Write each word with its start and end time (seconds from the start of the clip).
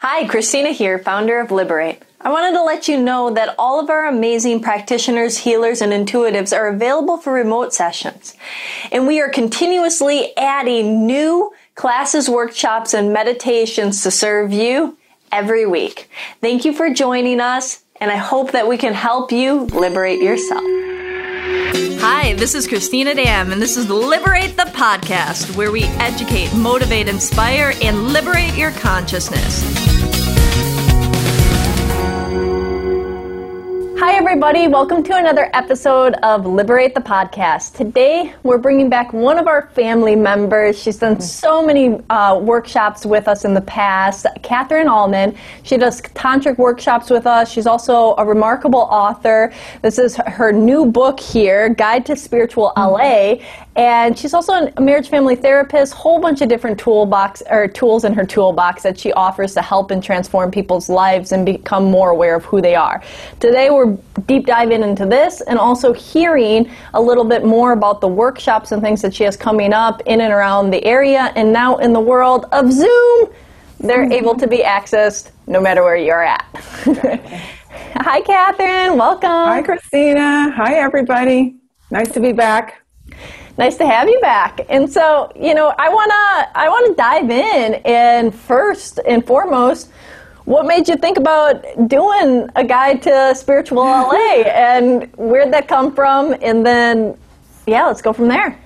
Hi, 0.00 0.26
Christina 0.26 0.72
here, 0.72 0.98
founder 0.98 1.40
of 1.40 1.50
Liberate. 1.50 2.02
I 2.20 2.30
wanted 2.30 2.54
to 2.58 2.62
let 2.62 2.86
you 2.86 3.00
know 3.00 3.30
that 3.30 3.54
all 3.58 3.80
of 3.80 3.88
our 3.88 4.06
amazing 4.06 4.60
practitioners, 4.60 5.38
healers, 5.38 5.80
and 5.80 5.90
intuitives 5.90 6.54
are 6.54 6.68
available 6.68 7.16
for 7.16 7.32
remote 7.32 7.72
sessions. 7.72 8.34
And 8.92 9.06
we 9.06 9.22
are 9.22 9.30
continuously 9.30 10.36
adding 10.36 11.06
new 11.06 11.50
classes, 11.76 12.28
workshops, 12.28 12.92
and 12.92 13.10
meditations 13.10 14.02
to 14.02 14.10
serve 14.10 14.52
you 14.52 14.98
every 15.32 15.64
week. 15.64 16.10
Thank 16.42 16.66
you 16.66 16.74
for 16.74 16.90
joining 16.92 17.40
us, 17.40 17.82
and 17.98 18.10
I 18.10 18.16
hope 18.16 18.52
that 18.52 18.68
we 18.68 18.76
can 18.76 18.92
help 18.92 19.32
you 19.32 19.62
liberate 19.64 20.20
yourself. 20.20 20.85
Hi, 22.08 22.34
this 22.34 22.54
is 22.54 22.68
Christina 22.68 23.16
Dam, 23.16 23.50
and 23.50 23.60
this 23.60 23.76
is 23.76 23.90
Liberate 23.90 24.56
the 24.56 24.62
Podcast, 24.62 25.56
where 25.56 25.72
we 25.72 25.82
educate, 25.98 26.54
motivate, 26.54 27.08
inspire, 27.08 27.72
and 27.82 28.12
liberate 28.12 28.54
your 28.54 28.70
consciousness. 28.70 29.95
Hi, 33.98 34.14
everybody. 34.14 34.68
Welcome 34.68 35.02
to 35.04 35.16
another 35.16 35.48
episode 35.54 36.16
of 36.22 36.44
Liberate 36.44 36.94
the 36.94 37.00
Podcast. 37.00 37.74
Today, 37.76 38.34
we're 38.42 38.58
bringing 38.58 38.90
back 38.90 39.14
one 39.14 39.38
of 39.38 39.46
our 39.46 39.70
family 39.70 40.14
members. 40.14 40.78
She's 40.78 40.98
done 40.98 41.18
so 41.18 41.64
many 41.64 41.98
uh, 42.10 42.38
workshops 42.38 43.06
with 43.06 43.26
us 43.26 43.46
in 43.46 43.54
the 43.54 43.62
past, 43.62 44.26
Catherine 44.42 44.88
Auman. 44.88 45.34
She 45.62 45.78
does 45.78 46.02
tantric 46.02 46.58
workshops 46.58 47.08
with 47.08 47.26
us. 47.26 47.50
She's 47.50 47.66
also 47.66 48.14
a 48.18 48.24
remarkable 48.26 48.80
author. 48.80 49.50
This 49.80 49.98
is 49.98 50.16
her 50.16 50.52
new 50.52 50.84
book 50.84 51.18
here, 51.18 51.70
Guide 51.70 52.04
to 52.04 52.16
Spiritual 52.16 52.74
LA. 52.76 53.36
And 53.76 54.18
she's 54.18 54.32
also 54.32 54.52
a 54.54 54.80
marriage 54.80 55.10
family 55.10 55.36
therapist, 55.36 55.92
whole 55.92 56.18
bunch 56.18 56.40
of 56.40 56.48
different 56.48 56.80
toolbox 56.80 57.42
or 57.50 57.68
tools 57.68 58.04
in 58.04 58.14
her 58.14 58.24
toolbox 58.24 58.82
that 58.82 58.98
she 58.98 59.12
offers 59.12 59.52
to 59.52 59.60
help 59.60 59.90
and 59.90 60.02
transform 60.02 60.50
people's 60.50 60.88
lives 60.88 61.32
and 61.32 61.44
become 61.44 61.84
more 61.84 62.08
aware 62.08 62.34
of 62.34 62.44
who 62.46 62.62
they 62.62 62.74
are. 62.74 63.02
Today 63.38 63.68
we're 63.68 63.98
deep 64.26 64.46
diving 64.46 64.82
into 64.82 65.04
this 65.04 65.42
and 65.42 65.58
also 65.58 65.92
hearing 65.92 66.70
a 66.94 67.00
little 67.00 67.24
bit 67.24 67.44
more 67.44 67.72
about 67.72 68.00
the 68.00 68.08
workshops 68.08 68.72
and 68.72 68.80
things 68.80 69.02
that 69.02 69.14
she 69.14 69.24
has 69.24 69.36
coming 69.36 69.74
up 69.74 70.00
in 70.06 70.22
and 70.22 70.32
around 70.32 70.70
the 70.70 70.82
area 70.82 71.30
and 71.36 71.52
now 71.52 71.76
in 71.76 71.92
the 71.92 72.00
world 72.00 72.46
of 72.52 72.72
Zoom. 72.72 73.28
They're 73.78 74.04
mm-hmm. 74.04 74.12
able 74.12 74.34
to 74.36 74.48
be 74.48 74.60
accessed 74.60 75.32
no 75.46 75.60
matter 75.60 75.82
where 75.82 75.96
you're 75.96 76.22
at. 76.22 76.46
Hi, 77.96 78.22
Catherine. 78.22 78.96
Welcome. 78.96 79.28
Hi, 79.28 79.60
Christina. 79.60 80.50
Hi, 80.52 80.76
everybody. 80.76 81.56
Nice 81.90 82.10
to 82.12 82.20
be 82.20 82.32
back 82.32 82.82
nice 83.58 83.76
to 83.76 83.86
have 83.86 84.08
you 84.08 84.20
back. 84.20 84.60
And 84.68 84.90
so, 84.90 85.30
you 85.34 85.54
know, 85.54 85.74
I 85.78 85.88
wanna 85.88 86.50
I 86.54 86.68
wanna 86.68 86.94
dive 86.94 87.30
in 87.30 87.74
and 87.84 88.34
first 88.34 89.00
and 89.06 89.26
foremost, 89.26 89.90
what 90.44 90.66
made 90.66 90.88
you 90.88 90.96
think 90.96 91.18
about 91.18 91.64
doing 91.88 92.48
a 92.54 92.64
guide 92.64 93.02
to 93.02 93.34
spiritual 93.34 93.82
LA 93.82 94.42
and 94.46 95.10
where'd 95.16 95.52
that 95.52 95.68
come 95.68 95.94
from? 95.94 96.36
And 96.40 96.64
then, 96.64 97.18
yeah, 97.66 97.86
let's 97.86 98.02
go 98.02 98.12
from 98.12 98.28
there. 98.28 98.58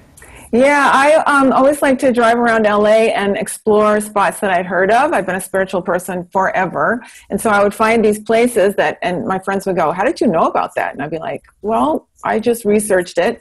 Yeah, 0.52 0.90
I 0.92 1.14
um, 1.26 1.52
always 1.52 1.80
like 1.80 2.00
to 2.00 2.12
drive 2.12 2.36
around 2.36 2.64
LA 2.64 3.12
and 3.14 3.36
explore 3.36 4.00
spots 4.00 4.40
that 4.40 4.50
I'd 4.50 4.66
heard 4.66 4.90
of. 4.90 5.12
I've 5.12 5.24
been 5.24 5.36
a 5.36 5.40
spiritual 5.40 5.80
person 5.80 6.28
forever. 6.32 7.04
And 7.30 7.40
so 7.40 7.50
I 7.50 7.62
would 7.62 7.72
find 7.72 8.04
these 8.04 8.18
places 8.18 8.74
that, 8.74 8.98
and 9.00 9.28
my 9.28 9.38
friends 9.38 9.64
would 9.66 9.76
go, 9.76 9.92
How 9.92 10.02
did 10.02 10.20
you 10.20 10.26
know 10.26 10.46
about 10.46 10.74
that? 10.74 10.92
And 10.92 11.02
I'd 11.02 11.10
be 11.10 11.20
like, 11.20 11.44
Well, 11.62 12.08
I 12.24 12.40
just 12.40 12.64
researched 12.64 13.18
it. 13.18 13.40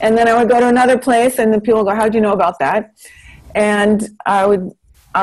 And 0.00 0.16
then 0.16 0.26
I 0.26 0.38
would 0.38 0.48
go 0.48 0.58
to 0.58 0.68
another 0.68 0.96
place, 0.96 1.38
and 1.38 1.52
then 1.52 1.60
people 1.60 1.84
would 1.84 1.90
go, 1.90 1.94
How 1.94 2.08
do 2.08 2.16
you 2.16 2.22
know 2.22 2.32
about 2.32 2.58
that? 2.60 2.94
And 3.54 4.08
I 4.24 4.46
would 4.46 4.70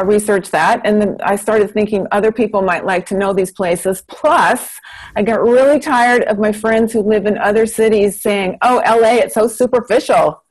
research 0.04 0.52
that. 0.52 0.82
And 0.84 1.02
then 1.02 1.18
I 1.24 1.38
started 1.38 1.72
thinking 1.72 2.06
other 2.12 2.32
people 2.32 2.62
might 2.62 2.86
like 2.86 3.06
to 3.08 3.18
know 3.18 3.34
these 3.34 3.52
places. 3.52 4.04
Plus, 4.08 4.80
I 5.16 5.24
got 5.24 5.42
really 5.42 5.80
tired 5.80 6.24
of 6.24 6.38
my 6.38 6.52
friends 6.52 6.92
who 6.92 7.02
live 7.02 7.26
in 7.26 7.38
other 7.38 7.66
cities 7.66 8.22
saying, 8.22 8.60
Oh, 8.62 8.82
LA, 8.86 9.24
it's 9.24 9.34
so 9.34 9.48
superficial 9.48 10.45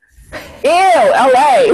ew, 0.65 1.13
LA. 1.13 1.65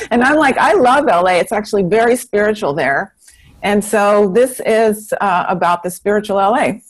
and 0.10 0.22
I'm 0.22 0.36
like, 0.36 0.56
I 0.58 0.74
love 0.74 1.04
LA. 1.06 1.34
It's 1.34 1.52
actually 1.52 1.84
very 1.84 2.16
spiritual 2.16 2.74
there. 2.74 3.14
And 3.62 3.84
so 3.84 4.28
this 4.28 4.60
is 4.64 5.12
uh, 5.20 5.44
about 5.48 5.82
the 5.82 5.90
spiritual 5.90 6.36
LA. 6.36 6.80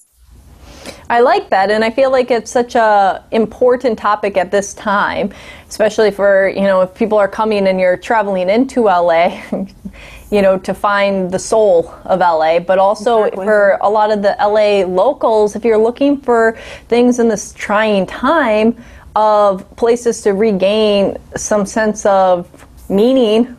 I 1.09 1.21
like 1.21 1.51
that, 1.51 1.71
and 1.71 1.85
I 1.85 1.91
feel 1.91 2.11
like 2.11 2.31
it's 2.31 2.51
such 2.51 2.77
a 2.77 3.25
important 3.33 3.99
topic 3.99 4.37
at 4.37 4.51
this 4.51 4.75
time, 4.75 5.33
especially 5.69 6.11
for 6.11 6.49
you 6.49 6.63
know 6.63 6.83
if 6.83 6.95
people 6.95 7.19
are 7.19 7.29
coming 7.29 7.67
and 7.67 7.81
you're 7.81 7.97
traveling 7.97 8.49
into 8.49 8.85
LA, 8.85 9.43
you 10.31 10.41
know 10.41 10.57
to 10.59 10.73
find 10.73 11.31
the 11.31 11.39
soul 11.39 11.93
of 12.05 12.21
LA, 12.21 12.61
but 12.61 12.79
also 12.79 13.25
exactly. 13.25 13.45
for 13.45 13.79
a 13.81 13.91
lot 13.91 14.13
of 14.13 14.23
the 14.23 14.37
LA 14.39 14.87
locals, 14.87 15.57
if 15.57 15.65
you're 15.65 15.79
looking 15.79 16.17
for 16.17 16.57
things 16.89 17.19
in 17.19 17.29
this 17.29 17.53
trying 17.55 18.07
time, 18.07 18.77
of 19.17 19.69
places 19.77 20.23
to 20.23 20.33
regain 20.33 21.17
some 21.37 21.67
sense 21.67 22.07
of 22.07 22.67
meaning, 22.89 23.57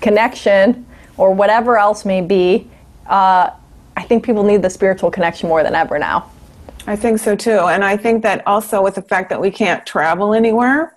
connection, 0.00 0.86
or 1.16 1.32
whatever 1.32 1.78
else 1.78 2.04
may 2.04 2.20
be, 2.20 2.68
uh, 3.06 3.50
I 3.96 4.02
think 4.02 4.24
people 4.24 4.42
need 4.42 4.62
the 4.62 4.70
spiritual 4.70 5.10
connection 5.10 5.48
more 5.48 5.62
than 5.62 5.74
ever 5.74 5.98
now. 5.98 6.30
I 6.86 6.96
think 6.96 7.18
so 7.18 7.34
too. 7.34 7.58
And 7.58 7.84
I 7.84 7.96
think 7.96 8.22
that 8.22 8.46
also 8.46 8.82
with 8.82 8.94
the 8.94 9.02
fact 9.02 9.30
that 9.30 9.40
we 9.40 9.50
can't 9.50 9.84
travel 9.86 10.34
anywhere, 10.34 10.94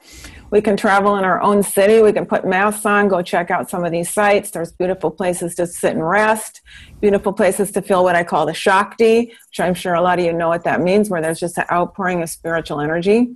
we 0.51 0.61
can 0.61 0.75
travel 0.75 1.15
in 1.17 1.23
our 1.23 1.41
own 1.41 1.61
city. 1.61 2.01
We 2.01 2.11
can 2.11 2.25
put 2.25 2.45
masks 2.45 2.85
on, 2.85 3.07
go 3.07 3.21
check 3.21 3.51
out 3.51 3.69
some 3.69 3.85
of 3.85 3.91
these 3.91 4.09
sites. 4.09 4.51
There's 4.51 4.71
beautiful 4.71 5.11
places 5.11 5.55
to 5.55 5.67
sit 5.67 5.93
and 5.93 6.07
rest, 6.07 6.61
beautiful 7.01 7.33
places 7.33 7.71
to 7.71 7.81
feel 7.81 8.03
what 8.03 8.15
I 8.15 8.23
call 8.23 8.45
the 8.45 8.53
Shakti, 8.53 9.31
which 9.49 9.59
I'm 9.59 9.75
sure 9.75 9.93
a 9.93 10.01
lot 10.01 10.19
of 10.19 10.25
you 10.25 10.33
know 10.33 10.49
what 10.49 10.63
that 10.63 10.81
means, 10.81 11.09
where 11.09 11.21
there's 11.21 11.39
just 11.39 11.57
an 11.57 11.65
outpouring 11.71 12.23
of 12.23 12.29
spiritual 12.29 12.81
energy. 12.81 13.35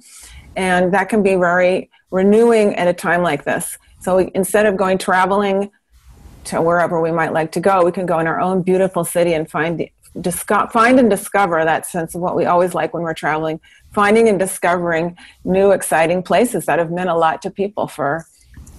And 0.55 0.93
that 0.93 1.09
can 1.09 1.23
be 1.23 1.35
very 1.35 1.89
renewing 2.11 2.75
at 2.75 2.87
a 2.87 2.93
time 2.93 3.21
like 3.21 3.43
this. 3.43 3.77
So 3.99 4.17
we, 4.17 4.31
instead 4.35 4.65
of 4.65 4.77
going 4.77 4.97
traveling 4.97 5.71
to 6.45 6.61
wherever 6.61 7.01
we 7.01 7.11
might 7.11 7.33
like 7.33 7.51
to 7.53 7.59
go, 7.59 7.83
we 7.83 7.91
can 7.91 8.05
go 8.05 8.19
in 8.19 8.27
our 8.27 8.39
own 8.39 8.61
beautiful 8.61 9.03
city 9.03 9.33
and 9.33 9.49
find 9.49 9.87
disco- 10.19 10.67
find 10.67 10.99
and 10.99 11.09
discover 11.09 11.63
that 11.63 11.85
sense 11.85 12.13
of 12.15 12.21
what 12.21 12.35
we 12.35 12.45
always 12.45 12.73
like 12.73 12.93
when 12.93 13.03
we're 13.03 13.13
traveling, 13.13 13.59
finding 13.93 14.27
and 14.29 14.37
discovering 14.37 15.17
new 15.43 15.71
exciting 15.71 16.21
places 16.21 16.65
that 16.65 16.79
have 16.79 16.91
meant 16.91 17.09
a 17.09 17.15
lot 17.15 17.41
to 17.41 17.49
people 17.49 17.87
for 17.87 18.25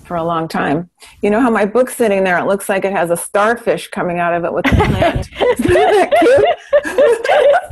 for 0.04 0.16
a 0.16 0.25
long 0.25 0.48
time. 0.48 0.88
You 1.22 1.31
know 1.31 1.41
how 1.41 1.50
my 1.50 1.65
book's 1.65 1.97
sitting 1.97 2.25
there? 2.25 2.38
It 2.38 2.47
looks 2.47 2.69
like 2.69 2.84
it 2.84 2.92
has 2.92 3.10
a 3.10 3.16
starfish 3.16 3.88
coming 3.88 4.19
out 4.19 4.34
of 4.34 4.44
it 4.44 4.53
with 4.53 4.66
a 4.66 4.75
plant. 4.75 5.28
Isn't 5.41 5.72
that 5.72 6.15
cute? 6.19 6.44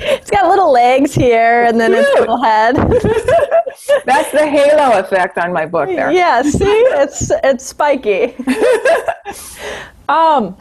it's 0.00 0.30
got 0.30 0.48
little 0.48 0.72
legs 0.72 1.14
here 1.14 1.64
and 1.64 1.80
then 1.80 1.92
its 1.94 2.08
little 2.18 2.42
head. 2.42 2.76
That's 4.04 4.32
the 4.32 4.46
halo 4.46 4.98
effect 4.98 5.38
on 5.38 5.52
my 5.52 5.66
book 5.66 5.88
there. 5.88 6.10
Yeah, 6.10 6.42
see? 6.42 6.64
It's 6.64 7.30
it's 7.44 7.64
spiky. 7.64 8.34
um 10.08 10.56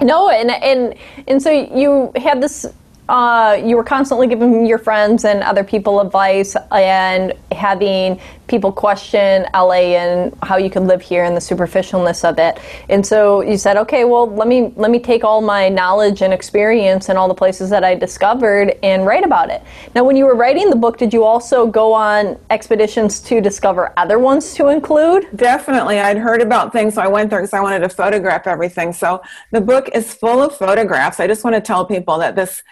no, 0.00 0.30
and 0.30 0.50
and 0.50 0.94
and 1.26 1.42
so 1.42 1.50
you 1.50 2.12
had 2.16 2.42
this 2.42 2.66
uh, 3.08 3.58
you 3.64 3.74
were 3.76 3.84
constantly 3.84 4.26
giving 4.26 4.66
your 4.66 4.78
friends 4.78 5.24
and 5.24 5.42
other 5.42 5.64
people 5.64 6.00
advice 6.00 6.56
and 6.70 7.32
having 7.52 8.20
people 8.48 8.72
question 8.72 9.46
LA 9.54 9.94
and 9.96 10.36
how 10.42 10.56
you 10.56 10.70
could 10.70 10.82
live 10.82 11.02
here 11.02 11.24
and 11.24 11.36
the 11.36 11.40
superficialness 11.40 12.28
of 12.28 12.38
it. 12.38 12.58
And 12.88 13.06
so 13.06 13.42
you 13.42 13.56
said, 13.56 13.76
okay, 13.76 14.04
well, 14.04 14.26
let 14.26 14.48
me 14.48 14.72
let 14.76 14.90
me 14.90 14.98
take 14.98 15.22
all 15.22 15.40
my 15.40 15.68
knowledge 15.68 16.22
and 16.22 16.32
experience 16.32 17.08
and 17.08 17.18
all 17.18 17.28
the 17.28 17.34
places 17.34 17.70
that 17.70 17.84
I 17.84 17.94
discovered 17.94 18.76
and 18.82 19.06
write 19.06 19.24
about 19.24 19.50
it. 19.50 19.62
Now, 19.94 20.04
when 20.04 20.16
you 20.16 20.24
were 20.24 20.34
writing 20.34 20.70
the 20.70 20.76
book, 20.76 20.98
did 20.98 21.12
you 21.12 21.24
also 21.24 21.66
go 21.66 21.92
on 21.92 22.38
expeditions 22.50 23.20
to 23.20 23.40
discover 23.40 23.92
other 23.96 24.18
ones 24.18 24.54
to 24.54 24.68
include? 24.68 25.28
Definitely. 25.36 26.00
I'd 26.00 26.18
heard 26.18 26.42
about 26.42 26.72
things, 26.72 26.94
so 26.94 27.02
I 27.02 27.08
went 27.08 27.30
there 27.30 27.40
because 27.40 27.52
I 27.52 27.60
wanted 27.60 27.80
to 27.80 27.88
photograph 27.88 28.46
everything. 28.46 28.92
So 28.92 29.22
the 29.52 29.60
book 29.60 29.90
is 29.94 30.14
full 30.14 30.42
of 30.42 30.56
photographs. 30.56 31.20
I 31.20 31.26
just 31.26 31.44
want 31.44 31.54
to 31.54 31.60
tell 31.60 31.84
people 31.84 32.18
that 32.18 32.34
this 32.34 32.62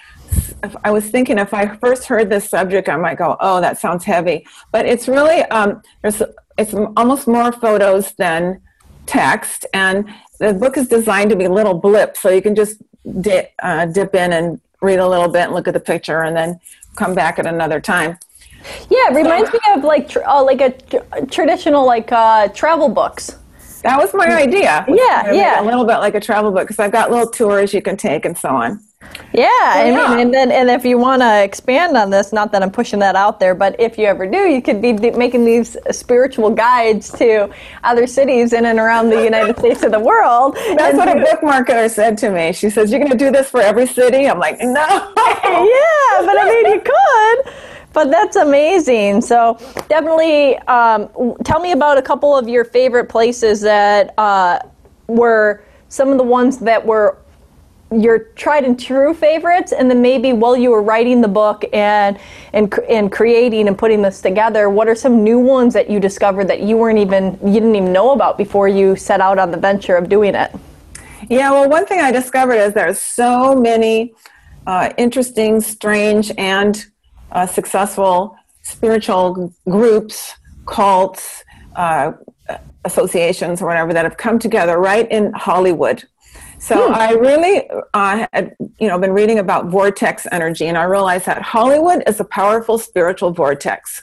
I 0.84 0.90
was 0.90 1.08
thinking 1.08 1.38
if 1.38 1.52
I 1.52 1.76
first 1.76 2.04
heard 2.04 2.30
this 2.30 2.48
subject, 2.48 2.88
I 2.88 2.96
might 2.96 3.18
go, 3.18 3.36
"Oh, 3.40 3.60
that 3.60 3.78
sounds 3.78 4.04
heavy," 4.04 4.46
but 4.72 4.86
it's 4.86 5.06
really 5.08 5.42
um, 5.44 5.82
there's 6.02 6.22
it's 6.58 6.74
almost 6.96 7.28
more 7.28 7.52
photos 7.52 8.12
than 8.14 8.60
text, 9.06 9.66
and 9.74 10.08
the 10.38 10.54
book 10.54 10.76
is 10.76 10.88
designed 10.88 11.30
to 11.30 11.36
be 11.36 11.48
little 11.48 11.74
blips, 11.74 12.20
so 12.20 12.30
you 12.30 12.42
can 12.42 12.54
just 12.54 12.82
dip, 13.20 13.52
uh, 13.62 13.86
dip 13.86 14.14
in 14.14 14.32
and 14.32 14.60
read 14.80 14.98
a 14.98 15.08
little 15.08 15.28
bit 15.28 15.44
and 15.44 15.52
look 15.52 15.68
at 15.68 15.74
the 15.74 15.80
picture, 15.80 16.22
and 16.22 16.36
then 16.36 16.58
come 16.96 17.14
back 17.14 17.38
at 17.38 17.46
another 17.46 17.80
time. 17.80 18.18
Yeah, 18.90 19.10
it 19.10 19.14
reminds 19.14 19.52
me 19.52 19.60
of 19.74 19.84
like 19.84 20.08
tr- 20.08 20.24
uh, 20.24 20.42
like 20.42 20.60
a 20.60 20.70
tr- 20.70 21.26
traditional 21.30 21.86
like 21.86 22.10
uh, 22.10 22.48
travel 22.48 22.88
books. 22.88 23.38
That 23.82 23.98
was 23.98 24.12
my 24.14 24.26
idea. 24.26 24.84
Yeah, 24.88 25.32
yeah, 25.32 25.60
a 25.60 25.64
little 25.64 25.84
bit 25.84 25.98
like 25.98 26.14
a 26.14 26.20
travel 26.20 26.50
book 26.50 26.62
because 26.62 26.80
I've 26.80 26.92
got 26.92 27.10
little 27.10 27.30
tours 27.30 27.72
you 27.72 27.82
can 27.82 27.96
take 27.96 28.24
and 28.24 28.36
so 28.36 28.48
on. 28.48 28.80
Yeah, 29.32 29.46
I 29.50 29.90
yeah. 29.90 29.92
mean, 29.92 30.18
and 30.18 30.34
then 30.34 30.50
and 30.52 30.70
if 30.70 30.84
you 30.84 30.98
want 30.98 31.22
to 31.22 31.42
expand 31.44 31.96
on 31.96 32.10
this, 32.10 32.32
not 32.32 32.52
that 32.52 32.62
I'm 32.62 32.70
pushing 32.70 32.98
that 33.00 33.16
out 33.16 33.40
there, 33.40 33.54
but 33.54 33.76
if 33.78 33.98
you 33.98 34.06
ever 34.06 34.26
do, 34.26 34.38
you 34.38 34.62
could 34.62 34.82
be 34.82 34.92
d- 34.94 35.10
making 35.12 35.44
these 35.44 35.76
spiritual 35.90 36.50
guides 36.50 37.12
to 37.18 37.50
other 37.84 38.06
cities 38.06 38.52
in 38.54 38.66
and 38.66 38.78
around 38.78 39.10
the 39.10 39.22
United 39.22 39.58
States 39.60 39.82
of 39.84 39.92
the 39.92 40.00
world. 40.00 40.56
That's 40.76 40.96
And 40.96 40.98
what 40.98 41.08
a 41.08 41.16
book 41.16 41.40
marketer 41.42 41.90
said 41.90 42.18
to 42.18 42.30
me. 42.30 42.52
She 42.52 42.70
says, 42.70 42.90
You're 42.90 43.00
going 43.00 43.12
to 43.12 43.18
do 43.18 43.30
this 43.30 43.50
for 43.50 43.60
every 43.60 43.86
city? 43.86 44.26
I'm 44.28 44.38
like, 44.38 44.58
No. 44.60 45.12
yeah, 45.44 46.22
but 46.24 46.36
I 46.38 46.46
mean, 46.48 46.74
you 46.74 46.80
could. 46.82 47.54
But 47.92 48.10
that's 48.10 48.36
amazing. 48.36 49.22
So 49.22 49.58
definitely, 49.88 50.58
um, 50.60 51.08
tell 51.44 51.60
me 51.60 51.72
about 51.72 51.98
a 51.98 52.02
couple 52.02 52.36
of 52.36 52.48
your 52.48 52.64
favorite 52.64 53.06
places 53.08 53.60
that 53.62 54.14
uh, 54.18 54.60
were 55.08 55.64
some 55.88 56.10
of 56.10 56.18
the 56.18 56.24
ones 56.24 56.58
that 56.58 56.84
were 56.86 57.18
your 57.90 58.18
tried 58.34 58.64
and 58.64 58.78
true 58.78 59.14
favorites, 59.14 59.72
and 59.72 59.88
then 59.90 60.02
maybe 60.02 60.32
while 60.32 60.56
you 60.56 60.70
were 60.70 60.82
writing 60.82 61.20
the 61.20 61.28
book 61.28 61.64
and 61.72 62.18
and 62.52 62.72
and 62.88 63.12
creating 63.12 63.68
and 63.68 63.78
putting 63.78 64.02
this 64.02 64.20
together, 64.20 64.68
what 64.68 64.88
are 64.88 64.94
some 64.94 65.22
new 65.22 65.38
ones 65.38 65.72
that 65.74 65.88
you 65.88 66.00
discovered 66.00 66.48
that 66.48 66.62
you 66.62 66.76
weren't 66.76 66.98
even 66.98 67.38
you 67.44 67.54
didn't 67.54 67.76
even 67.76 67.92
know 67.92 68.12
about 68.12 68.36
before 68.36 68.68
you 68.68 68.96
set 68.96 69.20
out 69.20 69.38
on 69.38 69.50
the 69.50 69.56
venture 69.58 69.96
of 69.96 70.08
doing 70.08 70.34
it? 70.34 70.52
Yeah, 71.28 71.50
well, 71.50 71.68
one 71.68 71.86
thing 71.86 72.00
I 72.00 72.10
discovered 72.10 72.54
is 72.54 72.72
there's 72.74 73.00
so 73.00 73.54
many 73.54 74.14
uh, 74.66 74.92
interesting, 74.96 75.60
strange, 75.60 76.32
and 76.36 76.84
uh, 77.32 77.46
successful 77.46 78.36
spiritual 78.66 79.54
groups, 79.68 80.34
cults, 80.66 81.44
uh, 81.76 82.12
associations, 82.84 83.62
or 83.62 83.66
whatever 83.66 83.92
that 83.92 84.04
have 84.04 84.16
come 84.16 84.40
together 84.40 84.78
right 84.78 85.08
in 85.10 85.32
Hollywood. 85.34 86.04
So 86.58 86.92
I 86.92 87.12
really 87.12 87.68
uh, 87.94 88.26
had, 88.32 88.56
you 88.78 88.88
know, 88.88 88.98
been 88.98 89.12
reading 89.12 89.38
about 89.38 89.66
vortex 89.66 90.26
energy, 90.32 90.66
and 90.66 90.76
I 90.76 90.84
realized 90.84 91.26
that 91.26 91.42
Hollywood 91.42 92.02
is 92.06 92.18
a 92.18 92.24
powerful 92.24 92.78
spiritual 92.78 93.30
vortex 93.32 94.02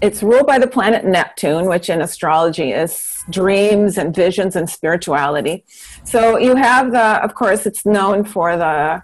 it's 0.00 0.22
ruled 0.22 0.46
by 0.46 0.58
the 0.58 0.66
planet 0.66 1.04
Neptune, 1.04 1.66
which 1.66 1.90
in 1.90 2.00
astrology 2.00 2.72
is 2.72 3.22
dreams 3.28 3.98
and 3.98 4.14
visions 4.14 4.56
and 4.56 4.68
spirituality. 4.68 5.64
So 6.04 6.38
you 6.38 6.56
have 6.56 6.92
the, 6.92 7.22
of 7.22 7.34
course, 7.34 7.66
it's 7.66 7.84
known 7.84 8.24
for 8.24 8.56
the 8.56 9.02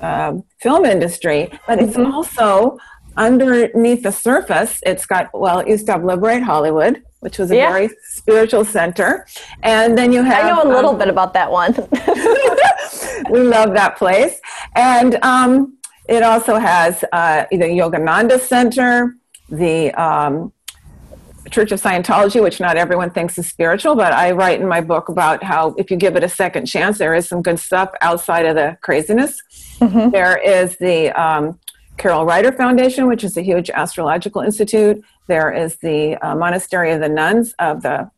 um 0.00 0.42
film 0.60 0.84
industry, 0.84 1.48
but 1.66 1.80
it's 1.80 1.96
also 1.96 2.78
underneath 3.16 4.02
the 4.02 4.10
surface. 4.10 4.80
It's 4.84 5.06
got, 5.06 5.30
well, 5.32 5.60
it 5.60 5.68
used 5.68 5.86
to 5.86 5.92
have 5.92 6.04
Liberate 6.04 6.42
Hollywood, 6.42 7.04
which 7.22 7.38
was 7.38 7.52
a 7.52 7.56
Yeah. 7.56 7.70
very 7.70 7.88
spiritual 8.02 8.64
center. 8.64 9.26
And 9.62 9.96
then 9.96 10.12
you 10.12 10.22
have. 10.24 10.44
I 10.44 10.50
know 10.50 10.62
a 10.64 10.70
little 10.76 10.90
um, 10.90 10.98
bit 10.98 11.08
about 11.08 11.32
that 11.34 11.50
one. 11.50 11.72
we 13.30 13.40
love 13.40 13.74
that 13.74 13.94
place. 13.96 14.40
And 14.74 15.14
um, 15.22 15.78
it 16.08 16.24
also 16.24 16.56
has 16.56 17.04
uh, 17.12 17.44
the 17.52 17.58
Yogananda 17.58 18.40
Center, 18.40 19.14
the 19.48 19.92
um, 19.92 20.52
Church 21.50 21.70
of 21.70 21.80
Scientology, 21.80 22.42
which 22.42 22.58
not 22.58 22.76
everyone 22.76 23.10
thinks 23.10 23.38
is 23.38 23.48
spiritual, 23.48 23.94
but 23.94 24.12
I 24.12 24.32
write 24.32 24.60
in 24.60 24.66
my 24.66 24.80
book 24.80 25.08
about 25.08 25.44
how 25.44 25.74
if 25.78 25.92
you 25.92 25.96
give 25.96 26.16
it 26.16 26.24
a 26.24 26.28
second 26.28 26.66
chance, 26.66 26.98
there 26.98 27.14
is 27.14 27.28
some 27.28 27.40
good 27.40 27.60
stuff 27.60 27.90
outside 28.00 28.46
of 28.46 28.56
the 28.56 28.76
craziness. 28.82 29.40
There 29.78 30.38
is 30.38 30.76
the 30.78 31.10
um, 31.10 31.58
Carol 31.96 32.24
Ryder 32.24 32.52
Foundation, 32.52 33.06
which 33.06 33.24
is 33.24 33.36
a 33.36 33.42
huge 33.42 33.70
astrological 33.70 34.40
institute. 34.42 35.02
There 35.28 35.52
is 35.52 35.76
the 35.76 36.16
uh, 36.16 36.34
Monastery 36.34 36.92
of 36.92 37.00
the 37.00 37.08
Nuns 37.08 37.54
of 37.58 37.82
the 37.82 38.10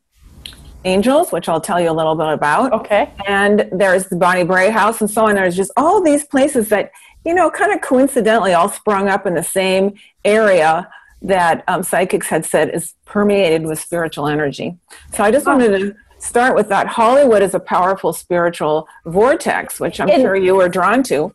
Angels, 0.86 1.32
which 1.32 1.48
I'll 1.48 1.60
tell 1.60 1.80
you 1.80 1.90
a 1.90 1.92
little 1.92 2.14
bit 2.14 2.28
about 2.28 2.72
okay. 2.72 3.10
and 3.26 3.68
there's 3.72 4.08
the 4.08 4.16
Bonnie 4.16 4.44
Brae 4.44 4.70
House 4.70 5.00
and 5.00 5.10
so 5.10 5.26
on. 5.26 5.34
There's 5.34 5.56
just 5.56 5.72
all 5.78 6.02
these 6.02 6.24
places 6.24 6.68
that, 6.68 6.92
you 7.24 7.34
know, 7.34 7.50
kind 7.50 7.72
of 7.72 7.80
coincidentally 7.80 8.52
all 8.52 8.68
sprung 8.68 9.08
up 9.08 9.26
in 9.26 9.32
the 9.34 9.42
same 9.42 9.94
area 10.26 10.86
that 11.22 11.64
um, 11.68 11.82
psychics 11.82 12.28
had 12.28 12.44
said 12.44 12.68
is 12.74 12.92
permeated 13.06 13.64
with 13.64 13.80
spiritual 13.80 14.28
energy. 14.28 14.76
So 15.14 15.24
I 15.24 15.30
just 15.30 15.46
wanted 15.46 15.78
to 15.78 15.96
start 16.18 16.54
with 16.54 16.68
that. 16.68 16.86
Hollywood 16.86 17.42
is 17.42 17.54
a 17.54 17.60
powerful 17.60 18.12
spiritual 18.12 18.86
vortex, 19.06 19.80
which 19.80 20.00
I'm 20.00 20.10
And- 20.10 20.20
sure 20.20 20.36
you 20.36 20.54
were 20.54 20.68
drawn 20.68 21.02
to. 21.04 21.34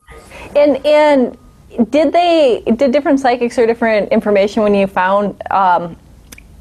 And 0.55 0.85
and 0.85 1.35
did 1.89 2.11
they 2.11 2.63
did 2.75 2.91
different 2.91 3.19
psychics 3.19 3.57
or 3.57 3.65
different 3.65 4.11
information 4.11 4.63
when 4.63 4.73
you 4.73 4.87
found 4.87 5.41
um, 5.51 5.95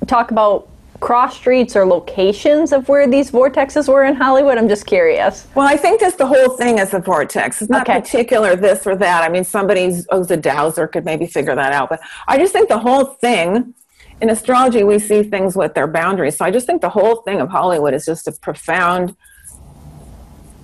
talk 0.06 0.31
about 0.31 0.69
cross 1.00 1.37
streets 1.37 1.76
or 1.76 1.87
locations 1.87 2.72
of 2.72 2.88
where 2.88 3.06
these 3.06 3.31
vortexes 3.31 3.88
were 3.88 4.05
in 4.05 4.14
Hollywood? 4.14 4.58
I'm 4.58 4.69
just 4.69 4.87
curious. 4.87 5.46
Well, 5.55 5.66
I 5.66 5.76
think 5.76 6.00
just 6.00 6.19
the 6.19 6.26
whole 6.26 6.56
thing 6.56 6.78
is 6.78 6.93
a 6.93 6.99
vortex. 6.99 7.62
It's 7.62 7.70
not 7.70 7.88
Okay. 7.88 8.00
particular 8.00 8.56
this 8.56 8.87
or 8.87 8.96
that. 8.96 9.22
I 9.22 9.28
mean, 9.28 9.44
somebody 9.44 10.02
who's 10.10 10.31
a 10.31 10.37
dowser 10.37 10.87
could 10.88 11.05
maybe 11.05 11.26
figure 11.26 11.55
that 11.55 11.72
out. 11.72 11.88
But 11.88 12.00
I 12.26 12.37
just 12.37 12.52
think 12.52 12.69
the 12.69 12.78
whole 12.78 13.05
thing, 13.05 13.75
in 14.20 14.31
astrology, 14.31 14.82
we 14.82 14.99
see 14.99 15.22
things 15.22 15.55
with 15.56 15.75
their 15.75 15.87
boundaries. 15.87 16.37
So 16.37 16.44
I 16.44 16.50
just 16.50 16.66
think 16.66 16.82
the 16.82 16.88
whole 16.90 17.16
thing 17.22 17.40
of 17.40 17.49
Hollywood 17.49 17.94
is 17.94 18.05
just 18.05 18.26
a 18.26 18.32
profound. 18.32 19.14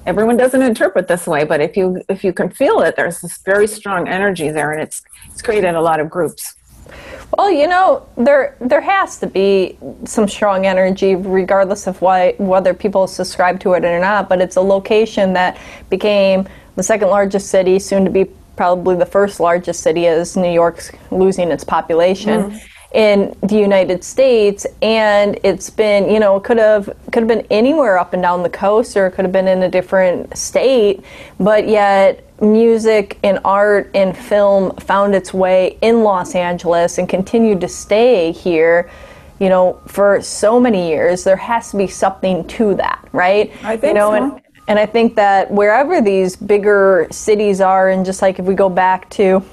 Everyone 0.07 0.37
doesn't 0.37 0.63
interpret 0.63 1.09
this 1.09 1.27
way, 1.27 1.45
but 1.45 1.61
if 1.61 1.77
you 1.77 2.03
if 2.09 2.25
you 2.25 2.33
can 2.33 2.51
feel 2.51 2.81
it, 2.81 2.97
there's 2.97 3.21
this 3.21 3.39
very 3.39 3.67
strong 3.67 4.09
energy 4.09 4.51
there, 4.51 4.73
and 4.73 4.83
it's 4.83 5.03
it's 5.31 5.43
created 5.43 5.75
a 5.75 5.81
lot 5.81 6.01
of 6.01 6.11
groups. 6.11 6.55
Well, 7.37 7.51
you 7.51 7.67
know, 7.67 8.07
there 8.17 8.57
there 8.61 8.83
has 8.83 9.19
to 9.19 9.27
be 9.27 9.79
some 10.05 10.29
strong 10.29 10.67
energy, 10.67 11.15
regardless 11.15 11.87
of 11.87 12.01
why 12.03 12.35
whether 12.39 12.75
people 12.75 13.07
subscribe 13.07 13.61
to 13.61 13.73
it 13.73 13.85
or 13.85 13.99
not. 13.99 14.29
But 14.29 14.41
it's 14.41 14.57
a 14.57 14.61
location 14.61 15.33
that 15.33 15.59
became 15.89 16.47
the 16.77 16.83
second 16.83 17.09
largest 17.09 17.49
city, 17.49 17.79
soon 17.79 18.05
to 18.05 18.11
be 18.11 18.27
probably 18.57 18.97
the 18.97 19.07
first 19.07 19.41
largest 19.41 19.81
city, 19.81 20.07
as 20.07 20.37
New 20.37 20.53
York's 20.53 20.93
losing 21.11 21.51
its 21.51 21.65
population. 21.65 22.51
Mm-hmm. 22.51 22.74
In 22.95 23.37
the 23.43 23.57
United 23.57 24.05
States, 24.05 24.69
and 24.81 25.37
it's 25.43 25.69
been, 25.69 26.09
you 26.09 26.21
know 26.21 26.39
could 26.39 26.59
have 26.59 26.87
could 27.11 27.25
have 27.25 27.29
been 27.29 27.45
anywhere 27.51 27.99
up 27.99 28.13
and 28.13 28.23
down 28.23 28.45
the 28.45 28.49
coast, 28.49 28.97
or 28.97 29.09
it 29.09 29.13
could 29.13 29.25
have 29.25 29.33
been 29.33 29.49
in 29.49 29.65
a 29.65 29.69
different 29.69 30.39
state, 30.39 31.05
but 31.41 31.67
yet 31.67 32.25
music 32.41 33.19
and 33.25 33.41
art 33.45 33.91
and 33.95 34.17
film 34.17 34.77
found 34.77 35.13
its 35.13 35.35
way 35.35 35.77
in 35.83 36.05
Los 36.05 36.37
Angeles 36.37 36.99
and 36.99 37.09
continued 37.09 37.61
to 37.63 37.69
stay 37.69 38.31
here, 38.31 38.89
you 39.41 39.49
know, 39.49 39.81
for 39.89 40.23
so 40.23 40.61
many 40.61 40.89
years. 40.89 41.25
There 41.25 41.35
has 41.35 41.73
to 41.73 41.77
be 41.77 41.89
something 41.89 42.47
to 42.47 42.77
that, 42.77 43.09
right? 43.11 43.51
I 43.65 43.77
think 43.77 43.91
you 43.91 43.95
know, 43.95 44.11
so. 44.11 44.15
and 44.15 44.41
and 44.69 44.79
I 44.79 44.87
think 44.87 45.17
that 45.17 45.51
wherever 45.51 46.01
these 46.01 46.37
bigger 46.37 47.09
cities 47.11 47.61
are, 47.61 47.91
and 47.91 48.07
just 48.07 48.23
like 48.23 48.39
if 48.39 48.45
we 48.45 48.55
go 48.55 48.69
back 48.69 49.11
to, 49.11 49.45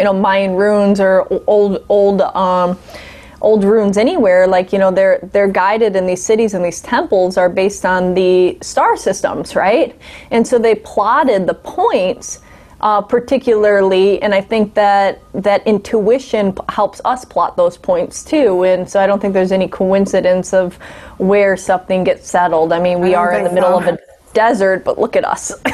you 0.00 0.04
know, 0.04 0.12
Mayan 0.14 0.54
ruins 0.54 0.98
or 0.98 1.28
old 1.46 1.84
old 1.88 2.22
um, 2.22 2.78
old 3.42 3.64
ruins 3.64 3.98
anywhere, 3.98 4.46
like 4.46 4.72
you 4.72 4.78
know, 4.78 4.90
they're 4.90 5.18
they're 5.32 5.48
guided 5.48 5.94
in 5.94 6.06
these 6.06 6.24
cities 6.24 6.54
and 6.54 6.64
these 6.64 6.80
temples 6.80 7.36
are 7.36 7.48
based 7.48 7.84
on 7.84 8.14
the 8.14 8.56
star 8.62 8.96
systems, 8.96 9.54
right? 9.54 9.98
And 10.30 10.46
so 10.46 10.58
they 10.58 10.74
plotted 10.74 11.46
the 11.46 11.54
points. 11.54 12.40
Uh, 12.82 13.02
particularly, 13.02 14.22
and 14.22 14.34
I 14.34 14.40
think 14.40 14.72
that 14.72 15.20
that 15.34 15.66
intuition 15.66 16.54
p- 16.54 16.62
helps 16.70 16.98
us 17.04 17.26
plot 17.26 17.54
those 17.54 17.76
points 17.76 18.24
too. 18.24 18.64
And 18.64 18.88
so 18.88 18.98
I 18.98 19.06
don't 19.06 19.20
think 19.20 19.34
there's 19.34 19.52
any 19.52 19.68
coincidence 19.68 20.54
of 20.54 20.76
where 21.18 21.58
something 21.58 22.04
gets 22.04 22.26
settled. 22.26 22.72
I 22.72 22.80
mean, 22.80 23.00
we 23.00 23.10
don't 23.10 23.18
are 23.18 23.32
in 23.34 23.44
the 23.44 23.52
middle 23.52 23.78
so. 23.82 23.86
of 23.86 23.96
a 23.96 23.98
desert, 24.32 24.82
but 24.82 24.98
look 24.98 25.14
at 25.14 25.26
us. 25.26 25.52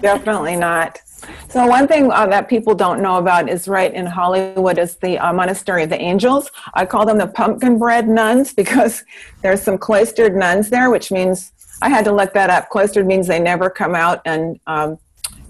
Definitely 0.00 0.56
not. 0.56 1.00
So 1.48 1.66
one 1.66 1.86
thing 1.86 2.10
uh, 2.10 2.26
that 2.26 2.48
people 2.48 2.74
don't 2.74 3.02
know 3.02 3.16
about 3.16 3.48
is 3.48 3.68
right 3.68 3.92
in 3.92 4.06
Hollywood 4.06 4.78
is 4.78 4.96
the 4.96 5.18
uh, 5.18 5.32
Monastery 5.32 5.84
of 5.84 5.90
the 5.90 6.00
Angels. 6.00 6.50
I 6.74 6.86
call 6.86 7.04
them 7.06 7.18
the 7.18 7.26
pumpkin 7.26 7.78
bread 7.78 8.08
nuns 8.08 8.52
because 8.62 9.04
there's 9.42 9.62
some 9.62 9.78
cloistered 9.78 10.34
nuns 10.34 10.70
there, 10.70 10.90
which 10.90 11.10
means 11.10 11.52
I 11.82 11.88
had 11.88 12.04
to 12.04 12.12
look 12.12 12.32
that 12.34 12.50
up. 12.50 12.70
Cloistered 12.70 13.06
means 13.06 13.26
they 13.26 13.40
never 13.40 13.68
come 13.68 13.94
out 13.94 14.22
and 14.24 14.58
um, 14.66 14.98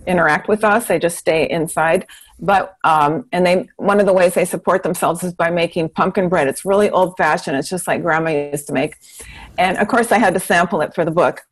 interact 0.07 0.49
with 0.49 0.65
us; 0.65 0.87
they 0.87 0.99
just 0.99 1.19
stay 1.19 1.49
inside. 1.49 2.07
But 2.41 2.77
um, 2.83 3.27
and 3.31 3.47
they 3.47 3.69
one 3.77 4.01
of 4.01 4.07
the 4.07 4.13
ways 4.13 4.35
they 4.35 4.45
support 4.45 4.83
themselves 4.83 5.23
is 5.23 5.33
by 5.33 5.51
making 5.51 5.91
pumpkin 5.91 6.29
bread. 6.29 6.49
It's 6.49 6.65
really 6.65 6.91
old 6.91 7.17
fashioned. 7.17 7.57
It's 7.57 7.69
just 7.69 7.87
like 7.87 8.03
grandma 8.03 8.31
used 8.31 8.67
to 8.67 8.73
make. 8.73 8.97
And 9.59 9.79
of 9.79 9.89
course, 9.89 10.13
I 10.13 10.19
had 10.19 10.35
to 10.35 10.41
sample 10.41 10.81
it 10.81 10.95
for 10.95 11.05
the 11.05 11.11
book. 11.11 11.43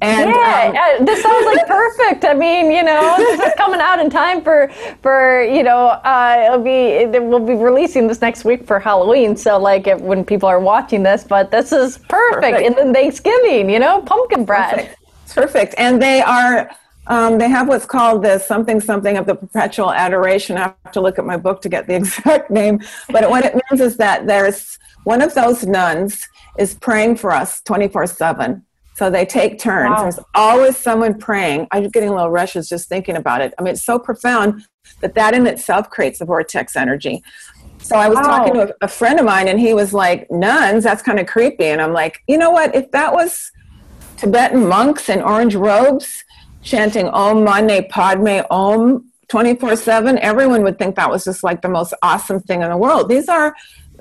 And 0.00 0.30
yeah, 0.30 0.70
um, 0.70 1.02
uh, 1.02 1.04
this 1.04 1.22
sounds 1.22 1.46
like 1.46 1.66
perfect. 1.66 2.24
I 2.24 2.34
mean, 2.34 2.70
you 2.70 2.82
know, 2.82 3.16
this 3.16 3.40
is 3.40 3.52
coming 3.56 3.80
out 3.80 3.98
in 3.98 4.08
time 4.08 4.42
for 4.42 4.70
for 5.02 5.42
you 5.42 5.62
know, 5.64 5.88
uh, 5.88 6.44
it'll 6.46 6.62
be 6.62 6.70
it, 6.70 7.22
we'll 7.22 7.44
be 7.44 7.54
releasing 7.54 8.06
this 8.06 8.20
next 8.20 8.44
week 8.44 8.66
for 8.66 8.78
Halloween. 8.78 9.36
So 9.36 9.58
like 9.58 9.88
if, 9.88 10.00
when 10.00 10.24
people 10.24 10.48
are 10.48 10.60
watching 10.60 11.02
this, 11.02 11.24
but 11.24 11.50
this 11.50 11.72
is 11.72 11.98
perfect. 11.98 12.42
Perfect. 12.42 12.66
And 12.66 12.76
then 12.76 12.94
Thanksgiving, 12.94 13.68
you 13.68 13.80
know, 13.80 14.00
pumpkin 14.02 14.44
bread. 14.44 14.74
Perfect. 14.74 14.98
Perfect. 15.34 15.74
And 15.76 16.00
they 16.00 16.20
are, 16.22 16.70
um, 17.08 17.38
they 17.38 17.48
have 17.48 17.68
what's 17.68 17.86
called 17.86 18.22
the 18.22 18.38
something 18.38 18.80
something 18.80 19.16
of 19.16 19.26
the 19.26 19.34
perpetual 19.34 19.92
adoration. 19.92 20.56
I 20.56 20.74
have 20.84 20.92
to 20.92 21.00
look 21.00 21.18
at 21.18 21.26
my 21.26 21.36
book 21.36 21.62
to 21.62 21.68
get 21.68 21.88
the 21.88 21.94
exact 21.96 22.50
name. 22.50 22.80
But 23.10 23.28
what 23.28 23.44
it 23.44 23.54
means 23.54 23.80
is 23.80 23.96
that 23.96 24.28
there's 24.28 24.78
one 25.02 25.20
of 25.20 25.34
those 25.34 25.66
nuns 25.66 26.28
is 26.58 26.74
praying 26.74 27.16
for 27.16 27.30
us 27.30 27.62
24 27.62 28.06
7. 28.06 28.64
So 28.96 29.10
they 29.10 29.24
take 29.24 29.60
turns. 29.60 29.96
Wow. 29.96 30.02
There's 30.02 30.18
always 30.34 30.76
someone 30.76 31.18
praying. 31.18 31.68
I'm 31.70 31.88
getting 31.88 32.08
a 32.08 32.14
little 32.14 32.30
rushes 32.30 32.68
just 32.68 32.88
thinking 32.88 33.16
about 33.16 33.40
it. 33.40 33.54
I 33.56 33.62
mean, 33.62 33.74
it's 33.74 33.84
so 33.84 33.98
profound 33.98 34.64
that 35.00 35.14
that 35.14 35.34
in 35.34 35.46
itself 35.46 35.88
creates 35.88 36.20
a 36.20 36.24
vortex 36.24 36.74
energy. 36.74 37.22
So 37.80 37.94
I 37.96 38.08
was 38.08 38.16
Wow. 38.16 38.22
talking 38.24 38.54
to 38.54 38.68
a, 38.68 38.74
a 38.82 38.88
friend 38.88 39.20
of 39.20 39.24
mine, 39.24 39.46
and 39.46 39.60
he 39.60 39.72
was 39.72 39.94
like, 39.94 40.28
"Nuns, 40.32 40.82
that's 40.82 41.00
kind 41.00 41.20
of 41.20 41.28
creepy." 41.28 41.66
And 41.66 41.80
I'm 41.80 41.92
like, 41.92 42.18
you 42.26 42.36
know 42.36 42.50
what? 42.50 42.74
If 42.74 42.90
that 42.90 43.12
was 43.12 43.52
Tibetan 44.16 44.66
monks 44.66 45.08
in 45.08 45.22
orange 45.22 45.54
robes 45.54 46.24
chanting 46.62 47.08
Om 47.08 47.44
Mani 47.44 47.82
Padme 47.82 48.40
Om 48.50 49.08
24 49.28 49.76
7, 49.76 50.18
everyone 50.18 50.64
would 50.64 50.76
think 50.76 50.96
that 50.96 51.08
was 51.08 51.22
just 51.24 51.44
like 51.44 51.62
the 51.62 51.68
most 51.68 51.94
awesome 52.02 52.40
thing 52.40 52.62
in 52.62 52.68
the 52.68 52.76
world. 52.76 53.08
These 53.08 53.28
are 53.28 53.54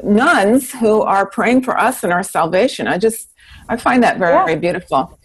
nuns 0.04 0.72
who 0.72 1.02
are 1.02 1.26
praying 1.26 1.64
for 1.64 1.78
us 1.80 2.04
and 2.04 2.14
our 2.14 2.24
salvation. 2.24 2.88
I 2.88 2.98
just, 2.98 3.30
I 3.70 3.78
find 3.78 4.04
that 4.04 4.18
very, 4.18 4.34
Yeah. 4.34 4.46
very 4.46 4.60
beautiful. 4.60 5.18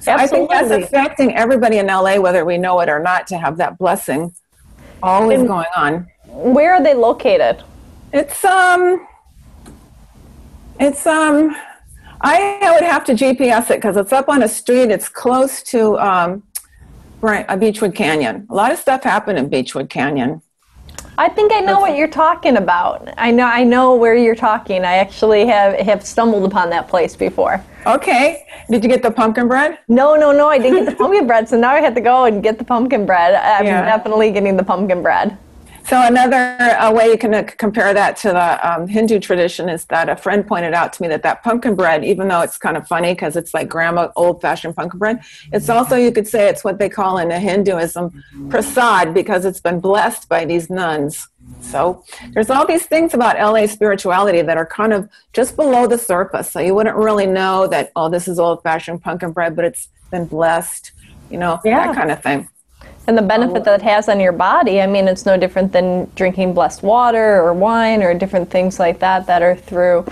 So 0.00 0.12
I 0.12 0.26
think 0.26 0.50
that's 0.50 0.70
affecting 0.70 1.34
everybody 1.36 1.78
in 1.78 1.86
LA, 1.86 2.18
whether 2.18 2.44
we 2.44 2.58
know 2.58 2.80
it 2.80 2.88
or 2.88 2.98
not, 2.98 3.26
to 3.28 3.38
have 3.38 3.56
that 3.58 3.78
blessing 3.78 4.34
always 5.02 5.40
And- 5.40 5.48
going 5.48 5.66
on. 5.76 6.08
Where 6.26 6.74
are 6.74 6.82
they 6.82 6.94
located? 6.94 7.62
It's 8.12 8.44
um, 8.44 9.06
it's 10.80 11.06
um, 11.06 11.54
I 12.20 12.58
would 12.74 12.82
have 12.84 13.04
to 13.04 13.12
GPS 13.12 13.70
it 13.70 13.76
because 13.76 13.96
it's 13.96 14.12
up 14.12 14.28
on 14.28 14.42
a 14.42 14.48
street. 14.48 14.90
It's 14.90 15.08
close 15.08 15.62
to 15.64 15.98
um, 15.98 16.42
right, 17.20 17.44
a 17.48 17.56
Beachwood 17.56 17.94
Canyon. 17.94 18.46
A 18.50 18.54
lot 18.54 18.72
of 18.72 18.78
stuff 18.78 19.02
happened 19.02 19.38
in 19.38 19.50
Beachwood 19.50 19.88
Canyon. 19.90 20.40
I 21.18 21.28
think 21.28 21.52
I 21.52 21.60
know 21.60 21.78
what 21.78 21.96
you're 21.96 22.08
talking 22.08 22.56
about. 22.56 23.08
I 23.18 23.30
know 23.30 23.44
I 23.44 23.64
know 23.64 23.94
where 23.94 24.16
you're 24.16 24.34
talking. 24.34 24.84
I 24.84 24.94
actually 24.94 25.46
have 25.46 25.78
have 25.78 26.04
stumbled 26.06 26.44
upon 26.44 26.70
that 26.70 26.88
place 26.88 27.14
before. 27.14 27.62
Okay, 27.86 28.46
did 28.70 28.82
you 28.82 28.88
get 28.88 29.02
the 29.02 29.10
pumpkin 29.10 29.48
bread? 29.48 29.78
No, 29.88 30.14
no, 30.16 30.32
no, 30.32 30.48
I 30.48 30.58
didn't 30.58 30.84
get 30.84 30.90
the 30.90 30.96
pumpkin 31.02 31.26
bread, 31.26 31.48
so 31.48 31.58
now 31.58 31.72
I 31.72 31.80
have 31.80 31.94
to 31.96 32.00
go 32.00 32.24
and 32.24 32.42
get 32.42 32.58
the 32.58 32.64
pumpkin 32.64 33.04
bread. 33.04 33.34
I'm 33.34 33.66
Yeah. 33.66 33.84
definitely 33.84 34.30
getting 34.30 34.56
the 34.56 34.62
pumpkin 34.64 35.02
bread. 35.02 35.36
So 35.84 36.00
another 36.00 36.36
uh, 36.36 36.92
way 36.92 37.08
you 37.08 37.18
can 37.18 37.34
uh, 37.34 37.42
compare 37.58 37.92
that 37.92 38.16
to 38.18 38.28
the 38.28 38.70
um, 38.72 38.86
Hindu 38.86 39.18
tradition 39.18 39.68
is 39.68 39.84
that 39.86 40.08
a 40.08 40.16
friend 40.16 40.46
pointed 40.46 40.74
out 40.74 40.92
to 40.94 41.02
me 41.02 41.08
that 41.08 41.22
that 41.24 41.42
pumpkin 41.42 41.74
bread, 41.74 42.04
even 42.04 42.28
though 42.28 42.40
it's 42.40 42.56
kind 42.56 42.76
of 42.76 42.86
funny 42.86 43.12
because 43.12 43.36
it's 43.36 43.52
like 43.52 43.68
grandma 43.68 44.08
old-fashioned 44.16 44.74
pumpkin 44.76 44.98
bread, 44.98 45.20
it's 45.52 45.68
also 45.68 45.96
you 45.96 46.12
could 46.12 46.26
say 46.26 46.48
it's 46.48 46.64
what 46.64 46.78
they 46.78 46.88
call 46.88 47.18
in 47.18 47.30
Hinduism 47.30 48.22
prasad 48.48 49.12
because 49.12 49.44
it's 49.44 49.60
been 49.60 49.80
blessed 49.80 50.28
by 50.28 50.44
these 50.44 50.70
nuns. 50.70 51.28
So 51.60 52.04
there's 52.32 52.48
all 52.48 52.66
these 52.66 52.86
things 52.86 53.12
about 53.12 53.36
LA 53.38 53.66
spirituality 53.66 54.40
that 54.42 54.56
are 54.56 54.66
kind 54.66 54.92
of 54.92 55.08
just 55.32 55.56
below 55.56 55.86
the 55.86 55.98
surface. 55.98 56.50
So 56.50 56.60
you 56.60 56.74
wouldn't 56.74 56.96
really 56.96 57.26
know 57.26 57.66
that 57.66 57.90
oh 57.96 58.08
this 58.08 58.28
is 58.28 58.38
old-fashioned 58.38 59.02
pumpkin 59.02 59.32
bread, 59.32 59.56
but 59.56 59.64
it's 59.64 59.88
been 60.10 60.26
blessed, 60.26 60.92
you 61.30 61.38
know, 61.38 61.60
Yeah. 61.64 61.86
that 61.88 61.96
kind 61.96 62.10
of 62.10 62.22
thing. 62.22 62.48
And 63.06 63.18
the 63.18 63.22
benefit 63.22 63.64
that 63.64 63.80
it 63.80 63.84
has 63.84 64.08
on 64.08 64.20
your 64.20 64.32
body, 64.32 64.80
I 64.80 64.86
mean, 64.86 65.08
it's 65.08 65.26
no 65.26 65.36
different 65.36 65.72
than 65.72 66.10
drinking 66.14 66.54
blessed 66.54 66.82
water 66.82 67.42
or 67.42 67.52
wine 67.52 68.02
or 68.02 68.14
different 68.14 68.48
things 68.50 68.78
like 68.78 69.00
that 69.00 69.26
that 69.26 69.42
are 69.42 69.56
through 69.56 70.06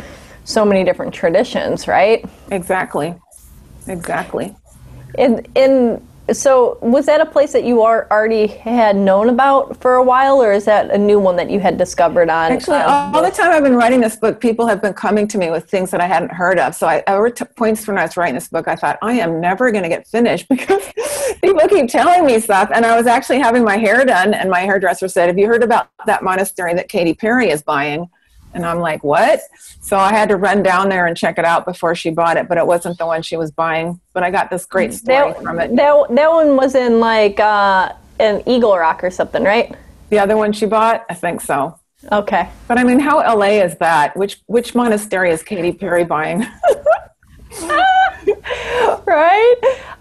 so 0.45 0.65
many 0.65 0.83
different 0.83 1.15
traditions, 1.15 1.87
right? 1.87 2.25
Exactly. 2.51 3.15
Exactly. 3.87 4.57
And, 5.17 5.47
and 5.57 6.07
so, 6.33 6.79
was 6.81 7.07
that 7.07 7.21
a 7.21 7.27
place 7.27 7.53
that 7.53 7.65
you 7.65 7.83
are 7.83 8.07
already 8.11 8.47
had 8.47 8.97
known 8.97 9.29
about 9.29 9.81
for 9.81 9.95
a 9.95 10.03
while, 10.03 10.43
or 10.43 10.53
is 10.53 10.65
that 10.65 10.91
a 10.91 10.99
new 10.99 11.19
one 11.19 11.37
that 11.37 11.51
you 11.51 11.61
had 11.61 11.79
discovered 11.79 12.31
on? 12.31 12.53
Actually, 12.53 12.79
on- 12.79 13.15
all 13.15 13.23
the 13.23 13.31
time 13.31 13.51
I've 13.51 13.63
been 13.63 13.77
writing 13.77 14.01
this 14.01 14.17
book, 14.17 14.41
people 14.41 14.67
have 14.67 14.81
been 14.83 14.95
coming 14.95 15.27
to 15.29 15.39
me 15.39 15.51
with 15.51 15.69
things 15.69 15.91
that 15.91 16.01
I 16.01 16.07
hadn't 16.07 16.33
heard 16.33 16.59
of. 16.59 16.75
So 16.75 16.87
I, 16.87 17.03
there 17.07 17.21
were 17.21 17.31
t- 17.31 17.45
points 17.57 17.87
when 17.87 17.99
I 17.99 18.03
was 18.03 18.17
writing 18.17 18.35
this 18.35 18.49
book, 18.49 18.69
I 18.69 18.77
thought, 18.77 18.99
I 19.03 19.15
am 19.15 19.41
never 19.41 19.71
going 19.71 19.83
to 19.83 19.89
get 19.89 20.07
finished 20.07 20.47
because 20.51 20.93
people 21.43 21.69
keep 21.69 21.89
telling 21.89 22.27
me 22.27 22.41
stuff. 22.41 22.71
And 22.75 22.85
I 22.85 22.97
was 22.97 23.07
actually 23.07 23.41
having 23.41 23.65
my 23.65 23.77
hair 23.77 24.05
done, 24.05 24.35
and 24.35 24.51
my 24.51 24.61
hairdresser 24.61 25.09
said, 25.09 25.27
Have 25.29 25.39
you 25.39 25.47
heard 25.47 25.63
about 25.63 25.91
that 26.07 26.23
monastery 26.23 26.75
that 26.75 26.89
Katy 26.89 27.15
Perry 27.15 27.51
is 27.51 27.63
buying? 27.63 28.09
And 28.55 28.67
I'm 28.67 28.81
like, 28.81 29.05
What? 29.05 29.41
So 29.81 29.97
I 29.97 30.11
had 30.13 30.29
to 30.29 30.37
run 30.37 30.63
down 30.63 30.89
there 30.89 31.07
and 31.07 31.17
check 31.17 31.39
it 31.39 31.45
out 31.45 31.65
before 31.65 31.95
she 31.95 32.11
bought 32.11 32.37
it, 32.37 32.49
but 32.49 32.59
it 32.59 32.67
wasn't 32.67 32.99
the 32.99 33.07
one 33.07 33.23
she 33.23 33.37
was 33.37 33.51
buying. 33.51 34.01
But 34.13 34.23
I 34.23 34.31
got 34.31 34.51
this 34.51 34.67
great 34.67 34.93
story 34.93 35.33
that, 35.33 35.43
from 35.43 35.59
it. 35.59 35.75
that, 35.77 36.15
that 36.15 36.31
one 36.31 36.57
was 36.57 36.75
in 36.75 37.01
like 37.01 37.41
uh, 37.41 37.93
an 38.19 38.43
Eagle 38.47 38.77
Rock 38.77 39.03
or 39.03 39.11
something, 39.11 39.43
right? 39.43 39.75
The 40.11 40.19
other 40.19 40.37
one 40.37 40.53
she 40.53 40.67
bought, 40.67 41.07
I 41.09 41.15
think 41.15 41.41
so. 41.41 41.79
Okay. 42.11 42.49
But 42.67 42.79
I 42.79 42.85
mean, 42.85 42.99
how 42.99 43.19
LA 43.19 43.63
is 43.63 43.77
that? 43.77 44.17
Which 44.17 44.41
which 44.47 44.75
monastery 44.75 45.31
is 45.31 45.43
Katy 45.43 45.73
Perry 45.73 46.05
buying? 46.05 46.47
right? 49.07 49.57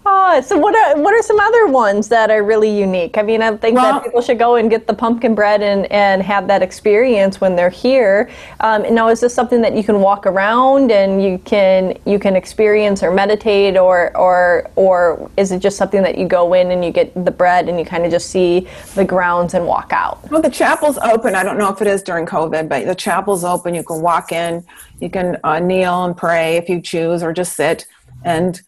Uh, 0.06 0.40
so 0.40 0.56
what 0.56 0.74
are 0.74 1.00
what 1.02 1.14
are 1.14 1.22
some 1.22 1.38
other 1.38 1.66
ones 1.66 2.08
that 2.08 2.30
are 2.30 2.42
really 2.42 2.70
unique? 2.70 3.18
I 3.18 3.22
mean, 3.22 3.42
I 3.42 3.56
think 3.56 3.76
Well- 3.76 3.94
that 3.94 4.04
people 4.04 4.22
should 4.22 4.38
go 4.38 4.56
and 4.56 4.70
get 4.70 4.86
the 4.86 4.94
pumpkin 4.94 5.34
bread 5.34 5.62
and, 5.62 5.90
and 5.92 6.22
have 6.22 6.46
that 6.48 6.62
experience 6.62 7.40
when 7.40 7.54
they're 7.56 7.70
here. 7.70 8.30
Um, 8.60 8.82
now, 8.94 9.08
is 9.08 9.20
this 9.20 9.34
something 9.34 9.60
that 9.62 9.74
you 9.74 9.84
can 9.84 10.00
walk 10.00 10.26
around 10.26 10.90
and 10.90 11.22
you 11.22 11.38
can 11.38 11.96
you 12.06 12.18
can 12.18 12.34
experience 12.36 13.02
or 13.02 13.10
meditate, 13.10 13.76
or 13.76 14.16
or 14.16 14.70
or 14.76 15.30
is 15.36 15.52
it 15.52 15.58
just 15.60 15.76
something 15.76 16.02
that 16.02 16.16
you 16.16 16.26
go 16.26 16.54
in 16.54 16.70
and 16.70 16.84
you 16.84 16.90
get 16.90 17.12
the 17.24 17.30
bread 17.30 17.68
and 17.68 17.78
you 17.78 17.84
kind 17.84 18.04
of 18.04 18.10
just 18.10 18.30
see 18.30 18.66
the 18.94 19.04
grounds 19.04 19.54
and 19.54 19.66
walk 19.66 19.92
out? 19.92 20.30
Well, 20.30 20.42
the 20.42 20.50
chapel's 20.50 20.98
open. 20.98 21.34
I 21.34 21.42
don't 21.42 21.58
know 21.58 21.68
if 21.72 21.80
it 21.80 21.86
is 21.86 22.02
during 22.02 22.26
COVID, 22.26 22.68
but 22.68 22.86
the 22.86 22.94
chapel's 22.94 23.44
open. 23.44 23.74
You 23.74 23.84
can 23.84 24.00
walk 24.00 24.32
in, 24.32 24.64
you 25.00 25.10
can 25.10 25.36
uh, 25.44 25.58
kneel 25.58 26.04
and 26.04 26.16
pray 26.16 26.56
if 26.56 26.68
you 26.68 26.80
choose, 26.80 27.22
or 27.22 27.32
just 27.32 27.54
sit 27.54 27.86
and 28.24 28.60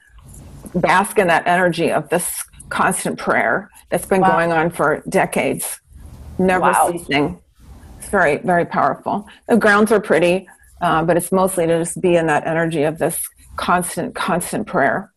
bask 0.74 1.18
in 1.18 1.26
that 1.28 1.46
energy 1.46 1.90
of 1.90 2.08
this 2.08 2.44
constant 2.68 3.18
prayer 3.18 3.70
that's 3.90 4.06
been 4.06 4.20
Wow. 4.20 4.32
going 4.32 4.52
on 4.52 4.70
for 4.70 5.02
decades, 5.08 5.80
never 6.38 6.62
Wow. 6.70 6.90
ceasing. 6.92 7.38
It's 7.98 8.08
very, 8.08 8.38
very 8.38 8.64
powerful. 8.64 9.26
The 9.48 9.56
grounds 9.56 9.92
are 9.92 10.00
pretty, 10.00 10.48
uh, 10.80 11.04
but 11.04 11.16
it's 11.16 11.30
mostly 11.30 11.66
to 11.66 11.78
just 11.78 12.00
be 12.00 12.16
in 12.16 12.26
that 12.26 12.46
energy 12.46 12.82
of 12.84 12.98
this 12.98 13.22
constant, 13.56 14.14
constant 14.14 14.66
prayer. 14.66 15.10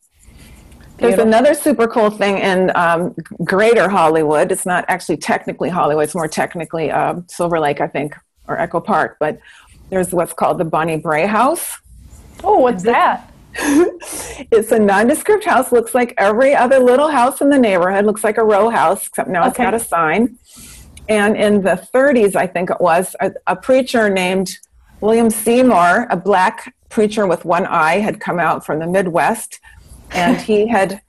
There's 0.98 1.16
Beautiful. 1.16 1.28
another 1.28 1.54
super 1.54 1.88
cool 1.88 2.10
thing 2.10 2.38
in 2.38 2.72
um, 2.76 3.16
Greater 3.44 3.90
Hollywood. 3.90 4.50
It's 4.52 4.66
not 4.66 4.86
actually 4.88 5.18
technically 5.18 5.70
Hollywood. 5.70 6.06
It's 6.06 6.16
more 6.16 6.28
technically 6.28 6.90
uh, 6.90 7.16
Silver 7.28 7.60
Lake, 7.60 7.82
I 7.82 7.88
think, 7.88 8.16
or 8.48 8.58
Echo 8.58 8.80
Park. 8.80 9.18
But 9.20 9.40
there's 9.90 10.14
what's 10.14 10.32
called 10.32 10.58
the 10.58 10.64
Bonnie 10.64 10.98
Brae 10.98 11.26
House. 11.28 11.80
Oh, 12.44 12.60
what's 12.60 12.84
that? 12.84 13.30
It's 13.58 14.72
a 14.72 14.80
nondescript 14.80 15.46
house. 15.46 15.72
Looks 15.72 15.94
like 15.96 16.14
every 16.18 16.56
other 16.56 16.80
little 16.80 17.10
house 17.10 17.42
in 17.42 17.50
the 17.50 17.58
neighborhood. 17.58 18.06
Looks 18.06 18.24
like 18.24 18.38
a 18.38 18.44
row 18.44 18.70
house, 18.70 19.08
except 19.08 19.30
now 19.30 19.48
it's 19.48 19.58
got 19.58 19.74
a 19.74 19.80
sign. 19.80 20.38
And 21.08 21.38
in 21.38 21.62
the 21.62 21.88
30s, 21.94 22.36
I 22.36 22.48
think 22.48 22.70
it 22.70 22.82
was, 22.82 23.16
a, 23.22 23.32
a 23.48 23.56
preacher 23.56 24.10
named 24.10 24.50
William 25.02 25.30
Seymour, 25.30 26.08
a 26.10 26.18
black 26.18 26.74
preacher 26.90 27.28
with 27.28 27.46
one 27.46 27.66
eye, 27.66 28.00
had 28.00 28.20
come 28.20 28.40
out 28.40 28.66
from 28.66 28.80
the 28.80 28.88
Midwest, 28.88 29.60
and 30.12 30.38
he 30.42 30.68
had 30.78 31.02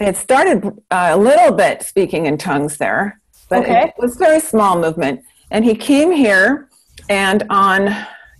had 0.00 0.16
started 0.16 0.64
uh, 0.92 1.10
a 1.12 1.16
little 1.16 1.52
bit 1.52 1.82
speaking 1.82 2.26
in 2.26 2.38
tongues 2.38 2.76
there, 2.78 3.20
but 3.50 3.64
Okay. 3.64 3.86
it 3.86 3.94
was 3.98 4.14
a 4.14 4.18
very 4.18 4.38
small 4.40 4.78
movement. 4.78 5.20
And 5.50 5.64
he 5.64 5.74
came 5.74 6.12
here, 6.12 6.68
and 7.08 7.42
on 7.50 7.88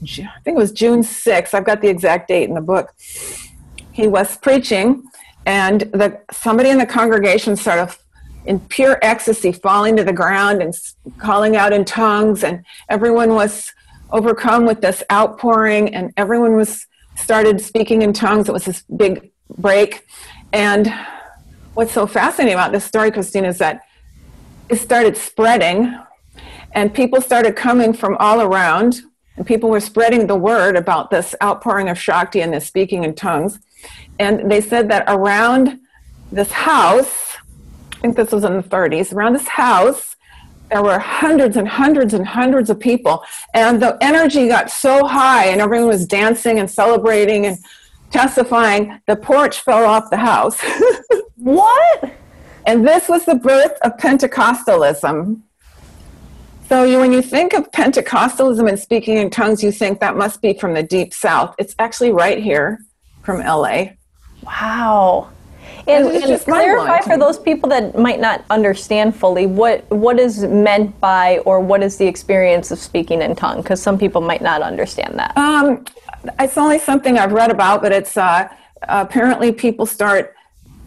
I 0.02 0.40
think 0.44 0.56
it 0.56 0.60
was 0.60 0.72
June 0.72 1.00
6th. 1.00 1.54
I've 1.54 1.64
got 1.64 1.80
the 1.80 1.88
exact 1.88 2.28
date 2.28 2.48
in 2.48 2.54
the 2.54 2.60
book. 2.60 2.94
He 3.92 4.06
was 4.06 4.36
preaching, 4.36 5.04
and 5.44 5.80
the 5.80 6.20
somebody 6.30 6.70
in 6.70 6.78
the 6.78 6.86
congregation 6.86 7.56
sort 7.56 7.78
of 7.78 7.98
in 8.44 8.60
pure 8.60 8.98
ecstasy 9.02 9.52
falling 9.52 9.96
to 9.96 10.04
the 10.04 10.12
ground 10.12 10.62
and 10.62 10.74
calling 11.18 11.56
out 11.56 11.72
in 11.72 11.84
tongues 11.84 12.44
and 12.44 12.64
everyone 12.88 13.34
was 13.34 13.72
overcome 14.10 14.64
with 14.64 14.80
this 14.80 15.02
outpouring 15.12 15.94
and 15.94 16.12
everyone 16.16 16.56
was 16.56 16.86
started 17.16 17.60
speaking 17.60 18.02
in 18.02 18.12
tongues 18.12 18.48
it 18.48 18.52
was 18.52 18.64
this 18.64 18.82
big 18.96 19.30
break 19.58 20.06
and 20.52 20.92
what's 21.74 21.92
so 21.92 22.06
fascinating 22.06 22.54
about 22.54 22.72
this 22.72 22.84
story 22.84 23.10
christine 23.10 23.44
is 23.44 23.58
that 23.58 23.82
it 24.68 24.76
started 24.76 25.16
spreading 25.16 25.98
and 26.72 26.94
people 26.94 27.20
started 27.20 27.56
coming 27.56 27.92
from 27.92 28.16
all 28.18 28.40
around 28.40 29.02
and 29.38 29.46
people 29.46 29.70
were 29.70 29.80
spreading 29.80 30.26
the 30.26 30.36
word 30.36 30.76
about 30.76 31.10
this 31.10 31.34
outpouring 31.42 31.88
of 31.88 31.98
shakti 31.98 32.40
and 32.42 32.52
this 32.52 32.66
speaking 32.66 33.04
in 33.04 33.14
tongues. 33.14 33.58
And 34.18 34.50
they 34.50 34.60
said 34.60 34.90
that 34.90 35.04
around 35.08 35.80
this 36.30 36.52
house 36.52 37.36
i 37.92 38.00
think 38.02 38.14
this 38.14 38.30
was 38.30 38.44
in 38.44 38.54
the 38.54 38.62
30s 38.62 39.14
around 39.14 39.32
this 39.32 39.48
house 39.48 40.14
there 40.70 40.82
were 40.82 40.98
hundreds 40.98 41.56
and 41.56 41.66
hundreds 41.66 42.12
and 42.12 42.26
hundreds 42.26 42.68
of 42.68 42.78
people. 42.78 43.24
And 43.54 43.80
the 43.80 43.96
energy 44.02 44.48
got 44.48 44.70
so 44.70 45.06
high 45.06 45.46
and 45.46 45.60
everyone 45.60 45.88
was 45.88 46.06
dancing 46.06 46.58
and 46.58 46.70
celebrating 46.70 47.46
and 47.46 47.56
testifying 48.10 49.00
the 49.06 49.16
porch 49.16 49.60
fell 49.60 49.84
off 49.84 50.10
the 50.10 50.18
house. 50.18 50.62
What? 51.40 52.12
and 52.66 52.86
this 52.86 53.08
was 53.08 53.24
the 53.24 53.36
birth 53.36 53.78
of 53.82 53.96
pentecostalism 53.96 55.40
so 56.68 56.84
you, 56.84 56.98
when 56.98 57.12
you 57.12 57.22
think 57.22 57.52
of 57.54 57.70
pentecostalism 57.72 58.68
and 58.68 58.78
speaking 58.78 59.16
in 59.16 59.30
tongues 59.30 59.62
you 59.62 59.72
think 59.72 60.00
that 60.00 60.16
must 60.16 60.42
be 60.42 60.52
from 60.54 60.74
the 60.74 60.82
deep 60.82 61.12
south 61.14 61.54
it's 61.58 61.74
actually 61.78 62.12
right 62.12 62.42
here 62.42 62.78
from 63.22 63.40
la 63.40 63.84
Wow. 64.44 65.30
And, 65.86 66.06
and 66.06 66.26
just 66.26 66.44
clarify 66.44 67.00
for 67.00 67.16
those 67.16 67.38
people 67.38 67.68
that 67.70 67.98
might 67.98 68.20
not 68.20 68.44
understand 68.50 69.16
fully 69.16 69.46
what 69.46 69.88
what 69.90 70.18
is 70.18 70.42
meant 70.44 70.98
by 71.00 71.38
or 71.38 71.60
what 71.60 71.82
is 71.82 71.96
the 71.96 72.06
experience 72.06 72.70
of 72.70 72.78
speaking 72.78 73.22
in 73.22 73.34
tongue 73.34 73.62
because 73.62 73.80
some 73.80 73.98
people 73.98 74.20
might 74.20 74.42
not 74.42 74.60
understand 74.60 75.18
that. 75.18 75.36
Um, 75.36 75.84
it's 76.38 76.58
only 76.58 76.78
something 76.78 77.18
I've 77.18 77.32
read 77.32 77.50
about, 77.50 77.80
but 77.80 77.92
it's 77.92 78.16
uh, 78.16 78.48
apparently 78.82 79.50
people 79.50 79.86
start. 79.86 80.34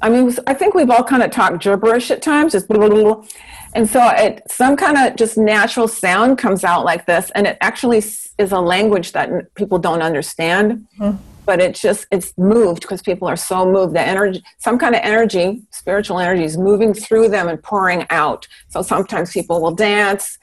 I 0.04 0.10
mean, 0.10 0.36
I 0.46 0.54
think 0.54 0.74
we've 0.74 0.90
all 0.90 1.04
kind 1.04 1.24
of 1.24 1.32
talked 1.32 1.64
gibberish 1.64 2.12
at 2.12 2.22
times, 2.22 2.54
just 2.54 2.68
blah, 2.68 2.78
blah, 2.78 2.90
blah, 2.90 3.16
blah. 3.16 3.26
And 3.74 3.90
so 3.90 4.02
it 4.16 4.44
some 4.50 4.76
kind 4.76 4.98
of 4.98 5.16
just 5.16 5.38
natural 5.38 5.88
sound 5.88 6.38
comes 6.38 6.64
out 6.64 6.86
like 6.86 7.06
this, 7.06 7.32
and 7.36 7.48
it 7.48 7.58
actually 7.62 8.00
is 8.00 8.52
a 8.52 8.60
language 8.60 9.12
that 9.14 9.54
people 9.56 9.80
don't 9.80 10.02
understand. 10.02 10.88
Mm-hmm. 11.00 11.18
But 11.46 11.60
it's 11.60 11.82
just 11.82 12.06
it's 12.12 12.38
moved 12.38 12.82
because 12.82 13.02
people 13.02 13.28
are 13.28 13.36
so 13.36 13.66
moved. 13.66 13.96
The 13.96 14.02
energy, 14.02 14.44
some 14.60 14.78
kind 14.78 14.94
of 14.96 15.02
energy, 15.04 15.64
spiritual 15.72 16.20
energy, 16.20 16.44
is 16.44 16.58
moving 16.58 16.94
through 16.94 17.30
them 17.30 17.48
and 17.48 17.62
pouring 17.62 18.06
out. 18.10 18.48
So 18.70 18.82
sometimes 18.82 19.32
people 19.32 19.62
will 19.62 19.74
dance, 19.74 20.38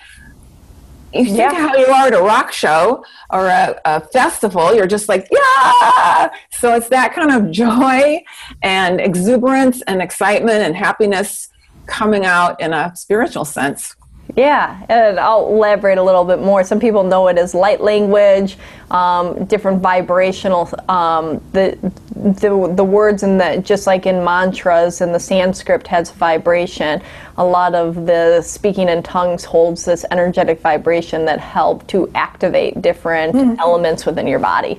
you 1.12 1.24
think 1.24 1.38
Yeah. 1.38 1.54
how 1.54 1.76
you 1.76 1.86
are 1.86 2.08
at 2.08 2.14
a 2.14 2.20
rock 2.22 2.52
show 2.52 3.04
or 3.30 3.46
a, 3.46 3.80
a 3.84 4.00
festival, 4.00 4.74
you're 4.74 4.86
just 4.86 5.08
like, 5.08 5.28
yeah. 5.30 6.30
So 6.50 6.74
it's 6.74 6.88
that 6.88 7.14
kind 7.14 7.30
of 7.32 7.50
joy 7.64 8.22
and 8.62 9.00
exuberance 9.00 9.80
and 9.82 10.02
excitement 10.02 10.62
and 10.62 10.76
happiness 10.76 11.48
coming 11.88 12.24
out 12.24 12.60
in 12.60 12.72
a 12.72 12.94
spiritual 12.94 13.44
sense. 13.44 13.96
Yeah, 14.36 14.84
and 14.88 15.18
I'll 15.18 15.46
elaborate 15.46 15.96
a 15.96 16.02
little 16.02 16.24
bit 16.24 16.38
more. 16.38 16.62
Some 16.62 16.78
people 16.78 17.02
know 17.02 17.28
it 17.28 17.38
as 17.38 17.54
light 17.54 17.80
language, 17.80 18.58
um, 18.90 19.46
different 19.46 19.80
vibrational. 19.80 20.68
Um, 20.88 21.42
the, 21.52 21.78
the 22.14 22.72
the 22.74 22.84
words 22.84 23.22
in 23.22 23.38
the 23.38 23.62
just 23.64 23.86
like 23.86 24.04
in 24.04 24.22
mantras 24.22 25.00
and 25.00 25.14
the 25.14 25.20
Sanskrit 25.20 25.86
has 25.86 26.10
vibration. 26.10 27.00
A 27.38 27.44
lot 27.44 27.74
of 27.74 28.06
the 28.06 28.42
speaking 28.42 28.88
in 28.88 29.02
tongues 29.02 29.44
holds 29.44 29.84
this 29.84 30.04
energetic 30.10 30.60
vibration 30.60 31.24
that 31.24 31.40
help 31.40 31.86
to 31.88 32.10
activate 32.14 32.82
different 32.82 33.58
elements 33.58 34.04
within 34.04 34.26
your 34.26 34.40
body. 34.40 34.78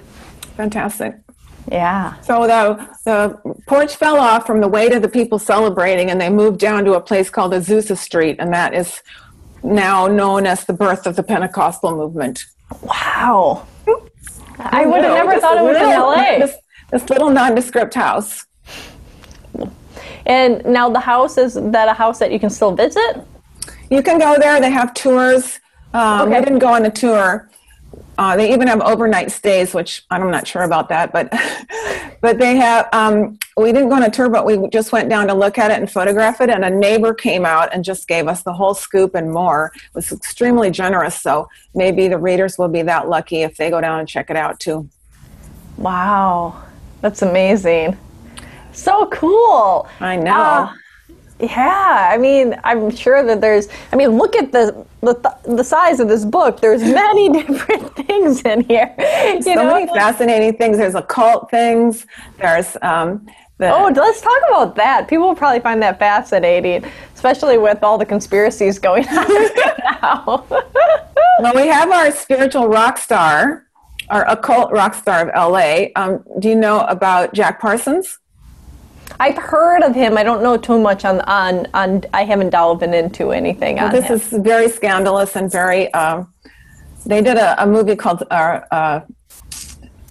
Fantastic. 0.57 1.15
Yeah. 1.71 2.19
So 2.21 2.47
the, 2.47 2.87
the 3.05 3.55
porch 3.67 3.95
fell 3.95 4.17
off 4.17 4.47
from 4.47 4.59
the 4.59 4.67
weight 4.67 4.93
of 4.93 5.01
the 5.01 5.09
people 5.09 5.37
celebrating, 5.39 6.09
and 6.09 6.19
they 6.19 6.29
moved 6.29 6.59
down 6.59 6.83
to 6.85 6.93
a 6.93 7.01
place 7.01 7.29
called 7.29 7.53
Azusa 7.53 7.97
Street, 7.97 8.37
and 8.39 8.51
that 8.53 8.73
is 8.73 9.01
now 9.63 10.07
known 10.07 10.45
as 10.47 10.65
the 10.65 10.73
birth 10.73 11.05
of 11.05 11.15
the 11.15 11.23
Pentecostal 11.23 11.95
movement. 11.95 12.45
Wow. 12.81 13.67
I 14.59 14.85
would 14.85 15.01
have 15.01 15.25
never 15.25 15.39
thought 15.39 15.57
it 15.57 15.63
was 15.63 15.77
in 15.77 15.83
LA. 15.83 16.37
This, 16.39 16.55
this 16.91 17.09
little 17.09 17.29
nondescript 17.29 17.93
house. 17.93 18.45
And 20.25 20.65
now 20.65 20.89
the 20.89 20.99
house 20.99 21.37
is 21.37 21.53
that 21.53 21.87
a 21.87 21.93
house 21.93 22.19
that 22.19 22.31
you 22.31 22.39
can 22.39 22.49
still 22.49 22.75
visit? 22.75 23.25
You 23.89 24.03
can 24.03 24.19
go 24.19 24.37
there. 24.39 24.59
They 24.59 24.71
have 24.71 24.93
tours. 24.93 25.59
Um, 25.93 26.21
Okay. 26.21 26.39
We 26.39 26.45
didn't 26.45 26.59
go 26.59 26.67
on 26.67 26.85
a 26.85 26.91
tour. 26.91 27.49
Uh, 28.17 28.35
they 28.35 28.51
even 28.53 28.67
have 28.67 28.81
overnight 28.81 29.31
stays, 29.31 29.73
which 29.73 30.03
I'm 30.09 30.29
not 30.29 30.45
sure 30.45 30.63
about 30.63 30.89
that, 30.89 31.13
but 31.13 31.31
but 32.21 32.37
they 32.37 32.57
have. 32.57 32.89
Um, 32.91 33.39
we 33.55 33.71
didn't 33.71 33.89
go 33.89 33.95
on 33.95 34.03
a 34.03 34.09
tour, 34.09 34.29
but 34.29 34.45
we 34.45 34.67
just 34.69 34.91
went 34.91 35.09
down 35.09 35.27
to 35.27 35.33
look 35.33 35.57
at 35.57 35.71
it 35.71 35.79
and 35.79 35.89
photograph 35.89 36.41
it. 36.41 36.49
And 36.49 36.65
a 36.65 36.69
neighbor 36.69 37.13
came 37.13 37.45
out 37.45 37.73
and 37.73 37.83
just 37.83 38.07
gave 38.07 38.27
us 38.27 38.43
the 38.43 38.53
whole 38.53 38.73
scoop 38.73 39.15
and 39.15 39.31
more. 39.31 39.71
It 39.73 39.95
was 39.95 40.11
extremely 40.11 40.69
generous. 40.69 41.21
So 41.21 41.47
maybe 41.73 42.09
the 42.09 42.17
readers 42.17 42.57
will 42.57 42.67
be 42.67 42.81
that 42.81 43.07
lucky 43.07 43.43
if 43.43 43.55
they 43.55 43.69
go 43.69 43.79
down 43.79 43.99
and 43.99 44.07
check 44.07 44.29
it 44.29 44.35
out 44.35 44.59
too. 44.59 44.89
Wow, 45.77 46.61
that's 47.01 47.21
amazing. 47.21 47.97
So 48.73 49.07
cool. 49.07 49.87
I 50.01 50.17
know. 50.17 50.31
Uh, 50.31 50.73
yeah, 51.39 52.09
I 52.11 52.17
mean, 52.17 52.59
I'm 52.63 52.89
sure 52.89 53.23
that 53.23 53.41
there's. 53.41 53.67
I 53.91 53.95
mean, 53.95 54.17
look 54.17 54.35
at 54.35 54.51
the 54.51 54.85
the, 55.01 55.35
the 55.43 55.63
size 55.63 55.99
of 55.99 56.07
this 56.07 56.25
book. 56.25 56.59
There's 56.59 56.81
many 56.81 57.29
different 57.43 57.95
things 57.95 58.41
in 58.41 58.61
here. 58.61 58.93
You 58.99 59.41
so 59.41 59.53
know. 59.53 59.73
many 59.73 59.87
fascinating 59.87 60.57
things. 60.57 60.77
There's 60.77 60.95
occult 60.95 61.49
things. 61.49 62.05
There's 62.37 62.75
um, 62.81 63.25
the, 63.59 63.73
Oh, 63.73 63.91
let's 63.93 64.21
talk 64.21 64.37
about 64.47 64.75
that. 64.77 65.07
People 65.07 65.27
will 65.27 65.35
probably 65.35 65.59
find 65.59 65.81
that 65.83 65.99
fascinating, 65.99 66.89
especially 67.13 67.57
with 67.57 67.83
all 67.83 67.97
the 67.97 68.05
conspiracies 68.05 68.79
going 68.79 69.07
on 69.09 69.15
right 69.17 69.79
now. 70.01 70.45
Well, 71.41 71.55
we 71.55 71.67
have 71.67 71.89
our 71.89 72.11
spiritual 72.11 72.67
rock 72.67 72.97
star, 72.97 73.65
our 74.09 74.29
occult 74.29 74.73
rock 74.73 74.93
star 74.93 75.29
of 75.29 75.51
LA. 75.53 75.85
Um, 75.95 76.21
do 76.39 76.49
you 76.49 76.55
know 76.55 76.81
about 76.81 77.33
Jack 77.33 77.61
Parsons? 77.61 78.19
I've 79.19 79.37
heard 79.37 79.83
of 79.83 79.95
him. 79.95 80.17
I 80.17 80.23
don't 80.23 80.41
know 80.43 80.57
too 80.57 80.79
much 80.79 81.05
on 81.05 81.21
on 81.21 81.67
on. 81.73 82.03
I 82.13 82.23
haven't 82.23 82.49
delved 82.51 82.83
into 82.83 83.31
anything 83.31 83.79
on 83.79 83.91
This 83.91 84.05
him. 84.05 84.15
is 84.15 84.27
very 84.27 84.69
scandalous 84.69 85.35
and 85.35 85.51
very. 85.51 85.93
Um, 85.93 86.33
they 87.05 87.21
did 87.21 87.37
a, 87.37 87.61
a 87.63 87.65
movie 87.65 87.95
called 87.95 88.23
uh, 88.29 88.61
a 88.71 89.03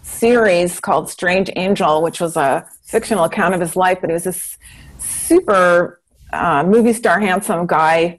series 0.02 0.80
called 0.80 1.08
Strange 1.10 1.50
Angel, 1.56 2.02
which 2.02 2.20
was 2.20 2.36
a 2.36 2.66
fictional 2.84 3.24
account 3.24 3.54
of 3.54 3.60
his 3.60 3.76
life, 3.76 3.98
but 4.00 4.10
he 4.10 4.14
was 4.14 4.24
this 4.24 4.56
super 4.98 6.00
uh, 6.32 6.64
movie 6.64 6.92
star, 6.92 7.20
handsome 7.20 7.66
guy 7.66 8.18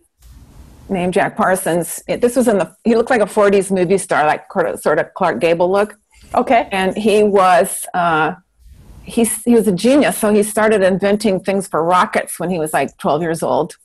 named 0.87 1.13
Jack 1.13 1.35
Parsons. 1.35 2.01
It, 2.07 2.21
this 2.21 2.35
was 2.35 2.47
in 2.47 2.57
the. 2.57 2.75
He 2.83 2.95
looked 2.95 3.09
like 3.09 3.21
a 3.21 3.25
'40s 3.25 3.71
movie 3.71 3.97
star, 3.97 4.25
like 4.25 4.45
sort 4.79 4.99
of 4.99 5.13
Clark 5.13 5.39
Gable 5.39 5.71
look. 5.71 5.95
okay. 6.35 6.67
and 6.71 6.95
he 6.97 7.23
was 7.23 7.85
uh, 7.93 8.33
he, 9.09 9.23
he 9.45 9.53
was 9.55 9.67
a 9.67 9.71
genius. 9.71 10.17
So 10.17 10.31
he 10.33 10.43
started 10.43 10.81
inventing 10.83 11.39
things 11.41 11.67
for 11.67 11.83
rockets 11.83 12.39
when 12.39 12.49
he 12.49 12.59
was 12.59 12.73
like 12.73 12.95
12 12.97 13.21
years 13.21 13.43
old. 13.43 13.75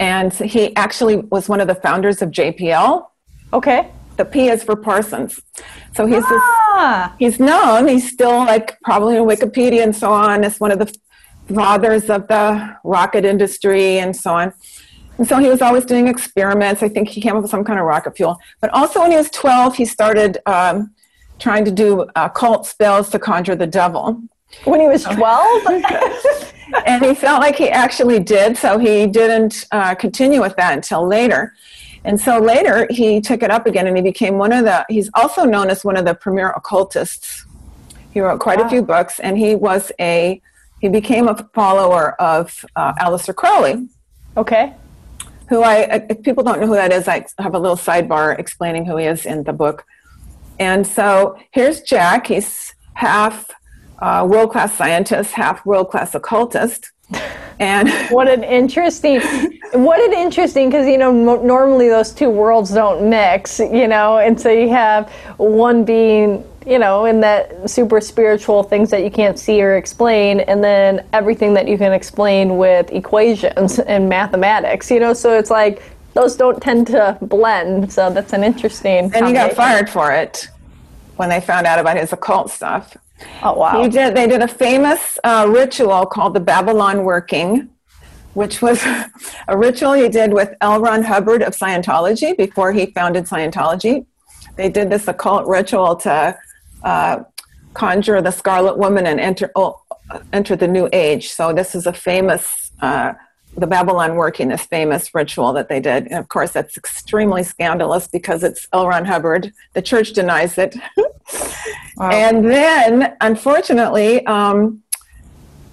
And 0.00 0.32
he 0.32 0.74
actually 0.76 1.16
was 1.16 1.48
one 1.48 1.60
of 1.60 1.68
the 1.68 1.74
founders 1.74 2.20
of 2.20 2.30
jpl 2.30 3.06
Okay. 3.52 3.90
the 4.16 4.24
p 4.24 4.48
is 4.48 4.62
for 4.62 4.76
parsons. 4.76 5.40
So 5.94 6.06
he's 6.06 6.26
this 6.28 6.42
Ah. 6.78 7.14
he's 7.18 7.38
known. 7.40 7.88
He's 7.88 8.10
still 8.10 8.38
like 8.52 8.78
probably 8.82 9.16
on 9.18 9.26
wikipedia 9.26 9.82
and 9.82 9.94
so 9.94 10.12
on 10.12 10.44
as 10.44 10.58
one 10.60 10.70
of 10.70 10.78
the 10.78 10.88
fathers 11.54 12.10
of 12.10 12.26
the 12.28 12.76
rocket 12.84 13.24
industry 13.24 13.98
and 13.98 14.14
so 14.14 14.34
on. 14.34 14.52
And 15.18 15.26
so 15.26 15.38
he 15.38 15.48
was 15.48 15.62
always 15.62 15.86
doing 15.86 16.08
experiments. 16.08 16.82
I 16.82 16.90
think 16.90 17.08
he 17.08 17.20
came 17.22 17.36
up 17.36 17.42
with 17.42 17.50
some 17.50 17.64
kind 17.64 17.78
of 17.78 17.86
rocket 17.86 18.16
fuel. 18.16 18.36
But 18.60 18.68
also 18.74 19.00
when 19.00 19.10
he 19.12 19.16
was 19.16 19.30
12 19.30 19.76
he 19.76 19.84
started 19.86 20.38
um, 20.46 20.92
trying 21.38 21.64
to 21.64 21.70
do 21.70 22.06
uh, 22.16 22.28
cult 22.28 22.66
spells 22.66 23.08
to 23.10 23.18
conjure 23.18 23.56
the 23.56 23.66
devil 23.66 24.22
When 24.64 24.80
he 24.80 24.86
was 24.86 25.04
12? 25.04 25.66
and 26.86 27.04
he 27.04 27.14
felt 27.14 27.40
like 27.40 27.56
he 27.56 27.68
actually 27.68 28.20
did, 28.20 28.56
so 28.56 28.78
he 28.78 29.06
didn't 29.06 29.66
uh, 29.72 29.94
continue 29.94 30.40
with 30.40 30.56
that 30.56 30.72
until 30.72 31.06
later. 31.06 31.54
And 32.04 32.20
so 32.20 32.38
later 32.38 32.86
he 32.88 33.20
took 33.20 33.42
it 33.42 33.50
up 33.50 33.66
again 33.66 33.88
and 33.88 33.96
he 33.96 34.02
became 34.02 34.38
one 34.38 34.52
of 34.52 34.64
the, 34.64 34.86
he's 34.88 35.10
also 35.14 35.44
known 35.44 35.70
as 35.70 35.84
one 35.84 35.96
of 35.96 36.04
the 36.04 36.14
premier 36.14 36.50
occultists. 36.50 37.44
He 38.12 38.20
wrote 38.20 38.38
quite 38.38 38.60
a 38.60 38.68
few 38.68 38.80
books 38.80 39.18
and 39.18 39.36
he 39.36 39.56
was 39.56 39.90
a, 40.00 40.40
he 40.80 40.88
became 40.88 41.26
a 41.26 41.36
follower 41.52 42.20
of 42.20 42.64
uh, 42.76 42.94
Aleister 42.94 43.34
Crowley, 43.34 43.88
okay. 44.36 44.74
who 45.48 45.62
I, 45.62 46.06
if 46.08 46.22
people 46.22 46.44
don't 46.44 46.60
know 46.60 46.68
who 46.68 46.74
that 46.74 46.92
is, 46.92 47.08
I 47.08 47.26
have 47.40 47.54
a 47.54 47.58
little 47.58 47.76
sidebar 47.76 48.38
explaining 48.38 48.84
who 48.84 48.96
he 48.98 49.06
is 49.06 49.26
in 49.26 49.42
the 49.42 49.52
book. 49.52 49.84
And 50.60 50.86
so 50.86 51.36
here's 51.50 51.80
Jack. 51.80 52.28
He's 52.28 52.74
half 52.94 53.50
uh, 53.98 54.26
world 54.28 54.50
class 54.50 54.74
scientist, 54.74 55.32
half 55.32 55.64
world 55.64 55.90
class 55.90 56.14
occultist. 56.14 56.90
And 57.58 57.88
What 58.10 58.28
an 58.28 58.44
interesting, 58.44 59.20
what 59.72 60.00
an 60.00 60.12
interesting, 60.12 60.68
because 60.68 60.86
you 60.86 60.98
know 60.98 61.12
mo- 61.12 61.42
normally 61.42 61.88
those 61.88 62.12
two 62.12 62.28
worlds 62.28 62.72
don't 62.72 63.08
mix, 63.08 63.58
you 63.58 63.88
know, 63.88 64.18
and 64.18 64.38
so 64.38 64.50
you 64.50 64.68
have 64.68 65.10
one 65.38 65.84
being, 65.84 66.44
you 66.66 66.78
know, 66.78 67.06
in 67.06 67.20
that 67.20 67.70
super 67.70 68.00
spiritual 68.00 68.62
things 68.62 68.90
that 68.90 69.04
you 69.04 69.10
can't 69.10 69.38
see 69.38 69.62
or 69.62 69.76
explain, 69.76 70.40
and 70.40 70.62
then 70.62 71.06
everything 71.12 71.54
that 71.54 71.66
you 71.68 71.78
can 71.78 71.92
explain 71.92 72.58
with 72.58 72.92
equations 72.92 73.78
and 73.78 74.08
mathematics, 74.08 74.90
you 74.90 75.00
know, 75.00 75.14
so 75.14 75.38
it's 75.38 75.50
like 75.50 75.82
those 76.12 76.36
don't 76.36 76.60
tend 76.62 76.86
to 76.88 77.16
blend. 77.22 77.92
So 77.92 78.10
that's 78.10 78.32
an 78.32 78.42
interesting. 78.42 79.10
and 79.14 79.26
he 79.26 79.32
got 79.32 79.52
fired 79.52 79.88
for 79.88 80.10
it 80.12 80.48
when 81.16 81.28
they 81.28 81.40
found 81.40 81.66
out 81.66 81.78
about 81.78 81.96
his 81.96 82.12
occult 82.12 82.50
stuff. 82.50 82.96
Oh 83.42 83.54
wow! 83.54 83.82
He 83.82 83.88
did. 83.88 84.14
They 84.14 84.26
did 84.26 84.42
a 84.42 84.48
famous 84.48 85.18
uh, 85.24 85.46
ritual 85.48 86.06
called 86.06 86.34
the 86.34 86.40
Babylon 86.40 87.04
Working, 87.04 87.70
which 88.34 88.60
was 88.60 88.84
a 89.48 89.56
ritual 89.56 89.94
he 89.94 90.08
did 90.08 90.32
with 90.32 90.54
L. 90.60 90.80
Ron 90.80 91.02
Hubbard 91.02 91.42
of 91.42 91.54
Scientology 91.54 92.36
before 92.36 92.72
he 92.72 92.86
founded 92.86 93.24
Scientology. 93.24 94.04
They 94.56 94.68
did 94.68 94.90
this 94.90 95.08
occult 95.08 95.46
ritual 95.46 95.96
to 95.96 96.36
uh, 96.82 97.20
conjure 97.74 98.20
the 98.20 98.30
Scarlet 98.30 98.76
Woman 98.76 99.06
and 99.06 99.20
enter 99.20 99.50
oh, 99.56 99.80
enter 100.32 100.56
the 100.56 100.68
New 100.68 100.88
Age. 100.92 101.30
So 101.30 101.52
this 101.52 101.74
is 101.74 101.86
a 101.86 101.92
famous. 101.92 102.72
Uh, 102.80 103.14
the 103.56 103.66
Babylon 103.66 104.16
working, 104.16 104.48
this 104.48 104.66
famous 104.66 105.14
ritual 105.14 105.52
that 105.54 105.68
they 105.68 105.80
did. 105.80 106.06
And 106.06 106.14
of 106.18 106.28
course, 106.28 106.52
that's 106.52 106.76
extremely 106.76 107.42
scandalous 107.42 108.06
because 108.06 108.42
it's 108.42 108.68
L. 108.72 108.86
Ron 108.86 109.04
Hubbard. 109.04 109.52
The 109.72 109.82
church 109.82 110.12
denies 110.12 110.58
it. 110.58 110.76
And 111.98 112.44
then, 112.44 113.16
unfortunately, 113.20 114.24
um, 114.26 114.82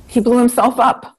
he 0.08 0.20
blew 0.20 0.38
himself 0.38 0.80
up. 0.80 1.18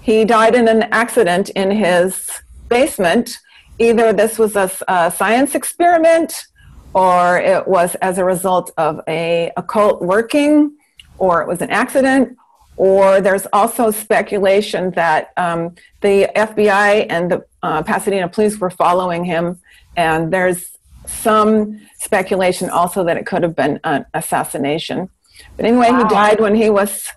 He 0.00 0.24
died 0.24 0.54
in 0.54 0.68
an 0.68 0.84
accident 0.84 1.50
in 1.50 1.70
his 1.70 2.30
basement. 2.68 3.38
Either 3.78 4.12
this 4.12 4.38
was 4.38 4.54
a, 4.54 4.70
a 4.86 5.10
science 5.10 5.54
experiment, 5.54 6.46
or 6.94 7.38
it 7.38 7.66
was 7.66 7.96
as 7.96 8.18
a 8.18 8.24
result 8.24 8.70
of 8.76 9.00
a 9.08 9.50
occult 9.56 10.00
working, 10.00 10.76
or 11.18 11.42
it 11.42 11.48
was 11.48 11.60
an 11.60 11.70
accident, 11.70 12.36
or 12.76 13.20
there's 13.20 13.46
also 13.52 13.90
speculation 13.90 14.90
that 14.92 15.32
um, 15.36 15.74
the 16.00 16.30
FBI 16.34 17.06
and 17.08 17.30
the 17.30 17.44
uh, 17.62 17.82
Pasadena 17.82 18.28
police 18.28 18.58
were 18.58 18.70
following 18.70 19.24
him, 19.24 19.60
and 19.96 20.32
there's 20.32 20.76
some 21.06 21.80
speculation 21.98 22.70
also 22.70 23.04
that 23.04 23.16
it 23.16 23.26
could 23.26 23.42
have 23.42 23.54
been 23.54 23.78
an 23.84 24.04
assassination. 24.14 25.08
But 25.56 25.66
anyway, 25.66 25.90
wow. 25.90 26.02
he 26.02 26.08
died 26.08 26.40
when 26.40 26.54
he 26.54 26.70
was 26.70 27.08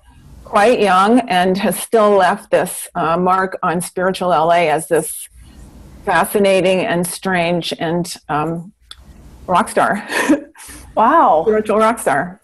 quite 0.43 0.79
young 0.79 1.19
and 1.21 1.57
has 1.57 1.77
still 1.77 2.11
left 2.11 2.51
this 2.51 2.87
uh, 2.95 3.17
mark 3.17 3.57
on 3.63 3.81
spiritual 3.81 4.29
LA 4.29 4.69
as 4.69 4.87
this 4.87 5.27
fascinating 6.05 6.85
and 6.85 7.05
strange 7.05 7.73
and 7.79 8.13
um, 8.29 8.71
rock 9.47 9.69
star. 9.69 10.07
Wow. 10.95 11.43
spiritual 11.43 11.77
rock 11.77 11.99
star. 11.99 12.41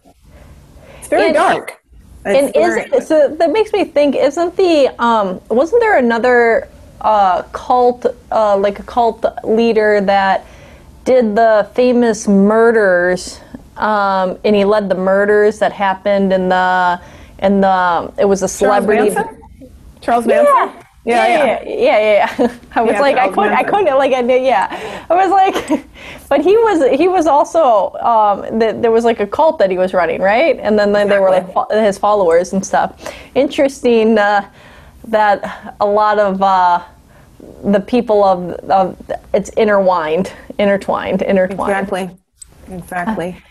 It's 0.99 1.08
very 1.08 1.26
and, 1.26 1.34
dark. 1.34 1.83
It's 2.25 2.55
and 2.55 2.93
is 2.93 3.07
so 3.07 3.27
that 3.27 3.51
makes 3.51 3.73
me 3.73 3.83
think? 3.86 4.15
Isn't 4.15 4.55
the 4.55 4.93
um, 4.99 5.41
wasn't 5.49 5.81
there 5.81 5.97
another 5.97 6.69
uh, 7.01 7.43
cult 7.51 8.05
uh, 8.31 8.57
like 8.57 8.79
a 8.79 8.83
cult 8.83 9.25
leader 9.43 9.99
that 10.01 10.45
did 11.03 11.36
the 11.36 11.69
famous 11.73 12.27
murders 12.27 13.41
um, 13.77 14.38
and 14.43 14.55
he 14.55 14.65
led 14.65 14.89
the 14.89 14.95
murders 14.95 15.59
that 15.59 15.73
happened 15.73 16.31
in 16.31 16.49
the 16.49 17.01
in 17.39 17.62
the 17.62 18.13
it 18.17 18.25
was 18.25 18.43
a 18.43 18.47
celebrity. 18.47 19.13
Charles 19.13 19.15
Manson. 19.15 19.69
Charles 20.01 20.27
Manson. 20.27 20.53
Yeah. 20.55 20.83
Yeah, 21.06 21.28
yeah, 21.28 21.63
yeah, 21.63 21.74
yeah. 21.74 22.36
yeah. 22.39 22.58
I 22.76 22.82
was 22.82 22.94
yeah, 22.94 23.02
like, 23.02 23.18
I 23.18 23.28
couldn't, 23.28 23.54
I 23.54 23.63
couldn't, 23.63 23.98
like, 23.98 24.13
I 24.13 24.22
did, 24.22 24.44
yeah. 24.44 25.06
I 25.10 25.13
was 25.13 25.30
like, 25.30 25.86
but 26.30 26.42
he 26.42 26.56
was, 26.56 26.98
he 26.98 27.08
was 27.08 27.28
also, 27.28 27.92
um, 27.96 28.60
the, 28.60 28.78
there 28.80 28.92
was 28.92 29.04
like 29.04 29.20
a 29.20 29.28
cult 29.28 29.60
that 29.60 29.70
he 29.70 29.78
was 29.78 29.94
running, 29.94 30.22
right? 30.22 30.58
And 30.60 30.80
then 30.80 30.89
exactly. 30.89 31.10
they 31.10 31.20
were 31.20 31.30
like 31.30 31.54
fo- 31.54 31.68
his 31.70 31.98
followers 31.98 32.54
and 32.54 32.66
stuff. 32.66 33.13
Interesting 33.36 34.18
uh, 34.18 34.50
that 35.10 35.76
a 35.82 35.86
lot 35.86 36.20
of 36.20 36.42
uh, 36.42 36.82
the 37.66 37.82
people 37.82 38.24
of, 38.24 38.52
of 38.70 39.12
it's 39.34 39.50
intertwined, 39.50 40.32
intertwined, 40.58 41.22
intertwined. 41.22 41.72
Exactly, 41.72 42.18
exactly. 42.72 43.44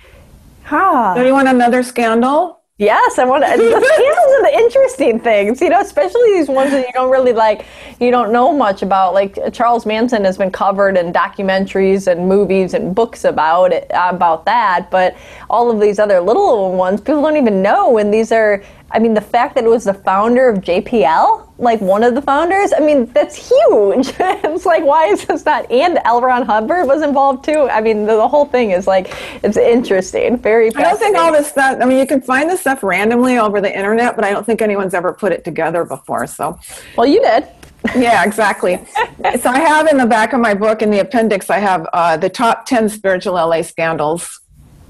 Huh. 0.64 1.14
Do 1.14 1.26
you 1.26 1.32
want 1.32 1.48
another 1.48 1.82
scandal? 1.82 2.61
Yes, 2.82 3.16
I 3.16 3.24
want 3.24 3.44
to. 3.44 3.50
the 3.50 3.56
scandals 3.94 4.32
are 4.32 4.42
the 4.42 4.58
interesting 4.58 5.20
things, 5.20 5.60
you 5.60 5.68
know, 5.68 5.80
especially 5.80 6.32
these 6.32 6.48
ones 6.48 6.72
that 6.72 6.84
you 6.84 6.92
don't 6.92 7.12
really 7.12 7.32
like, 7.32 7.64
you 8.00 8.10
don't 8.10 8.32
know 8.32 8.52
much 8.52 8.82
about. 8.82 9.14
Like 9.14 9.38
Charles 9.52 9.86
Manson 9.86 10.24
has 10.24 10.36
been 10.36 10.50
covered 10.50 10.96
in 10.96 11.12
documentaries 11.12 12.10
and 12.10 12.28
movies 12.28 12.74
and 12.74 12.92
books 12.92 13.24
about 13.24 13.72
it, 13.72 13.86
about 13.94 14.46
that, 14.46 14.90
but 14.90 15.16
all 15.48 15.70
of 15.70 15.80
these 15.80 16.00
other 16.00 16.20
little 16.20 16.72
ones, 16.72 17.00
people 17.00 17.22
don't 17.22 17.36
even 17.36 17.62
know. 17.62 17.98
And 17.98 18.12
these 18.12 18.32
are 18.32 18.64
I 18.92 18.98
mean, 18.98 19.14
the 19.14 19.22
fact 19.22 19.54
that 19.54 19.64
it 19.64 19.68
was 19.68 19.84
the 19.84 19.94
founder 19.94 20.48
of 20.48 20.58
JPL, 20.58 21.48
like 21.58 21.80
one 21.80 22.02
of 22.02 22.14
the 22.14 22.20
founders, 22.20 22.72
I 22.76 22.80
mean, 22.80 23.06
that's 23.06 23.34
huge. 23.34 24.12
it's 24.20 24.66
like, 24.66 24.84
why 24.84 25.06
is 25.06 25.24
this 25.24 25.44
not? 25.46 25.70
And 25.70 25.98
L. 26.04 26.20
Ron 26.20 26.44
Hubbard 26.44 26.86
was 26.86 27.02
involved 27.02 27.44
too. 27.44 27.68
I 27.70 27.80
mean, 27.80 28.04
the, 28.04 28.16
the 28.16 28.28
whole 28.28 28.44
thing 28.44 28.72
is 28.72 28.86
like, 28.86 29.14
it's 29.42 29.56
interesting, 29.56 30.36
very. 30.36 30.68
I 30.76 30.82
don't 30.82 30.98
think 30.98 31.16
all 31.16 31.32
this 31.32 31.48
stuff. 31.48 31.78
I 31.80 31.86
mean, 31.86 31.98
you 31.98 32.06
can 32.06 32.20
find 32.20 32.50
this 32.50 32.60
stuff 32.60 32.82
randomly 32.82 33.38
over 33.38 33.60
the 33.60 33.74
internet, 33.74 34.14
but 34.14 34.24
I 34.24 34.30
don't 34.30 34.44
think 34.44 34.60
anyone's 34.60 34.94
ever 34.94 35.12
put 35.12 35.32
it 35.32 35.44
together 35.44 35.84
before. 35.84 36.26
So, 36.26 36.58
well, 36.96 37.06
you 37.06 37.20
did. 37.22 37.48
yeah, 37.96 38.24
exactly. 38.24 38.76
so 39.40 39.50
I 39.50 39.58
have 39.58 39.88
in 39.88 39.96
the 39.96 40.06
back 40.06 40.34
of 40.34 40.40
my 40.40 40.54
book 40.54 40.82
in 40.82 40.90
the 40.90 41.00
appendix, 41.00 41.48
I 41.48 41.58
have 41.58 41.88
uh, 41.92 42.16
the 42.16 42.28
top 42.28 42.66
ten 42.66 42.88
spiritual 42.88 43.34
LA 43.34 43.62
scandals 43.62 44.41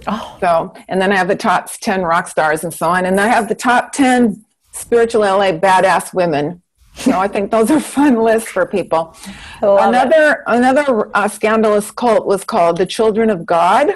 Oh. 0.07 0.37
So, 0.41 0.75
and 0.89 1.01
then 1.01 1.13
I 1.13 1.17
have 1.17 1.29
the 1.29 1.37
top 1.37 1.71
10 1.71 2.03
rock 2.03 2.29
stars 2.29 2.65
and 2.65 2.73
so 2.73 2.89
on. 2.89 3.07
And 3.07 3.21
I 3.21 3.29
have 3.29 3.49
the 3.49 3.55
top 3.55 3.93
10 3.93 4.45
spiritual 4.73 5.23
LA 5.23 5.53
badass 5.53 6.13
women. 6.15 6.63
So 6.95 7.19
I 7.19 7.29
think 7.29 7.51
those 7.51 7.71
are 7.71 7.81
fun 7.81 8.17
lists 8.17 8.51
for 8.51 8.67
people. 8.67 9.17
Another, 9.63 10.33
it. 10.33 10.39
another 10.47 11.11
uh, 11.17 11.29
scandalous 11.29 11.91
cult 11.91 12.27
was 12.27 12.45
called 12.45 12.77
the 12.77 12.87
Children 12.87 13.31
of 13.31 13.47
God. 13.47 13.93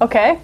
Okay. 0.00 0.38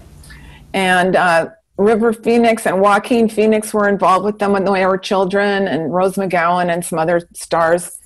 And 0.73 1.17
uh, 1.17 1.51
River 1.77 2.13
Phoenix 2.13 2.67
and 2.67 2.81
Joaquin 2.81 3.29
Phoenix 3.29 3.75
were 3.75 3.89
involved 3.89 4.25
with 4.25 4.39
them 4.39 4.53
when 4.53 4.65
they 4.65 4.87
were 4.87 4.99
children, 4.99 5.67
and 5.67 5.93
Rose 5.93 6.15
McGowan 6.15 6.73
and 6.73 6.85
some 6.85 6.99
other 6.99 7.23
stars. 7.35 7.97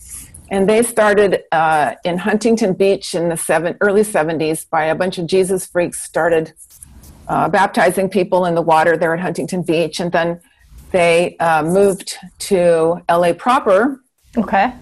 And 0.51 0.69
they 0.69 0.83
started 0.83 1.43
uh, 1.53 1.95
in 2.05 2.19
Huntington 2.19 2.75
Beach 2.75 3.15
in 3.15 3.29
the 3.29 3.37
seven, 3.37 3.77
early 3.81 4.03
70s 4.03 4.69
by 4.69 4.85
a 4.85 4.95
bunch 4.95 5.19
of 5.19 5.27
Jesus 5.27 5.67
freaks 5.67 6.03
started 6.03 6.53
uh, 7.29 7.49
baptizing 7.49 8.09
people 8.09 8.47
in 8.47 8.55
the 8.55 8.63
water 8.63 8.97
there 8.97 9.15
at 9.15 9.21
Huntington 9.21 9.63
Beach, 9.63 10.01
and 10.01 10.13
then 10.13 10.41
they 10.93 11.37
uh, 11.39 11.63
moved 11.63 12.17
to 12.39 13.03
LA 13.11 13.33
proper. 13.33 14.01
Okay. 14.37 14.73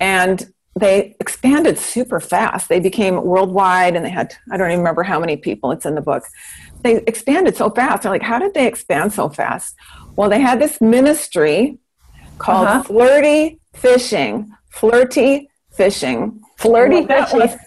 And 0.00 0.52
they 0.78 1.14
expanded 1.20 1.78
super 1.78 2.20
fast. 2.20 2.68
They 2.68 2.80
became 2.80 3.22
worldwide, 3.22 3.94
and 3.94 4.04
they 4.04 4.10
had 4.10 4.34
I 4.50 4.56
don't 4.56 4.68
even 4.68 4.80
remember 4.80 5.02
how 5.02 5.20
many 5.20 5.36
people. 5.36 5.70
It's 5.70 5.84
in 5.84 5.94
the 5.94 6.00
book. 6.00 6.24
They 6.82 6.96
expanded 7.06 7.56
so 7.56 7.70
fast. 7.70 8.02
They're 8.02 8.12
like, 8.12 8.22
how 8.22 8.38
did 8.38 8.54
they 8.54 8.66
expand 8.66 9.12
so 9.12 9.28
fast? 9.28 9.76
Well, 10.16 10.28
they 10.28 10.40
had 10.40 10.60
this 10.60 10.80
ministry 10.80 11.78
called 12.38 12.66
uh-huh. 12.66 12.82
Flirty 12.84 13.60
Fishing. 13.74 14.50
Flirty 14.70 15.48
Fishing. 15.72 16.40
Flirty 16.56 17.06
Fishing. 17.06 17.58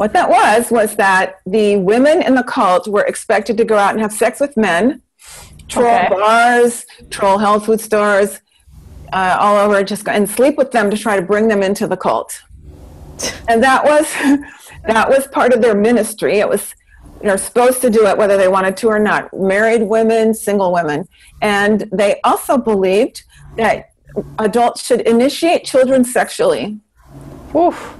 What 0.00 0.14
that 0.14 0.30
was 0.30 0.70
was 0.70 0.96
that 0.96 1.40
the 1.44 1.76
women 1.76 2.22
in 2.22 2.34
the 2.34 2.42
cult 2.42 2.88
were 2.88 3.02
expected 3.02 3.58
to 3.58 3.66
go 3.66 3.76
out 3.76 3.92
and 3.92 4.00
have 4.00 4.14
sex 4.14 4.40
with 4.40 4.56
men, 4.56 5.02
troll 5.68 5.94
okay. 5.94 6.08
bars, 6.08 6.86
troll 7.10 7.36
health 7.36 7.66
food 7.66 7.82
stores, 7.82 8.40
uh, 9.12 9.36
all 9.38 9.58
over, 9.58 9.84
just 9.84 10.06
go, 10.06 10.12
and 10.12 10.26
sleep 10.26 10.56
with 10.56 10.70
them 10.70 10.90
to 10.90 10.96
try 10.96 11.16
to 11.16 11.22
bring 11.22 11.48
them 11.48 11.62
into 11.62 11.86
the 11.86 11.98
cult. 11.98 12.40
And 13.46 13.62
that 13.62 13.84
was 13.84 14.10
that 14.86 15.10
was 15.10 15.26
part 15.26 15.52
of 15.52 15.60
their 15.60 15.74
ministry. 15.74 16.38
It 16.38 16.48
was 16.48 16.74
they're 17.20 17.36
supposed 17.36 17.82
to 17.82 17.90
do 17.90 18.06
it 18.06 18.16
whether 18.16 18.38
they 18.38 18.48
wanted 18.48 18.78
to 18.78 18.88
or 18.88 18.98
not. 18.98 19.28
Married 19.38 19.82
women, 19.82 20.32
single 20.32 20.72
women, 20.72 21.06
and 21.42 21.80
they 21.92 22.22
also 22.24 22.56
believed 22.56 23.24
that 23.58 23.90
adults 24.38 24.82
should 24.82 25.02
initiate 25.02 25.64
children 25.64 26.06
sexually. 26.06 26.80
Oof. 27.54 27.99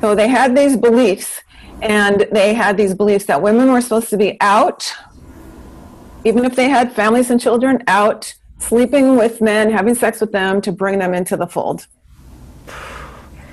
So 0.00 0.14
they 0.14 0.28
had 0.28 0.56
these 0.56 0.76
beliefs, 0.76 1.42
and 1.82 2.26
they 2.32 2.54
had 2.54 2.76
these 2.76 2.94
beliefs 2.94 3.26
that 3.26 3.42
women 3.42 3.70
were 3.70 3.80
supposed 3.80 4.08
to 4.10 4.16
be 4.16 4.38
out, 4.40 4.92
even 6.24 6.44
if 6.44 6.56
they 6.56 6.68
had 6.68 6.92
families 6.92 7.30
and 7.30 7.40
children, 7.40 7.82
out 7.86 8.34
sleeping 8.58 9.16
with 9.16 9.40
men, 9.40 9.70
having 9.70 9.94
sex 9.94 10.20
with 10.20 10.32
them 10.32 10.60
to 10.62 10.72
bring 10.72 10.98
them 10.98 11.14
into 11.14 11.36
the 11.36 11.46
fold. 11.46 11.86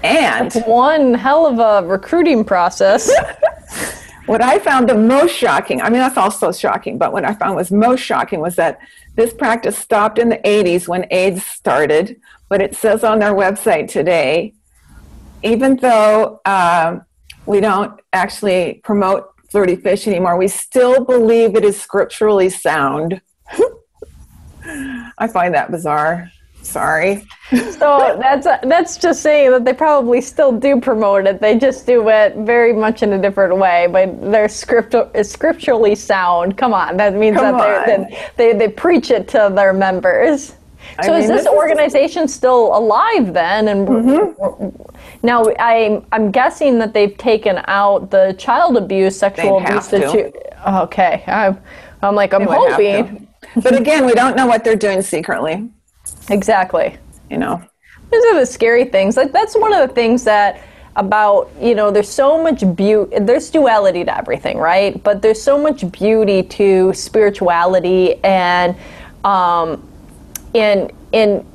And 0.03 0.51
That's 0.51 0.67
one 0.67 1.13
hell 1.13 1.45
of 1.45 1.59
a 1.59 1.87
recruiting 1.87 2.43
process. 2.43 3.11
what 4.25 4.41
I 4.41 4.59
found 4.59 4.87
the 4.87 4.95
most 4.95 5.35
shocking, 5.35 5.81
I 5.81 5.89
mean, 5.89 5.99
that's 5.99 6.17
also 6.17 6.51
shocking, 6.51 6.97
but 6.97 7.11
what 7.11 7.25
I 7.25 7.33
found 7.33 7.55
was 7.55 7.71
most 7.71 8.01
shocking 8.01 8.39
was 8.39 8.55
that 8.55 8.79
this 9.15 9.33
practice 9.33 9.77
stopped 9.77 10.19
in 10.19 10.29
the 10.29 10.37
80s 10.37 10.87
when 10.87 11.07
AIDS 11.09 11.43
started, 11.43 12.21
but 12.47 12.61
it 12.61 12.75
says 12.75 13.03
on 13.03 13.19
their 13.19 13.33
website 13.33 13.89
today 13.89 14.53
even 15.43 15.77
though 15.77 16.41
um, 16.45 17.05
we 17.45 17.59
don't 17.59 17.99
actually 18.13 18.81
promote 18.83 19.33
flirty 19.49 19.75
fish 19.75 20.07
anymore, 20.07 20.37
we 20.37 20.47
still 20.47 21.03
believe 21.03 21.55
it 21.55 21.63
is 21.63 21.79
scripturally 21.79 22.49
sound. 22.49 23.21
I 25.17 25.27
find 25.27 25.53
that 25.53 25.71
bizarre. 25.71 26.31
Sorry. 26.61 27.25
so 27.49 28.17
that's 28.19 28.45
that's 28.63 28.97
just 28.97 29.21
saying 29.21 29.51
that 29.51 29.63
they 29.63 29.71
probably 29.73 30.19
still 30.19 30.51
do 30.51 30.81
promote 30.81 31.25
it. 31.25 31.39
They 31.39 31.57
just 31.57 31.85
do 31.85 32.09
it 32.09 32.35
very 32.35 32.73
much 32.73 33.03
in 33.03 33.13
a 33.13 33.21
different 33.21 33.55
way, 33.55 33.87
but 33.89 34.19
they're 34.31 34.49
script 34.49 34.93
scripturally 35.25 35.95
sound. 35.95 36.57
Come 36.57 36.73
on, 36.73 36.97
that 36.97 37.13
means 37.13 37.37
Come 37.37 37.57
that 37.57 37.85
they, 37.85 38.29
they 38.35 38.57
they 38.57 38.67
preach 38.67 39.11
it 39.11 39.29
to 39.29 39.51
their 39.55 39.71
members. 39.71 40.55
So 41.03 41.13
I 41.13 41.15
mean, 41.15 41.21
is 41.21 41.27
this, 41.27 41.43
this 41.43 41.53
organization 41.53 42.23
is... 42.23 42.33
still 42.33 42.75
alive 42.75 43.33
then? 43.33 43.67
And 43.67 43.87
mm-hmm. 43.87 45.25
now 45.25 45.45
I 45.59 46.01
I'm 46.11 46.31
guessing 46.31 46.79
that 46.79 46.93
they've 46.93 47.17
taken 47.17 47.61
out 47.67 48.11
the 48.11 48.35
child 48.37 48.77
abuse, 48.77 49.17
sexual 49.17 49.59
abuse. 49.59 49.87
To. 49.87 50.81
Okay, 50.83 51.23
I'm 51.27 51.59
I'm 52.01 52.15
like 52.15 52.33
I'm 52.33 52.47
hoping. 52.47 53.23
But 53.63 53.79
again, 53.79 54.05
we 54.05 54.13
don't 54.13 54.35
know 54.35 54.45
what 54.45 54.63
they're 54.63 54.75
doing 54.75 55.01
secretly. 55.01 55.69
Exactly. 56.29 56.97
You 57.29 57.37
know, 57.37 57.61
these 58.11 58.25
are 58.25 58.39
the 58.39 58.45
scary 58.45 58.85
things. 58.85 59.15
Like 59.15 59.31
that's 59.31 59.55
one 59.55 59.73
of 59.73 59.87
the 59.87 59.93
things 59.93 60.23
that 60.25 60.61
about 60.97 61.49
you 61.61 61.75
know 61.75 61.91
there's 61.91 62.09
so 62.09 62.41
much 62.41 62.63
beauty 62.75 63.19
there's 63.19 63.51
duality 63.51 64.03
to 64.03 64.17
everything 64.17 64.57
right 64.57 65.03
but 65.03 65.21
there's 65.21 65.39
so 65.39 65.61
much 65.61 65.89
beauty 65.91 66.41
to 66.41 66.91
spirituality 66.91 68.15
and 68.23 68.75
um, 69.23 69.87
in 70.53 70.91
in 71.11 71.45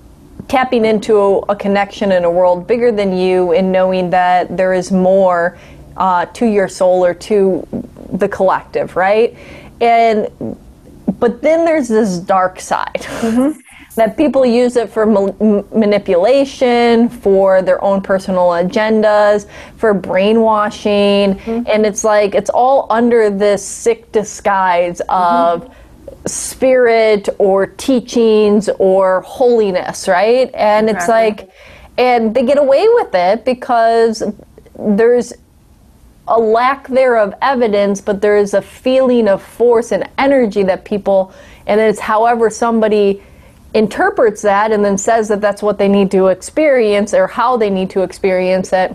tapping 0.49 0.85
into 0.85 1.39
a 1.49 1.57
connection 1.57 2.13
in 2.13 2.25
a 2.25 2.31
world 2.31 2.67
bigger 2.67 2.93
than 2.93 3.17
you 3.17 3.53
and 3.53 3.73
knowing 3.73 4.11
that 4.11 4.55
there 4.57 4.75
is 4.75 4.93
more 4.93 5.57
uh, 5.97 6.27
to 6.27 6.47
your 6.47 6.69
soul 6.69 7.05
or 7.05 7.15
to 7.15 7.67
the 8.13 8.29
collective, 8.29 8.97
right? 8.97 9.37
And 9.81 10.29
but 11.19 11.43
then 11.43 11.65
there's 11.65 11.89
this 11.89 12.19
dark 12.19 12.61
side. 12.61 13.07
Mm-hmm. 13.23 13.61
that 13.95 14.17
people 14.17 14.45
use 14.45 14.77
it 14.77 14.89
for 14.89 15.05
ma- 15.07 15.63
manipulation, 15.75 17.09
for 17.09 17.63
their 17.63 17.83
own 17.85 18.01
personal 18.01 18.49
agendas, 18.49 19.47
for 19.77 19.95
brainwashing, 19.95 21.35
mm-hmm. 21.35 21.63
and 21.67 21.87
it's 21.87 22.03
like 22.03 22.35
it's 22.35 22.51
all 22.51 22.87
under 22.91 23.31
this 23.31 23.65
sick 23.65 24.11
disguise 24.11 25.01
of 25.09 25.63
mm-hmm 25.63 25.73
spirit 26.27 27.29
or 27.39 27.67
teachings 27.67 28.69
or 28.79 29.23
holiness, 29.23 30.09
right? 30.09 30.51
And 30.55 30.89
it's 30.89 31.09
like, 31.09 31.51
and 31.99 32.35
they 32.35 32.45
get 32.45 32.59
away 32.59 32.87
with 32.89 33.15
it 33.15 33.45
because 33.45 34.23
there's 34.79 35.33
a 36.29 36.39
lack 36.39 36.89
there 36.89 37.19
of 37.19 37.35
evidence, 37.43 38.01
but 38.01 38.21
there 38.21 38.37
is 38.37 38.55
a 38.55 38.63
feeling 38.63 39.29
of 39.29 39.43
force 39.43 39.93
and 39.93 40.09
energy 40.19 40.63
that 40.63 40.85
people, 40.85 41.33
and 41.67 41.81
it's 41.81 42.01
however 42.01 42.49
somebody 42.51 43.23
interprets 43.75 44.43
that 44.43 44.71
and 44.71 44.85
then 44.85 44.99
says 44.99 45.29
that 45.29 45.41
that's 45.41 45.63
what 45.63 45.79
they 45.79 45.89
need 45.89 46.11
to 46.11 46.29
experience 46.29 47.15
or 47.15 47.27
how 47.27 47.57
they 47.57 47.71
need 47.71 47.89
to 47.91 48.03
experience 48.03 48.73
it 48.73 48.95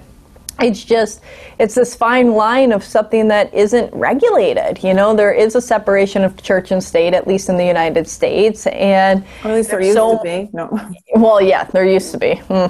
it's 0.60 0.84
just 0.84 1.22
it's 1.60 1.76
this 1.76 1.96
fine 1.96 2.34
line 2.34 2.72
of 2.72 2.84
something 2.84 3.28
that 3.28 3.54
isn't 3.54 3.94
regulated 3.94 4.84
you 4.84 4.94
know? 4.94 5.16
There 5.16 5.32
is 5.32 5.56
a 5.56 5.62
separation 5.62 6.24
of 6.24 6.42
church 6.42 6.72
and 6.72 6.84
state 6.84 7.14
at 7.14 7.28
least 7.28 7.50
in 7.50 7.58
the 7.58 7.66
united 7.66 8.08
states 8.08 8.68
and 8.68 9.24
or 9.44 9.52
at 9.52 9.56
least 9.56 9.70
there 9.70 9.82
used 9.82 9.98
so, 9.98 10.18
to 10.18 10.24
be. 10.24 10.50
No. 10.54 10.80
Well 11.16 11.42
yeah 11.42 11.66
there 11.66 11.86
used 11.86 12.12
to 12.12 12.18
be. 12.18 12.36
Hmm. 12.36 12.68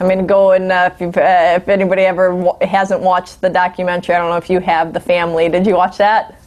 i 0.00 0.06
mean 0.06 0.26
go 0.26 0.52
and 0.52 0.70
uh, 0.70 0.90
if, 0.98 1.16
uh, 1.16 1.54
if 1.56 1.68
anybody 1.68 2.02
ever 2.02 2.28
w- 2.28 2.66
hasn't 2.66 3.00
watched 3.00 3.40
the 3.40 3.50
documentary 3.50 4.14
i 4.14 4.18
don't 4.18 4.30
know 4.30 4.36
if 4.36 4.50
you 4.50 4.60
have 4.60 4.92
the 4.92 5.00
family. 5.00 5.48
Did 5.48 5.66
you 5.66 5.74
watch 5.74 5.96
that? 5.98 6.40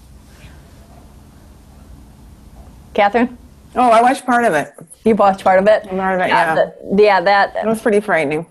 Catherine? 2.94 3.38
Oh 3.76 3.90
i 3.90 4.02
watched 4.02 4.26
part 4.26 4.46
of 4.46 4.54
it. 4.54 4.74
You 5.04 5.16
watched 5.16 5.44
part 5.44 5.60
of 5.60 5.68
it? 5.68 5.84
Part 5.90 6.20
of 6.20 6.26
it 6.26 6.30
yeah, 6.30 6.56
the, 6.56 7.04
yeah 7.04 7.22
that 7.22 7.56
it 7.56 7.66
was 7.66 7.82
pretty 7.82 8.00
frightening 8.00 8.46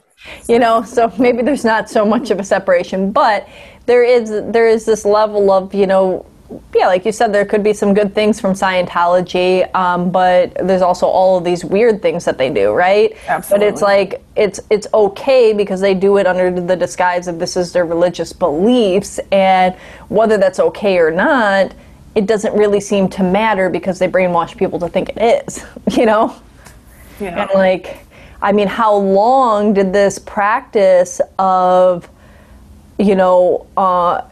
you 0.48 0.58
know 0.58 0.82
so 0.82 1.12
maybe 1.18 1.42
there's 1.42 1.64
not 1.64 1.88
so 1.88 2.04
much 2.04 2.30
of 2.30 2.40
a 2.40 2.44
separation 2.44 3.12
but 3.12 3.48
there 3.86 4.02
is 4.02 4.30
there 4.52 4.68
is 4.68 4.84
this 4.84 5.04
level 5.04 5.50
of 5.50 5.72
you 5.72 5.86
know 5.86 6.26
yeah 6.74 6.86
like 6.86 7.04
you 7.04 7.12
said 7.12 7.32
there 7.32 7.44
could 7.44 7.62
be 7.62 7.72
some 7.72 7.92
good 7.92 8.14
things 8.14 8.40
from 8.40 8.52
scientology 8.52 9.72
um, 9.74 10.10
but 10.10 10.52
there's 10.66 10.82
also 10.82 11.06
all 11.06 11.38
of 11.38 11.44
these 11.44 11.64
weird 11.64 12.00
things 12.00 12.24
that 12.24 12.38
they 12.38 12.50
do 12.50 12.72
right 12.72 13.16
Absolutely. 13.28 13.66
but 13.66 13.72
it's 13.72 13.82
like 13.82 14.24
it's 14.34 14.60
it's 14.70 14.86
okay 14.94 15.52
because 15.52 15.80
they 15.80 15.94
do 15.94 16.16
it 16.16 16.26
under 16.26 16.50
the 16.50 16.76
disguise 16.76 17.28
of 17.28 17.38
this 17.38 17.56
is 17.56 17.72
their 17.72 17.84
religious 17.84 18.32
beliefs 18.32 19.20
and 19.30 19.74
whether 20.08 20.38
that's 20.38 20.58
okay 20.58 20.98
or 20.98 21.10
not 21.10 21.72
it 22.14 22.26
doesn't 22.26 22.54
really 22.54 22.80
seem 22.80 23.08
to 23.08 23.22
matter 23.22 23.68
because 23.68 23.98
they 23.98 24.08
brainwash 24.08 24.56
people 24.56 24.78
to 24.78 24.88
think 24.88 25.10
it 25.10 25.44
is 25.46 25.64
you 25.96 26.06
know 26.06 26.34
yeah. 27.20 27.42
and 27.42 27.50
like 27.54 28.07
I 28.40 28.52
mean, 28.52 28.68
how 28.68 28.94
long 28.94 29.74
did 29.74 29.92
this 29.92 30.18
practice 30.18 31.20
of, 31.38 32.08
you 32.98 33.16
know, 33.16 33.66
uh, 33.76 34.22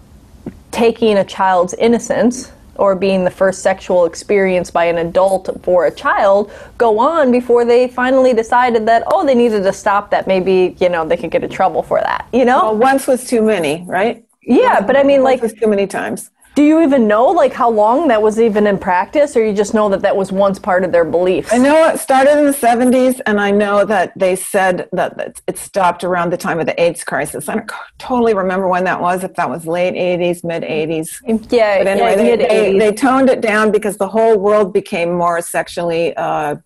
taking 0.71 1.19
a 1.19 1.25
child's 1.25 1.75
innocence 1.75 2.53
or 2.77 2.95
being 2.95 3.25
the 3.25 3.31
first 3.31 3.63
sexual 3.63 4.05
experience 4.05 4.71
by 4.71 4.85
an 4.85 4.99
adult 4.99 5.49
for 5.63 5.87
a 5.87 5.91
child 5.91 6.53
go 6.77 6.99
on 6.99 7.33
before 7.33 7.65
they 7.65 7.89
finally 7.89 8.33
decided 8.35 8.87
that, 8.87 9.03
oh, 9.07 9.25
they 9.27 9.35
needed 9.35 9.63
to 9.63 9.73
stop 9.73 10.11
that? 10.11 10.27
Maybe, 10.27 10.77
you 10.79 10.89
know, 10.89 11.07
they 11.07 11.17
could 11.17 11.31
get 11.31 11.43
in 11.43 11.51
trouble 11.51 11.83
for 11.83 12.01
that, 12.01 12.29
you 12.33 12.45
know? 12.45 12.65
Well, 12.65 12.77
once 12.77 13.07
was 13.07 13.27
too 13.27 13.43
many, 13.43 13.85
right? 13.87 14.25
Yeah, 14.43 14.81
but 14.81 14.97
I 14.97 15.03
mean, 15.03 15.23
once 15.23 15.41
like. 15.41 15.43
was 15.43 15.55
too 15.55 15.67
many 15.67 15.87
times. 15.87 16.31
Do 16.57 16.63
you 16.63 16.83
even 16.83 17.07
know 17.07 17.27
like 17.27 17.53
how 17.53 17.69
long 17.69 18.09
that 18.09 18.23
was 18.23 18.41
even 18.41 18.67
in 18.67 18.79
practice, 18.79 19.37
or 19.37 19.45
you 19.45 19.53
just 19.53 19.75
know 19.75 19.91
that 19.91 20.01
that 20.01 20.17
was 20.17 20.33
once 20.33 20.59
part 20.59 20.85
of 20.85 20.91
their 20.91 21.05
beliefs? 21.05 21.53
I 21.53 21.59
know 21.59 21.87
it 21.89 21.99
started 21.99 22.39
in 22.39 22.47
the 22.47 22.51
70s, 22.51 23.21
and 23.27 23.39
I 23.39 23.51
know 23.51 23.85
that 23.85 24.15
they 24.17 24.37
said 24.37 24.89
that 24.93 25.39
it 25.47 25.59
stopped 25.59 26.03
around 26.03 26.31
the 26.31 26.39
time 26.39 26.59
of 26.59 26.65
the 26.65 26.83
AIDS 26.83 27.05
crisis. 27.05 27.51
I 27.51 27.57
don't 27.57 27.71
totally 27.99 28.33
remember 28.33 28.69
when 28.69 28.85
that 28.85 29.03
was, 29.03 29.23
if 29.23 29.35
that 29.35 29.51
was 29.51 29.67
late 29.67 29.93
80s, 29.93 30.45
mid 30.45 30.63
80s. 30.63 31.21
Yeah, 31.53 31.77
but 31.77 31.89
anyway, 31.89 32.27
yeah, 32.27 32.37
they, 32.37 32.73
they, 32.73 32.79
they, 32.79 32.93
toned 32.95 33.29
it 33.29 33.43
down 33.43 33.71
because 33.71 33.99
the 33.99 34.09
whole 34.09 34.39
world 34.39 34.73
became 34.73 35.13
more 35.13 35.43
sexually 35.43 36.17
uh, 36.17 36.57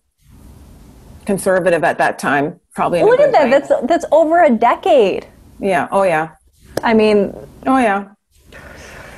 conservative 1.25 1.83
at 1.83 1.97
that 1.97 2.17
time. 2.17 2.61
Probably. 2.73 3.03
Look 3.03 3.19
at 3.19 3.33
that. 3.33 3.43
Way. 3.43 3.59
That's 3.59 3.85
that's 3.87 4.05
over 4.13 4.41
a 4.41 4.49
decade. 4.49 5.27
Yeah. 5.59 5.89
Oh 5.91 6.03
yeah. 6.03 6.35
I 6.81 6.93
mean. 6.93 7.35
Oh 7.67 7.77
yeah. 7.77 8.07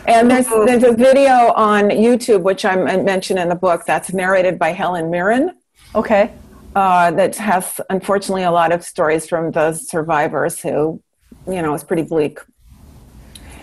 And 0.06 0.30
there's 0.30 0.48
there's 0.48 0.84
a 0.84 0.92
video 0.92 1.54
on 1.54 1.90
YouTube 1.90 2.42
which 2.42 2.66
I 2.66 2.76
mentioned 2.76 3.40
in 3.40 3.50
the 3.50 3.56
book 3.56 3.86
that's 3.86 4.14
narrated 4.14 4.60
by 4.60 4.70
Helen 4.70 5.10
Mirren. 5.10 5.56
Okay. 5.96 6.34
Uh, 6.76 7.12
that 7.12 7.36
has 7.36 7.80
unfortunately 7.90 8.44
a 8.44 8.52
lot 8.52 8.72
of 8.72 8.84
stories 8.84 9.28
from 9.28 9.52
the 9.52 9.74
survivors 9.74 10.60
who, 10.60 11.02
you 11.48 11.62
know, 11.62 11.74
it's 11.74 11.84
pretty 11.84 12.02
bleak. 12.02 12.40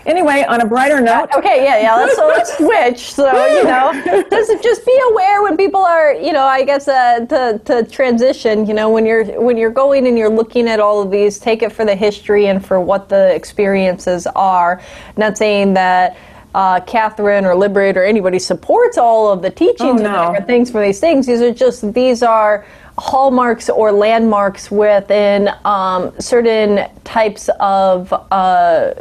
Anyway, 0.05 0.43
on 0.47 0.61
a 0.61 0.65
brighter 0.65 0.99
note. 0.99 1.29
Okay, 1.35 1.63
yeah, 1.63 1.79
yeah. 1.79 1.95
Let's, 1.95 2.15
so 2.15 2.27
let's 2.27 2.57
switch. 2.57 3.13
So 3.13 3.45
you 3.47 3.63
know, 3.63 4.23
just 4.31 4.63
just 4.63 4.85
be 4.85 4.99
aware 5.11 5.43
when 5.43 5.57
people 5.57 5.81
are, 5.81 6.13
you 6.13 6.33
know, 6.33 6.45
I 6.45 6.63
guess 6.63 6.87
uh, 6.87 7.25
to 7.27 7.61
to 7.65 7.83
transition. 7.83 8.65
You 8.65 8.73
know, 8.73 8.89
when 8.89 9.05
you're 9.05 9.25
when 9.39 9.57
you're 9.57 9.69
going 9.69 10.07
and 10.07 10.17
you're 10.17 10.29
looking 10.29 10.67
at 10.67 10.79
all 10.79 11.03
of 11.03 11.11
these, 11.11 11.37
take 11.37 11.61
it 11.61 11.71
for 11.71 11.85
the 11.85 11.95
history 11.95 12.47
and 12.47 12.65
for 12.65 12.79
what 12.79 13.09
the 13.09 13.33
experiences 13.35 14.25
are. 14.27 14.81
Not 15.17 15.37
saying 15.37 15.75
that 15.75 16.17
uh, 16.53 16.81
Catherine 16.81 17.45
or 17.45 17.55
Liberate 17.55 17.97
or 17.97 18.03
anybody 18.03 18.39
supports 18.39 18.97
all 18.97 19.31
of 19.31 19.41
the 19.41 19.49
teachings 19.49 20.01
oh, 20.01 20.03
no. 20.03 20.33
and 20.35 20.45
things 20.45 20.69
for 20.69 20.81
these 20.81 20.99
things. 20.99 21.25
These 21.25 21.41
are 21.41 21.53
just 21.53 21.93
these 21.93 22.23
are 22.23 22.65
hallmarks 22.97 23.69
or 23.69 23.91
landmarks 23.91 24.69
within 24.69 25.49
um, 25.65 26.13
certain 26.19 26.89
types 27.03 27.49
of 27.59 28.13
uh, 28.31 28.93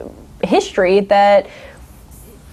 history 0.45 1.01
that 1.01 1.49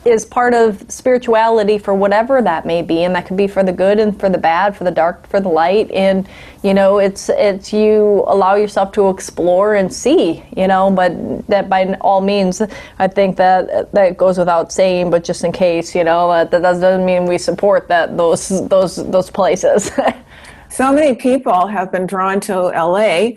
is 0.07 0.25
part 0.25 0.53
of 0.53 0.83
spirituality 0.89 1.77
for 1.77 1.93
whatever 1.93 2.41
that 2.41 2.65
may 2.65 2.81
be 2.81 3.03
and 3.03 3.15
that 3.15 3.25
could 3.25 3.37
be 3.37 3.47
for 3.47 3.63
the 3.63 3.73
good 3.73 3.99
and 3.99 4.19
for 4.19 4.29
the 4.29 4.37
bad 4.37 4.75
for 4.75 4.83
the 4.83 4.91
dark 4.91 5.27
for 5.27 5.39
the 5.39 5.49
light. 5.49 5.91
And 5.91 6.27
you 6.63 6.73
know 6.73 6.97
it's 6.97 7.29
it's 7.29 7.71
you 7.71 8.23
allow 8.27 8.55
yourself 8.55 8.91
to 8.93 9.09
explore 9.09 9.75
and 9.75 9.93
see 9.93 10.43
you 10.55 10.67
know 10.67 10.89
but 10.91 11.11
that 11.47 11.69
by 11.69 11.93
all 12.01 12.19
means 12.19 12.61
i 12.97 13.07
think 13.07 13.37
that 13.37 13.91
that 13.93 14.17
goes 14.17 14.37
without 14.37 14.71
saying 14.71 15.09
but 15.11 15.23
just 15.23 15.43
in 15.43 15.51
case 15.51 15.95
you 15.95 16.03
know 16.03 16.31
that, 16.31 16.49
that 16.51 16.61
doesn't 16.61 17.05
mean 17.05 17.25
we 17.25 17.37
support 17.37 17.87
that 17.87 18.17
those 18.17 18.67
those 18.67 18.95
those 19.11 19.29
places. 19.29 19.91
So 20.69 20.91
many 20.91 21.15
people 21.15 21.67
have 21.67 21.91
been 21.91 22.05
drawn 22.05 22.39
to 22.41 22.59
la 22.59 23.29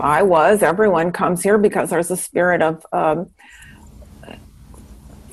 i 0.00 0.22
was. 0.22 0.62
Everyone 0.62 1.12
comes 1.12 1.42
here 1.42 1.58
because 1.58 1.90
there's 1.90 2.10
a 2.10 2.16
spirit 2.16 2.62
of 2.62 2.84
um, 2.92 3.30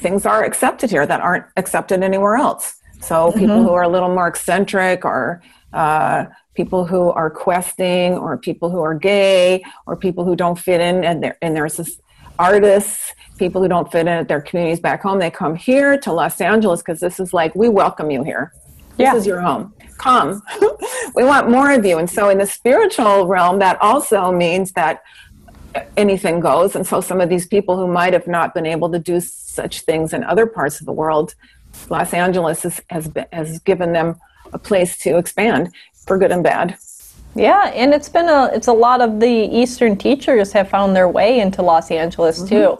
things 0.06 0.24
are 0.24 0.44
accepted 0.44 0.92
here 0.92 1.08
that 1.08 1.20
aren't 1.20 1.46
accepted 1.58 2.04
anywhere 2.04 2.36
else. 2.36 2.76
So 3.02 3.16
mm-hmm. 3.16 3.40
people 3.40 3.64
who 3.64 3.72
are 3.72 3.82
a 3.82 3.90
little 3.90 4.10
more 4.10 4.28
eccentric 4.28 5.04
or 5.04 5.42
uh, 5.74 6.26
people 6.54 6.86
who 6.86 7.10
are 7.10 7.32
questing 7.32 8.14
or 8.14 8.38
people 8.38 8.70
who 8.70 8.82
are 8.82 8.94
gay 8.94 9.64
or 9.88 9.96
people 9.96 10.24
who 10.24 10.36
don't 10.36 10.60
fit 10.60 10.80
in 10.80 11.04
and, 11.04 11.34
and 11.42 11.56
there's 11.56 11.78
this 11.78 12.00
artists 12.38 13.14
people 13.38 13.62
who 13.62 13.68
don't 13.68 13.92
fit 13.92 14.02
in 14.02 14.10
at 14.10 14.28
their 14.28 14.42
communities 14.42 14.80
back 14.80 15.02
home 15.02 15.20
they 15.20 15.32
come 15.32 15.56
here 15.56 15.98
to 15.98 16.12
los 16.12 16.42
angeles 16.42 16.82
because 16.82 17.00
this 17.00 17.18
is 17.18 17.34
like 17.34 17.56
we 17.56 17.70
welcome 17.70 18.12
you 18.12 18.24
here 18.24 18.52
this 18.98 19.06
yeah. 19.06 19.16
is 19.16 19.26
your 19.26 19.40
home 19.40 19.74
come 19.98 20.42
we 21.16 21.24
want 21.24 21.50
more 21.50 21.72
of 21.72 21.86
you 21.86 21.98
and 21.98 22.10
so 22.10 22.28
in 22.28 22.38
the 22.38 22.46
spiritual 22.46 23.26
realm 23.26 23.58
that 23.60 23.82
also 23.82 24.34
means 24.34 24.74
that 24.74 25.02
anything 25.98 26.40
goes. 26.40 26.76
And 26.76 26.86
so 26.86 27.02
some 27.02 27.22
of 27.22 27.30
these 27.30 27.48
people 27.48 27.78
who 27.78 27.88
might 27.88 28.14
have 28.14 28.28
not 28.28 28.54
been 28.54 28.66
able 28.66 28.92
to 28.92 29.00
do 29.00 29.20
such 29.20 29.82
things 29.82 30.14
in 30.14 30.24
other 30.24 30.46
parts 30.46 30.80
of 30.80 30.86
the 30.86 30.92
world, 30.92 31.36
Los 31.90 32.14
Angeles 32.14 32.64
has, 32.64 32.82
has, 32.90 33.08
been, 33.08 33.26
has 33.32 33.60
given 33.60 33.94
them 33.94 34.20
a 34.54 34.60
place 34.60 34.98
to 35.00 35.18
expand 35.18 35.74
for 36.06 36.18
good 36.18 36.32
and 36.32 36.44
bad. 36.44 36.78
Yeah, 37.36 37.70
and 37.74 37.94
it's 37.94 38.08
been 38.08 38.30
a 38.30 38.50
it's 38.54 38.68
a 38.68 38.74
lot 38.74 39.02
of 39.02 39.20
the 39.20 39.28
Eastern 39.28 39.98
teachers 39.98 40.54
have 40.54 40.70
found 40.70 40.96
their 40.96 41.10
way 41.10 41.42
into 41.42 41.62
Los 41.62 41.92
Angeles 41.92 42.40
mm-hmm. 42.40 42.48
too 42.48 42.78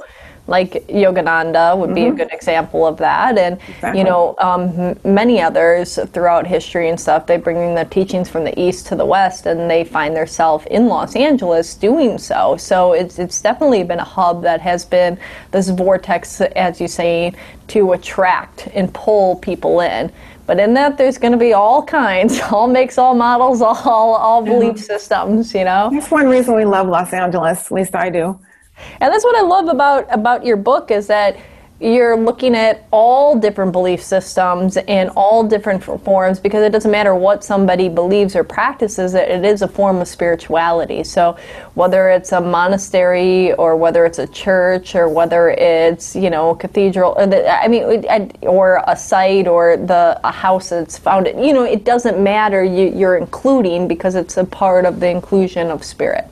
like 0.48 0.86
Yogananda 0.88 1.78
would 1.78 1.96
be 1.96 2.02
mm-hmm. 2.02 2.14
a 2.14 2.18
good 2.18 2.34
example 2.34 2.86
of 2.86 2.98
that, 2.98 3.38
and 3.38 3.60
exactly. 3.68 4.00
you 4.00 4.06
know 4.06 4.36
um, 4.40 4.98
many 5.04 5.42
others 5.42 5.98
throughout 6.14 6.46
history 6.46 6.90
and 6.90 7.00
stuff. 7.00 7.26
They 7.26 7.38
bring 7.38 7.76
the 7.76 7.86
teachings 7.86 8.30
from 8.30 8.44
the 8.44 8.60
east 8.60 8.88
to 8.88 8.96
the 8.96 9.06
west, 9.06 9.46
and 9.46 9.70
they 9.70 9.84
find 9.84 10.16
themselves 10.16 10.66
in 10.70 10.88
Los 10.88 11.16
Angeles 11.16 11.76
doing 11.76 12.18
so. 12.18 12.58
So 12.58 12.94
it's 12.94 13.18
it's 13.18 13.42
definitely 13.42 13.84
been 13.84 14.00
a 14.00 14.04
hub 14.04 14.44
that 14.44 14.62
has 14.62 14.86
been 14.86 15.18
this 15.52 15.70
vortex, 15.70 16.42
as 16.42 16.80
you 16.80 16.88
say, 16.88 17.34
to 17.70 17.94
attract 17.94 18.68
and 18.74 18.94
pull 18.94 19.38
people 19.38 19.80
in 19.80 20.12
But 20.46 20.60
in 20.60 20.76
that, 20.76 20.98
there's 20.98 21.18
going 21.18 21.32
to 21.32 21.40
be 21.40 21.54
all 21.54 21.84
kinds, 21.84 22.40
all 22.52 22.68
makes, 22.68 22.98
all 22.98 23.16
models, 23.16 23.62
all 23.62 24.16
all 24.16 24.44
belief 24.44 24.80
systems. 24.80 25.54
You 25.54 25.66
know, 25.66 25.90
That's 25.92 26.12
one 26.12 26.28
reason 26.28 26.56
we 26.56 26.66
love 26.66 26.88
Los 26.88 27.14
Angeles. 27.14 27.66
At 27.66 27.72
least 27.72 27.96
I 27.96 28.10
do. 28.10 28.40
And 28.78 29.14
that's 29.14 29.24
what 29.24 29.36
I 29.36 29.42
love 29.42 29.68
about 29.68 30.08
about 30.14 30.46
your 30.46 30.58
book 30.58 30.92
is 30.92 31.08
that 31.08 31.38
you're 31.80 32.16
looking 32.16 32.56
at 32.56 32.88
all 32.92 33.38
different 33.38 33.74
belief 33.74 34.02
systems 34.02 34.78
and 34.78 35.10
all 35.10 35.44
different 35.44 35.84
forms 35.84 36.40
because 36.40 36.64
it 36.64 36.72
doesn't 36.72 36.90
matter 36.90 37.14
what 37.14 37.44
somebody 37.44 37.90
believes 37.90 38.34
or 38.34 38.46
practices 38.46 39.14
it, 39.14 39.44
is 39.44 39.62
a 39.62 39.68
form 39.68 39.98
of 39.98 40.08
spirituality. 40.08 41.04
So 41.04 41.38
whether 41.74 42.10
it's 42.10 42.32
a 42.32 42.40
monastery 42.40 43.52
or 43.54 43.76
whether 43.76 44.06
it's 44.06 44.20
a 44.20 44.28
church 44.28 44.96
or 44.96 45.10
whether 45.10 45.50
it's 45.50 46.16
you 46.16 46.30
know 46.30 46.52
a 46.52 46.56
cathedral 46.56 47.14
or 47.18 47.28
the, 47.28 47.48
i 47.52 47.68
mean 47.68 48.06
or 48.44 48.82
a 48.88 48.96
site 48.96 49.48
or 49.48 49.76
the 49.76 50.20
a 50.24 50.32
house 50.32 50.70
that's 50.70 50.98
founded 50.98 51.36
you 51.38 51.54
know 51.54 51.64
it 51.64 51.84
doesn't 51.84 52.20
matter. 52.20 52.64
You, 52.64 52.90
you're 52.90 53.18
including 53.18 53.88
because 53.88 54.16
it's 54.16 54.38
a 54.38 54.46
part 54.46 54.86
of 54.86 55.02
the 55.02 55.10
inclusion 55.10 55.70
of 55.70 55.84
spirit 55.84 56.30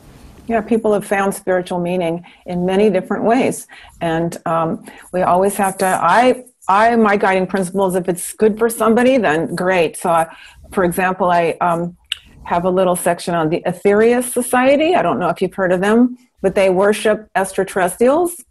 Yeah, 0.47 0.61
people 0.61 0.93
have 0.93 1.05
found 1.05 1.33
spiritual 1.33 1.79
meaning 1.79 2.25
in 2.45 2.65
many 2.65 2.89
different 2.89 3.23
ways, 3.23 3.65
and 4.01 4.37
um, 4.45 4.85
we 5.13 5.21
always 5.21 5.55
have 5.55 5.77
to. 5.77 5.85
I, 5.85 6.43
I, 6.67 6.95
my 6.97 7.15
guiding 7.15 7.47
principle 7.47 7.87
is 7.87 7.95
if 7.95 8.09
it's 8.09 8.33
good 8.33 8.57
for 8.57 8.69
somebody, 8.69 9.17
then 9.17 9.55
great. 9.55 9.95
So, 9.95 10.09
I, 10.09 10.35
for 10.73 10.83
example, 10.83 11.31
I 11.31 11.57
um, 11.61 11.95
have 12.43 12.65
a 12.65 12.69
little 12.69 12.97
section 12.97 13.33
on 13.33 13.49
the 13.49 13.63
Aetherius 13.65 14.33
Society. 14.33 14.95
I 14.95 15.01
don't 15.01 15.17
know 15.17 15.29
if 15.29 15.41
you've 15.41 15.53
heard 15.53 15.71
of 15.71 15.79
them, 15.79 16.17
but 16.41 16.55
they 16.55 16.69
worship 16.69 17.29
extraterrestrials, 17.35 18.43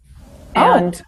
and 0.55 0.99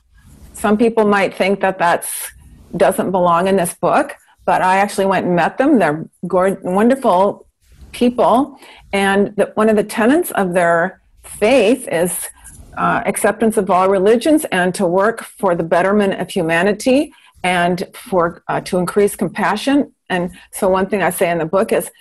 some 0.53 0.77
people 0.77 1.05
might 1.05 1.33
think 1.33 1.61
that 1.61 1.79
that's 1.79 2.31
doesn't 2.77 3.11
belong 3.11 3.47
in 3.47 3.55
this 3.55 3.73
book. 3.73 4.15
But 4.45 4.61
I 4.61 4.77
actually 4.77 5.07
went 5.07 5.25
and 5.25 5.35
met 5.35 5.57
them. 5.57 5.79
They're 5.79 6.07
gor- 6.27 6.59
wonderful 6.61 7.47
people. 7.91 8.59
And 8.95 9.35
the, 9.35 9.51
one 9.55 9.67
of 9.67 9.75
the 9.75 9.83
tenets 9.83 10.31
of 10.31 10.53
their 10.53 11.01
faith 11.21 11.85
is 11.91 12.29
uh, 12.77 13.01
acceptance 13.05 13.57
of 13.57 13.69
all 13.69 13.89
religions 13.89 14.45
and 14.53 14.73
to 14.75 14.87
work 14.87 15.21
for 15.21 15.53
the 15.53 15.65
betterment 15.65 16.13
of 16.21 16.29
humanity 16.29 17.13
and 17.43 17.83
for 17.93 18.41
uh, 18.47 18.61
to 18.61 18.77
increase 18.77 19.13
compassion. 19.17 19.91
And 20.09 20.31
so, 20.51 20.69
one 20.69 20.87
thing 20.87 21.03
I 21.03 21.09
say 21.09 21.29
in 21.29 21.39
the 21.39 21.45
book 21.45 21.73
is, 21.73 21.91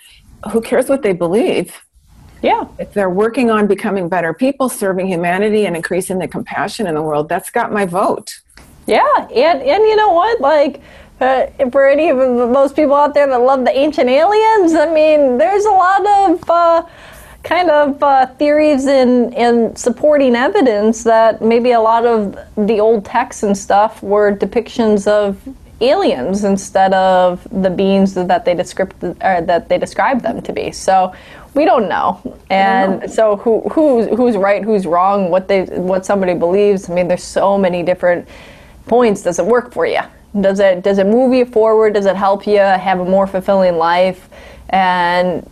who 0.53 0.61
cares 0.61 0.87
what 0.87 1.01
they 1.01 1.11
believe? 1.11 1.69
yeah 2.41 2.63
If 2.79 2.93
they're 2.93 3.15
working 3.25 3.51
on 3.51 3.67
becoming 3.67 4.07
better 4.07 4.33
people, 4.33 4.69
serving 4.69 5.07
humanity, 5.07 5.65
and 5.65 5.75
increasing 5.75 6.17
the 6.19 6.29
compassion 6.29 6.87
in 6.87 6.95
the 6.95 7.01
world, 7.01 7.27
that's 7.27 7.51
got 7.51 7.73
my 7.73 7.85
vote. 7.85 8.29
Yeah, 8.87 9.27
and 9.45 9.57
and 9.61 9.83
you 9.89 9.97
know 9.97 10.13
what? 10.13 10.39
Like, 10.39 10.81
uh, 11.19 11.47
for 11.71 11.87
any 11.87 12.09
of 12.09 12.17
those 12.17 12.73
people 12.73 12.95
out 12.95 13.13
there 13.13 13.27
that 13.27 13.41
love 13.41 13.63
the 13.63 13.77
ancient 13.77 14.09
aliens, 14.09 14.73
I 14.73 14.91
mean, 14.91 15.37
there's 15.37 15.65
a 15.65 15.71
lot 15.71 16.05
of 16.05 16.49
uh, 16.49 16.85
kind 17.43 17.69
of 17.69 18.01
uh, 18.03 18.25
theories 18.25 18.85
and 18.87 19.33
and 19.35 19.77
supporting 19.77 20.35
evidence 20.35 21.03
that 21.03 21.41
maybe 21.41 21.71
a 21.71 21.79
lot 21.79 22.05
of 22.05 22.37
the 22.57 22.79
old 22.79 23.05
texts 23.05 23.43
and 23.43 23.57
stuff 23.57 24.01
were 24.03 24.35
depictions 24.35 25.07
of 25.07 25.37
aliens 25.81 26.43
instead 26.43 26.93
of 26.93 27.47
the 27.51 27.69
beings 27.69 28.13
that 28.13 28.45
they 28.45 28.55
describe 28.55 28.93
or 29.21 29.41
that 29.41 29.69
they 29.69 29.77
describe 29.77 30.21
them 30.21 30.41
to 30.41 30.51
be. 30.51 30.71
So 30.71 31.13
we 31.53 31.63
don't 31.63 31.87
know, 31.87 32.37
and 32.49 33.09
so 33.09 33.37
who 33.37 33.61
who's 33.69 34.07
who's 34.07 34.35
right, 34.35 34.63
who's 34.63 34.85
wrong, 34.85 35.29
what 35.29 35.47
they 35.47 35.63
what 35.65 36.05
somebody 36.05 36.33
believes. 36.33 36.89
I 36.89 36.93
mean, 36.93 37.07
there's 37.07 37.23
so 37.23 37.57
many 37.57 37.83
different 37.83 38.27
points. 38.87 39.21
Does 39.21 39.39
it 39.39 39.45
work 39.45 39.71
for 39.71 39.85
you? 39.85 40.01
Does 40.39 40.59
it 40.59 40.83
does 40.83 40.97
it 40.97 41.07
move 41.07 41.33
you 41.33 41.45
forward? 41.45 41.93
Does 41.93 42.05
it 42.05 42.15
help 42.15 42.45
you 42.45 42.59
have 42.59 42.99
a 42.99 43.05
more 43.05 43.27
fulfilling 43.27 43.77
life? 43.77 44.29
And 44.69 45.49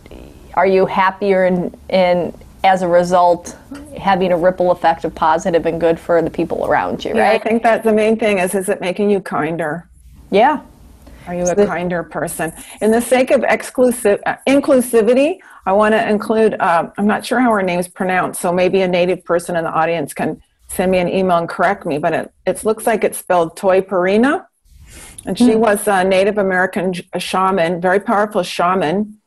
are 0.54 0.66
you 0.66 0.86
happier 0.86 1.44
and 1.44 1.76
and 1.88 2.36
as 2.64 2.82
a 2.82 2.88
result 2.88 3.56
having 3.98 4.32
a 4.32 4.36
ripple 4.36 4.70
effect 4.70 5.04
of 5.04 5.14
positive 5.14 5.66
and 5.66 5.80
good 5.80 6.00
for 6.00 6.22
the 6.22 6.30
people 6.30 6.66
around 6.66 7.04
you, 7.04 7.14
Yeah, 7.14 7.30
I 7.30 7.38
think 7.38 7.62
that 7.62 7.84
the 7.84 7.92
main 7.92 8.18
thing 8.18 8.38
is 8.38 8.54
is 8.54 8.68
it 8.68 8.80
making 8.80 9.10
you 9.10 9.20
kinder? 9.20 9.88
Yeah. 10.30 10.62
Are 11.26 11.34
you 11.34 11.44
a 11.44 11.54
kinder 11.54 12.02
person? 12.02 12.52
In 12.82 12.90
the 12.90 13.00
sake 13.00 13.30
of 13.30 13.44
exclusive 13.44 14.20
uh, 14.26 14.36
inclusivity, 14.46 15.38
I 15.64 15.72
want 15.72 15.92
to 15.94 16.08
include. 16.08 16.54
Uh, 16.60 16.90
I'm 16.98 17.06
not 17.06 17.24
sure 17.24 17.40
how 17.40 17.50
her 17.52 17.62
name's 17.62 17.88
pronounced, 17.88 18.40
so 18.42 18.52
maybe 18.52 18.82
a 18.82 18.88
native 18.88 19.24
person 19.24 19.56
in 19.56 19.64
the 19.64 19.70
audience 19.70 20.12
can 20.12 20.42
send 20.68 20.90
me 20.90 20.98
an 20.98 21.08
email 21.08 21.38
and 21.38 21.48
correct 21.48 21.86
me. 21.86 21.96
But 21.96 22.12
it, 22.12 22.32
it 22.46 22.64
looks 22.64 22.86
like 22.86 23.04
it's 23.04 23.16
spelled 23.16 23.56
Toypurina, 23.56 24.46
and 25.26 25.38
she 25.38 25.54
was 25.54 25.86
a 25.88 26.04
Native 26.04 26.38
American 26.38 26.94
shaman, 27.18 27.80
very 27.80 28.00
powerful 28.00 28.42
shaman 28.42 29.18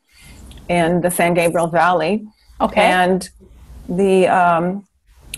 in 0.70 1.02
the 1.02 1.10
San 1.10 1.34
Gabriel 1.34 1.68
Valley. 1.68 2.28
Okay. 2.62 2.82
And 2.82 3.30
the 3.90 4.28
um, 4.28 4.88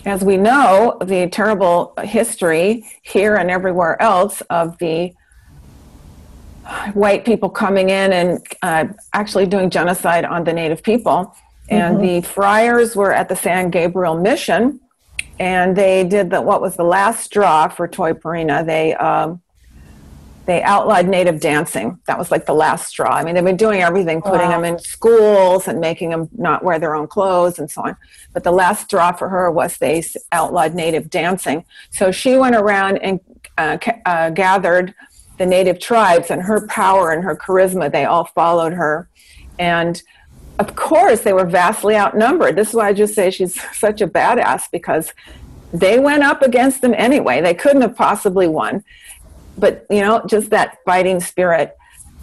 as 0.04 0.24
we 0.24 0.36
know, 0.36 0.96
the 1.02 1.28
terrible 1.28 1.94
history 2.02 2.84
here 3.02 3.36
and 3.36 3.50
everywhere 3.50 4.00
else 4.00 4.40
of 4.42 4.78
the 4.78 5.12
white 6.94 7.24
people 7.24 7.50
coming 7.50 7.90
in 7.90 8.12
and 8.12 8.46
uh, 8.62 8.86
actually 9.12 9.46
doing 9.46 9.70
genocide 9.70 10.24
on 10.24 10.44
the 10.44 10.52
native 10.52 10.82
people. 10.82 11.34
And 11.68 12.00
the 12.00 12.20
friars 12.22 12.96
were 12.96 13.12
at 13.12 13.28
the 13.28 13.36
San 13.36 13.70
Gabriel 13.70 14.16
mission, 14.16 14.80
and 15.38 15.76
they 15.76 16.02
did 16.02 16.30
the, 16.30 16.42
what 16.42 16.60
was 16.60 16.74
the 16.76 16.82
last 16.82 17.22
straw 17.24 17.68
for 17.68 17.86
Toypurina. 17.86 18.66
They 18.66 18.94
um, 18.94 19.40
they 20.50 20.62
outlawed 20.62 21.06
native 21.06 21.38
dancing. 21.38 21.96
That 22.06 22.18
was 22.18 22.32
like 22.32 22.44
the 22.44 22.54
last 22.54 22.88
straw. 22.88 23.14
I 23.14 23.22
mean, 23.22 23.36
they've 23.36 23.44
been 23.44 23.56
doing 23.56 23.82
everything, 23.82 24.20
putting 24.20 24.48
Wow. 24.48 24.60
them 24.60 24.64
in 24.64 24.78
schools 24.80 25.68
and 25.68 25.78
making 25.78 26.10
them 26.10 26.28
not 26.36 26.64
wear 26.64 26.80
their 26.80 26.96
own 26.96 27.06
clothes 27.06 27.60
and 27.60 27.70
so 27.70 27.82
on. 27.82 27.96
But 28.32 28.42
the 28.42 28.50
last 28.50 28.86
straw 28.86 29.12
for 29.12 29.28
her 29.28 29.48
was 29.48 29.78
they 29.78 30.02
outlawed 30.32 30.74
native 30.74 31.08
dancing. 31.08 31.64
So 31.90 32.10
she 32.10 32.36
went 32.36 32.56
around 32.56 32.98
and 32.98 33.20
uh, 33.58 33.78
uh, 34.04 34.30
gathered 34.30 34.92
the 35.38 35.46
native 35.46 35.78
tribes, 35.78 36.30
and 36.30 36.42
her 36.42 36.66
power 36.66 37.12
and 37.12 37.22
her 37.24 37.34
charisma, 37.36 37.90
they 37.90 38.04
all 38.04 38.24
followed 38.24 38.72
her. 38.74 39.08
And 39.58 40.02
of 40.58 40.74
course, 40.74 41.20
they 41.20 41.32
were 41.32 41.46
vastly 41.46 41.96
outnumbered. 41.96 42.56
This 42.56 42.70
is 42.70 42.74
why 42.74 42.88
I 42.88 42.92
just 42.92 43.14
say 43.14 43.30
she's 43.30 43.58
such 43.78 44.00
a 44.00 44.08
badass 44.08 44.64
because 44.72 45.14
they 45.72 46.00
went 46.00 46.24
up 46.24 46.42
against 46.42 46.82
them 46.82 46.94
anyway. 46.96 47.40
They 47.40 47.54
couldn't 47.54 47.82
have 47.82 47.96
possibly 47.96 48.48
won 48.48 48.82
but 49.60 49.86
you 49.90 50.00
know 50.00 50.22
just 50.26 50.50
that 50.50 50.78
fighting 50.84 51.20
spirit 51.20 51.76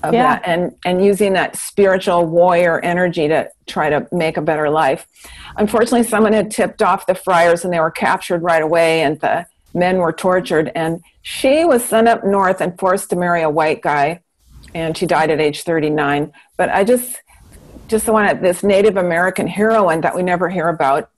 of 0.03 0.13
Yeah. 0.13 0.23
that 0.23 0.41
and 0.45 0.75
and 0.85 1.03
using 1.03 1.33
that 1.33 1.55
spiritual 1.55 2.25
warrior 2.25 2.79
energy 2.79 3.27
to 3.27 3.49
try 3.67 3.89
to 3.89 4.07
make 4.11 4.35
a 4.37 4.41
better 4.41 4.69
life 4.69 5.07
unfortunately 5.57 6.03
someone 6.03 6.33
had 6.33 6.51
tipped 6.51 6.81
off 6.81 7.05
the 7.05 7.15
friars 7.15 7.63
and 7.63 7.73
they 7.73 7.79
were 7.79 7.91
captured 7.91 8.41
right 8.43 8.61
away 8.61 9.01
and 9.01 9.19
the 9.21 9.45
men 9.73 9.97
were 9.97 10.13
tortured 10.13 10.71
and 10.75 11.01
she 11.21 11.65
was 11.65 11.83
sent 11.83 12.07
up 12.07 12.23
north 12.23 12.61
and 12.61 12.77
forced 12.79 13.09
to 13.11 13.15
marry 13.15 13.41
a 13.41 13.49
white 13.49 13.81
guy 13.81 14.19
and 14.73 14.97
she 14.97 15.05
died 15.05 15.29
at 15.31 15.39
age 15.39 15.63
39 15.63 16.31
but 16.57 16.69
i 16.69 16.83
just 16.83 17.21
just 17.87 18.07
want 18.07 18.41
this 18.41 18.63
native 18.63 18.97
american 18.97 19.47
heroine 19.47 20.01
that 20.01 20.15
we 20.15 20.21
never 20.23 20.47
hear 20.49 20.67
about 20.69 21.09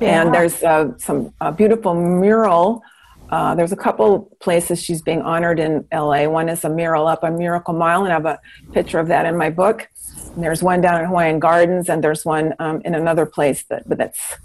Yeah. 0.00 0.22
and 0.22 0.34
there's 0.34 0.62
uh, 0.62 0.96
some 0.98 1.32
uh, 1.42 1.50
beautiful 1.52 1.92
mural. 1.94 2.82
Uh, 3.30 3.54
there's 3.54 3.72
a 3.72 3.76
couple 3.76 4.22
places 4.40 4.82
she's 4.82 5.02
being 5.02 5.22
honored 5.22 5.60
in 5.60 5.86
LA. 5.92 6.26
One 6.26 6.48
is 6.48 6.64
a 6.64 6.68
mural 6.68 7.06
up 7.06 7.22
on 7.22 7.38
Miracle 7.38 7.74
Mile, 7.74 8.04
and 8.04 8.12
I 8.12 8.16
have 8.16 8.26
a 8.26 8.40
picture 8.72 8.98
of 8.98 9.06
that 9.08 9.24
in 9.24 9.36
my 9.36 9.50
book. 9.50 9.88
And 10.34 10.42
there's 10.42 10.62
one 10.62 10.80
down 10.80 11.00
in 11.00 11.06
Hawaiian 11.06 11.38
Gardens, 11.38 11.88
and 11.88 12.02
there's 12.02 12.24
one 12.24 12.54
um, 12.58 12.82
in 12.84 12.94
another 12.94 13.26
place 13.26 13.62
that, 13.64 13.88
but 13.88 13.98
that's 13.98 14.36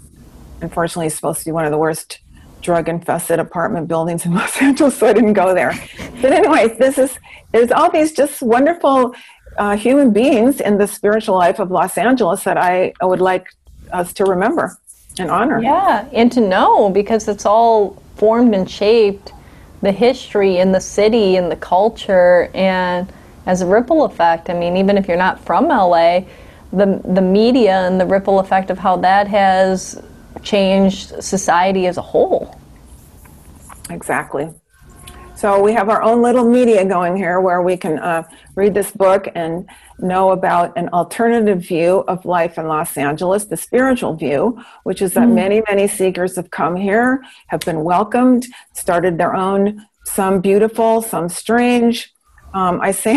unfortunately 0.60 1.08
supposed 1.08 1.40
to 1.40 1.44
be 1.46 1.52
one 1.52 1.64
of 1.64 1.72
the 1.72 1.78
worst 1.78 2.20
drug-infested 2.62 3.38
apartment 3.38 3.88
buildings 3.88 4.24
in 4.24 4.34
Los 4.40 4.60
Angeles, 4.62 4.96
so 4.96 5.08
I 5.08 5.12
didn't 5.12 5.34
go 5.34 5.52
there. 5.52 5.74
But 6.22 6.32
anyway, 6.32 6.76
this 6.78 6.96
is 6.96 7.18
there's 7.52 7.72
all 7.72 7.90
these 7.90 8.12
just 8.12 8.40
wonderful 8.40 9.14
uh, 9.58 9.76
human 9.76 10.12
beings 10.12 10.60
in 10.60 10.78
the 10.78 10.86
spiritual 10.86 11.36
life 11.36 11.58
of 11.58 11.70
Los 11.70 11.98
Angeles 11.98 12.44
that 12.44 12.56
I, 12.56 12.92
I 13.00 13.06
would 13.06 13.20
like 13.20 13.48
us 13.92 14.12
to 14.14 14.24
remember 14.24 14.78
and 15.18 15.30
honor. 15.30 15.62
Yeah, 15.62 16.08
and 16.12 16.30
to 16.32 16.40
know 16.40 16.90
because 16.90 17.28
it's 17.28 17.46
all 17.46 18.02
formed 18.16 18.54
and 18.54 18.70
shaped 18.70 19.32
the 19.82 19.92
history 19.92 20.58
in 20.58 20.72
the 20.72 20.80
city 20.80 21.36
and 21.36 21.50
the 21.50 21.56
culture 21.56 22.50
and 22.54 23.12
as 23.46 23.62
a 23.62 23.66
ripple 23.66 24.04
effect. 24.04 24.50
I 24.50 24.54
mean, 24.54 24.76
even 24.76 24.98
if 24.98 25.06
you're 25.06 25.16
not 25.16 25.38
from 25.40 25.68
LA, 25.68 26.20
the 26.72 27.00
the 27.04 27.22
media 27.22 27.86
and 27.86 28.00
the 28.00 28.06
ripple 28.06 28.40
effect 28.40 28.70
of 28.70 28.78
how 28.78 28.96
that 28.98 29.28
has 29.28 30.02
changed 30.42 31.22
society 31.22 31.86
as 31.86 31.96
a 31.96 32.02
whole. 32.02 32.58
Exactly. 33.90 34.52
So 35.36 35.62
we 35.62 35.74
have 35.74 35.90
our 35.90 36.02
own 36.02 36.22
little 36.22 36.48
media 36.48 36.82
going 36.86 37.14
here 37.14 37.42
where 37.42 37.60
we 37.60 37.76
can 37.76 37.98
uh, 37.98 38.22
read 38.54 38.72
this 38.72 38.90
book 38.90 39.28
and 39.34 39.68
know 39.98 40.30
about 40.30 40.74
an 40.78 40.88
alternative 40.94 41.60
view 41.60 42.04
of 42.08 42.24
life 42.24 42.56
in 42.56 42.68
Los 42.68 42.96
Angeles, 42.96 43.44
the 43.44 43.56
spiritual 43.58 44.14
view, 44.14 44.64
which 44.84 45.02
is 45.02 45.12
that 45.12 45.28
many, 45.28 45.62
many 45.68 45.88
seekers 45.88 46.36
have 46.36 46.50
come 46.50 46.74
here, 46.74 47.22
have 47.48 47.60
been 47.60 47.84
welcomed, 47.84 48.46
started 48.72 49.18
their 49.18 49.36
own, 49.36 49.86
some 50.04 50.40
beautiful, 50.40 51.02
some 51.02 51.28
strange, 51.28 52.14
Um, 52.54 52.80
I 52.80 52.92
say, 52.92 53.16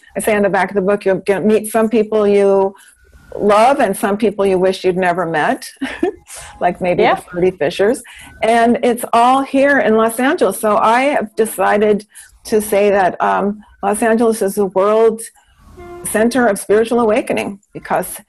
I 0.16 0.20
say 0.20 0.34
on 0.34 0.42
the 0.42 0.48
back 0.48 0.70
of 0.70 0.74
the 0.74 0.82
book, 0.82 1.04
you'll 1.04 1.18
get, 1.18 1.44
meet 1.44 1.70
some 1.70 1.88
people 1.88 2.26
you 2.26 2.74
love 3.36 3.78
and 3.78 3.96
some 3.96 4.16
people 4.16 4.44
you 4.44 4.58
wish 4.58 4.84
you'd 4.84 4.96
never 4.96 5.24
met, 5.24 5.70
like 6.60 6.80
maybe 6.80 7.02
Yeah. 7.02 7.16
the 7.16 7.22
Fruity 7.22 7.50
Fishers. 7.52 8.02
And 8.42 8.78
it's 8.82 9.04
all 9.12 9.42
here 9.42 9.78
in 9.78 9.96
Los 9.96 10.18
Angeles. 10.18 10.58
So 10.58 10.76
I 10.76 11.02
have 11.02 11.34
decided 11.36 12.06
to 12.44 12.60
say 12.60 12.90
that 12.90 13.20
um, 13.20 13.62
Los 13.82 14.02
Angeles 14.02 14.42
is 14.42 14.54
the 14.54 14.66
world 14.66 15.20
center 16.04 16.46
of 16.46 16.58
spiritual 16.58 17.00
awakening 17.00 17.60
because 17.72 18.20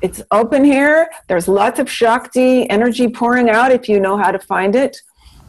it's 0.00 0.22
open 0.30 0.64
here. 0.64 1.08
There's 1.28 1.48
lots 1.48 1.78
of 1.80 1.90
Shakti 1.90 2.68
energy 2.70 3.08
pouring 3.08 3.48
out 3.50 3.72
if 3.72 3.88
you 3.88 3.98
know 3.98 4.16
how 4.16 4.30
to 4.30 4.38
find 4.38 4.76
it. 4.76 4.96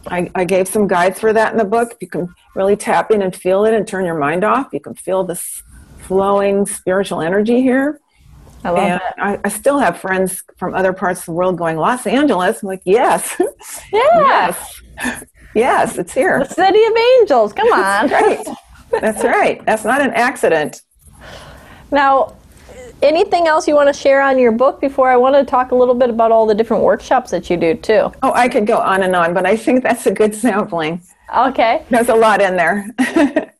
I, 0.08 0.32
I 0.36 0.45
gave 0.45 0.68
some 0.68 0.88
guides 0.88 1.20
for 1.20 1.34
that 1.34 1.52
in 1.52 1.58
the 1.58 1.66
book. 1.66 1.95
You 2.00 2.08
can 2.08 2.34
really 2.56 2.78
tap 2.78 3.12
in 3.12 3.22
and 3.22 3.36
feel 3.36 3.66
it 3.66 3.74
and 3.74 3.86
turn 3.86 4.06
your 4.06 4.18
mind 4.18 4.43
off. 4.43 4.68
You 4.72 4.80
can 4.80 4.95
feel 4.95 5.24
this 5.26 5.64
flowing 6.00 6.66
spiritual 6.66 7.22
energy 7.22 7.62
here. 7.62 8.00
I 8.64 8.70
love 8.70 8.80
And. 8.80 9.01
I, 9.18 9.39
I 9.43 9.49
still 9.49 9.80
have 9.80 9.99
friends 9.99 10.43
from 10.58 10.74
other 10.74 10.93
parts 10.93 11.22
of 11.22 11.26
the 11.28 11.32
world 11.34 11.58
going, 11.58 11.78
Los 11.78 12.05
Angeles. 12.08 12.62
I'm 12.64 12.68
like, 12.68 12.82
yes, 12.86 13.39
Yeah. 13.93 13.99
yes, 14.03 14.82
yes, 15.55 15.97
it's 15.97 16.14
here. 16.14 16.39
The 16.39 16.53
City 16.53 16.84
of 16.84 16.93
Angels. 17.20 17.53
Come 17.53 17.72
on. 17.72 18.10
Right. 18.10 18.45
That's 19.01 19.24
right. 19.38 19.64
That's 19.66 19.84
not 19.86 20.01
an 20.01 20.12
accident. 20.14 20.82
Now, 21.91 22.36
anything 23.01 23.47
else 23.47 23.68
you 23.68 23.76
want 23.76 23.88
to 23.88 23.93
share 23.93 24.22
on 24.22 24.38
your 24.39 24.51
book 24.51 24.82
before 24.82 25.10
I 25.10 25.16
want 25.18 25.36
to 25.36 25.45
talk 25.45 25.72
a 25.72 25.76
little 25.76 25.95
bit 25.95 26.10
about 26.10 26.32
all 26.32 26.45
the 26.45 26.55
different 26.55 26.84
workshops 26.84 27.32
that 27.32 27.49
you 27.49 27.58
do 27.58 27.76
too? 27.76 28.12
Oh, 28.24 28.34
I 28.34 28.49
could 28.49 28.68
go 28.68 28.78
on 28.80 29.03
and 29.03 29.16
on, 29.16 29.34
but 29.34 29.45
I 29.45 29.55
think 29.55 29.84
that's 29.84 30.05
a 30.08 30.12
good 30.12 30.34
sampling. 30.36 31.01
Okay. 31.36 31.86
There's 31.89 32.10
a 32.10 32.16
lot 32.16 32.41
in 32.41 32.55
there. 32.55 32.88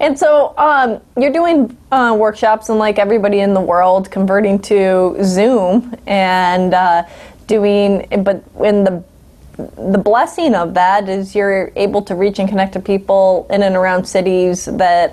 And 0.00 0.18
so 0.18 0.54
um, 0.56 1.00
you're 1.20 1.32
doing 1.32 1.76
uh, 1.90 2.16
workshops, 2.18 2.68
and 2.68 2.78
like 2.78 2.98
everybody 2.98 3.40
in 3.40 3.54
the 3.54 3.60
world, 3.60 4.10
converting 4.10 4.58
to 4.60 5.16
Zoom 5.24 5.94
and 6.06 6.72
uh, 6.72 7.04
doing, 7.46 8.06
but 8.22 8.42
when 8.54 8.84
the 8.84 9.04
the 9.58 9.98
blessing 9.98 10.54
of 10.54 10.74
that 10.74 11.08
is 11.08 11.34
you're 11.34 11.72
able 11.74 12.00
to 12.00 12.14
reach 12.14 12.38
and 12.38 12.48
connect 12.48 12.74
to 12.74 12.78
people 12.80 13.44
in 13.50 13.64
and 13.64 13.74
around 13.74 14.04
cities 14.04 14.66
that 14.66 15.12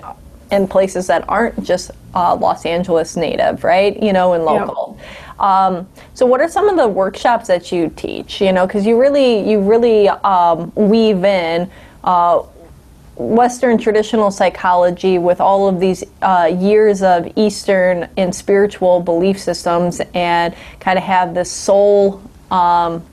and 0.52 0.70
places 0.70 1.08
that 1.08 1.28
aren't 1.28 1.64
just 1.64 1.90
uh, 2.14 2.34
Los 2.36 2.64
Angeles 2.64 3.16
native, 3.16 3.64
right? 3.64 4.00
You 4.00 4.12
know, 4.12 4.34
and 4.34 4.44
local. 4.44 4.98
Um, 5.40 5.88
so, 6.14 6.24
what 6.24 6.40
are 6.40 6.48
some 6.48 6.68
of 6.68 6.76
the 6.76 6.86
workshops 6.86 7.48
that 7.48 7.72
you 7.72 7.92
teach? 7.96 8.40
You 8.40 8.52
know, 8.52 8.66
because 8.66 8.86
you 8.86 8.98
really 8.98 9.48
you 9.48 9.60
really 9.60 10.08
um, 10.08 10.72
weave 10.74 11.24
in. 11.24 11.70
Uh, 12.04 12.44
Western 13.16 13.78
traditional 13.78 14.30
psychology 14.30 15.18
with 15.18 15.40
all 15.40 15.68
of 15.68 15.80
these 15.80 16.04
uh, 16.22 16.54
years 16.58 17.02
of 17.02 17.26
Eastern 17.36 18.08
and 18.16 18.34
spiritual 18.34 19.00
belief 19.00 19.38
systems 19.38 20.00
and 20.14 20.54
kind 20.80 20.98
of 20.98 21.04
have 21.04 21.34
this 21.34 21.50
soul 21.50 22.22
um, 22.50 23.04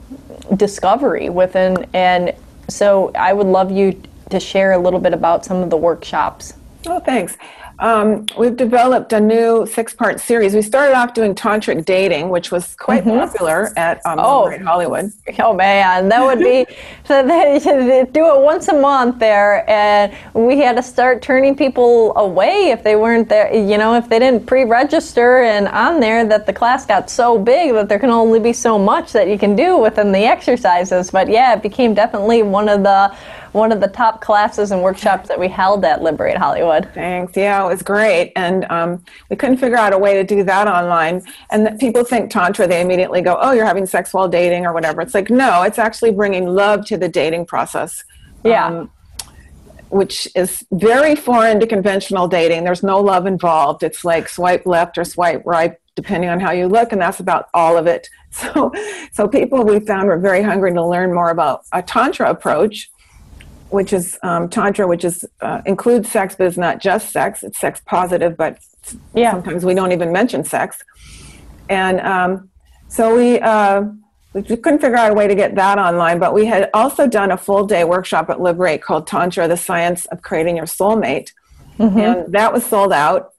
discovery 0.57 1.29
within. 1.29 1.87
And 1.93 2.33
so 2.67 3.11
I 3.15 3.33
would 3.33 3.47
love 3.47 3.71
you 3.71 4.01
to 4.29 4.39
share 4.39 4.73
a 4.73 4.77
little 4.77 4.99
bit 4.99 5.13
about 5.13 5.45
some 5.45 5.57
of 5.57 5.69
the 5.69 5.77
workshops. 5.77 6.53
Oh, 6.85 6.99
thanks. 6.99 7.37
Um, 7.79 8.27
we've 8.37 8.55
developed 8.55 9.13
a 9.13 9.19
new 9.19 9.65
six-part 9.65 10.19
series. 10.19 10.53
We 10.53 10.61
started 10.61 10.95
off 10.95 11.13
doing 11.13 11.33
tantric 11.35 11.85
dating, 11.85 12.29
which 12.29 12.51
was 12.51 12.75
quite 12.75 13.03
popular 13.03 13.71
at 13.77 14.05
um, 14.05 14.19
Oh. 14.19 14.43
Liberate 14.43 14.61
Hollywood. 14.61 15.11
Oh 15.39 15.53
man, 15.53 16.07
that 16.09 16.23
would 16.23 16.39
be 16.39 16.65
so 17.03 17.25
they 17.25 17.59
should 17.59 18.13
do 18.13 18.25
it 18.35 18.41
once 18.43 18.67
a 18.67 18.73
month 18.79 19.19
there, 19.19 19.69
and 19.69 20.13
we 20.33 20.59
had 20.59 20.75
to 20.75 20.83
start 20.83 21.21
turning 21.21 21.55
people 21.55 22.15
away 22.15 22.69
if 22.69 22.83
they 22.83 22.95
weren't 22.95 23.27
there. 23.27 23.53
You 23.53 23.77
know, 23.77 23.95
if 23.95 24.07
they 24.07 24.19
didn't 24.19 24.45
pre-register 24.45 25.41
and 25.43 25.67
on 25.67 25.99
there, 25.99 26.25
that 26.25 26.45
the 26.45 26.53
class 26.53 26.85
got 26.85 27.09
so 27.09 27.37
big 27.39 27.73
that 27.73 27.89
there 27.89 27.99
can 27.99 28.11
only 28.11 28.39
be 28.39 28.53
so 28.53 28.77
much 28.77 29.11
that 29.13 29.27
you 29.27 29.37
can 29.37 29.55
do 29.55 29.77
within 29.77 30.11
the 30.11 30.25
exercises. 30.25 31.11
But 31.11 31.27
yeah, 31.27 31.53
it 31.55 31.61
became 31.63 31.93
definitely 31.93 32.43
one 32.43 32.69
of 32.69 32.83
the 32.83 33.15
one 33.53 33.71
of 33.71 33.79
the 33.79 33.87
top 33.87 34.19
classes 34.19 34.71
and 34.71 34.81
workshops 34.81 35.27
that 35.29 35.39
we 35.39 35.47
held 35.47 35.85
at 35.85 36.01
Liberate 36.01 36.37
Hollywood. 36.37 36.89
Thanks. 36.93 37.37
Yeah, 37.37 37.63
it 37.63 37.67
was 37.67 37.83
great, 37.83 38.33
and 38.35 38.65
um, 38.69 39.03
we 39.29 39.35
couldn't 39.35 39.57
figure 39.57 39.77
out 39.77 39.93
a 39.93 39.97
way 39.97 40.15
to 40.15 40.23
do 40.23 40.43
that 40.43 40.67
online. 40.67 41.21
And 41.51 41.65
that 41.65 41.79
people 41.79 42.03
think 42.03 42.31
tantra, 42.31 42.67
they 42.67 42.81
immediately 42.81 43.21
go, 43.21 43.37
"Oh, 43.39 43.51
you're 43.51 43.65
having 43.65 43.85
sex 43.85 44.13
while 44.13 44.27
dating" 44.27 44.65
or 44.65 44.73
whatever. 44.73 45.01
It's 45.01 45.13
like, 45.13 45.29
no, 45.29 45.61
it's 45.61 45.79
actually 45.79 46.11
bringing 46.11 46.47
love 46.47 46.85
to 46.87 46.97
the 46.97 47.07
dating 47.07 47.45
process. 47.45 48.03
Yeah. 48.43 48.65
Um, 48.65 48.91
which 49.89 50.27
is 50.35 50.65
very 50.71 51.15
foreign 51.15 51.59
to 51.59 51.67
conventional 51.67 52.27
dating. 52.27 52.63
There's 52.63 52.81
no 52.81 52.99
love 52.99 53.27
involved. 53.27 53.83
It's 53.83 54.03
like 54.03 54.27
swipe 54.27 54.65
left 54.65 54.97
or 54.97 55.03
swipe 55.03 55.43
right, 55.45 55.75
depending 55.93 56.31
on 56.31 56.39
how 56.39 56.49
you 56.49 56.67
look, 56.67 56.91
and 56.91 56.99
that's 56.99 57.19
about 57.19 57.47
all 57.53 57.77
of 57.77 57.87
it. 57.87 58.09
So, 58.33 58.71
so 59.11 59.27
people 59.27 59.63
we 59.63 59.79
found 59.79 60.07
were 60.07 60.17
very 60.17 60.41
hungry 60.41 60.73
to 60.73 60.83
learn 60.83 61.13
more 61.13 61.29
about 61.29 61.65
a 61.71 61.83
tantra 61.83 62.31
approach, 62.31 62.89
which 63.69 63.93
is 63.93 64.17
um, 64.23 64.49
tantra, 64.49 64.87
which 64.87 65.03
is 65.03 65.25
uh, 65.41 65.61
includes 65.65 66.11
sex, 66.11 66.35
but 66.37 66.47
is 66.47 66.57
not 66.57 66.79
just 66.79 67.11
sex. 67.11 67.43
It's 67.43 67.59
sex 67.59 67.81
positive, 67.85 68.37
but 68.37 68.57
Yeah. 69.13 69.31
sometimes 69.31 69.65
we 69.65 69.73
don't 69.73 69.91
even 69.91 70.11
mention 70.11 70.43
sex. 70.43 70.83
And 71.69 71.99
um, 72.01 72.49
so 72.87 73.15
we. 73.15 73.39
Uh, 73.39 73.83
we 74.33 74.41
couldn't 74.41 74.79
figure 74.79 74.95
out 74.97 75.11
a 75.11 75.13
way 75.13 75.27
to 75.27 75.35
get 75.35 75.53
that 75.53 75.77
online, 75.77 76.17
but 76.17 76.33
we 76.33 76.47
had 76.47 76.67
also 76.73 77.05
done 77.05 77.29
a 77.29 77.37
full 77.37 77.67
day 77.67 77.83
workshop 77.83 78.31
at 78.31 78.41
Liberate 78.41 78.81
called 78.81 79.05
Tantra, 79.05 79.47
the 79.47 79.55
Science 79.55 80.07
of 80.07 80.23
Creating 80.23 80.57
Your 80.57 80.65
Soulmate. 80.65 81.29
And 81.77 82.33
that 82.33 82.51
was 82.51 82.65
sold 82.65 82.91
out, 82.91 83.33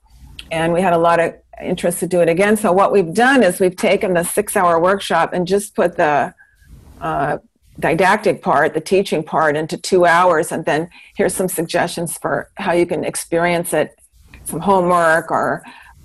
and 0.53 0.73
we 0.73 0.81
had 0.81 0.93
a 0.93 0.99
lot 0.99 1.19
of 1.19 1.35
interest 1.61 1.99
to 1.99 2.07
do 2.07 2.21
it 2.21 2.29
again. 2.29 2.57
So, 2.57 2.71
what 2.73 2.93
we've 2.93 3.13
done 3.13 3.43
is 3.43 3.59
we've 3.59 3.75
taken 3.75 4.15
the 4.15 4.23
six 4.23 4.57
hour 4.57 4.79
workshop 4.79 5.33
and 5.33 5.49
just 5.49 5.75
put 5.75 5.97
the 5.97 6.33
uh, 7.01 7.39
didactic 7.81 8.43
part, 8.43 8.75
the 8.75 8.81
teaching 8.81 9.23
part, 9.23 9.57
into 9.57 9.77
two 9.77 10.07
hours, 10.07 10.53
and 10.53 10.65
then 10.65 10.89
here's 11.17 11.35
some 11.35 11.49
suggestions 11.49 12.17
for 12.17 12.51
how 12.57 12.73
you 12.73 12.87
can 12.87 13.05
experience 13.05 13.73
it, 13.73 13.99
some 14.45 14.61
homework, 14.61 15.31
or 15.31 15.63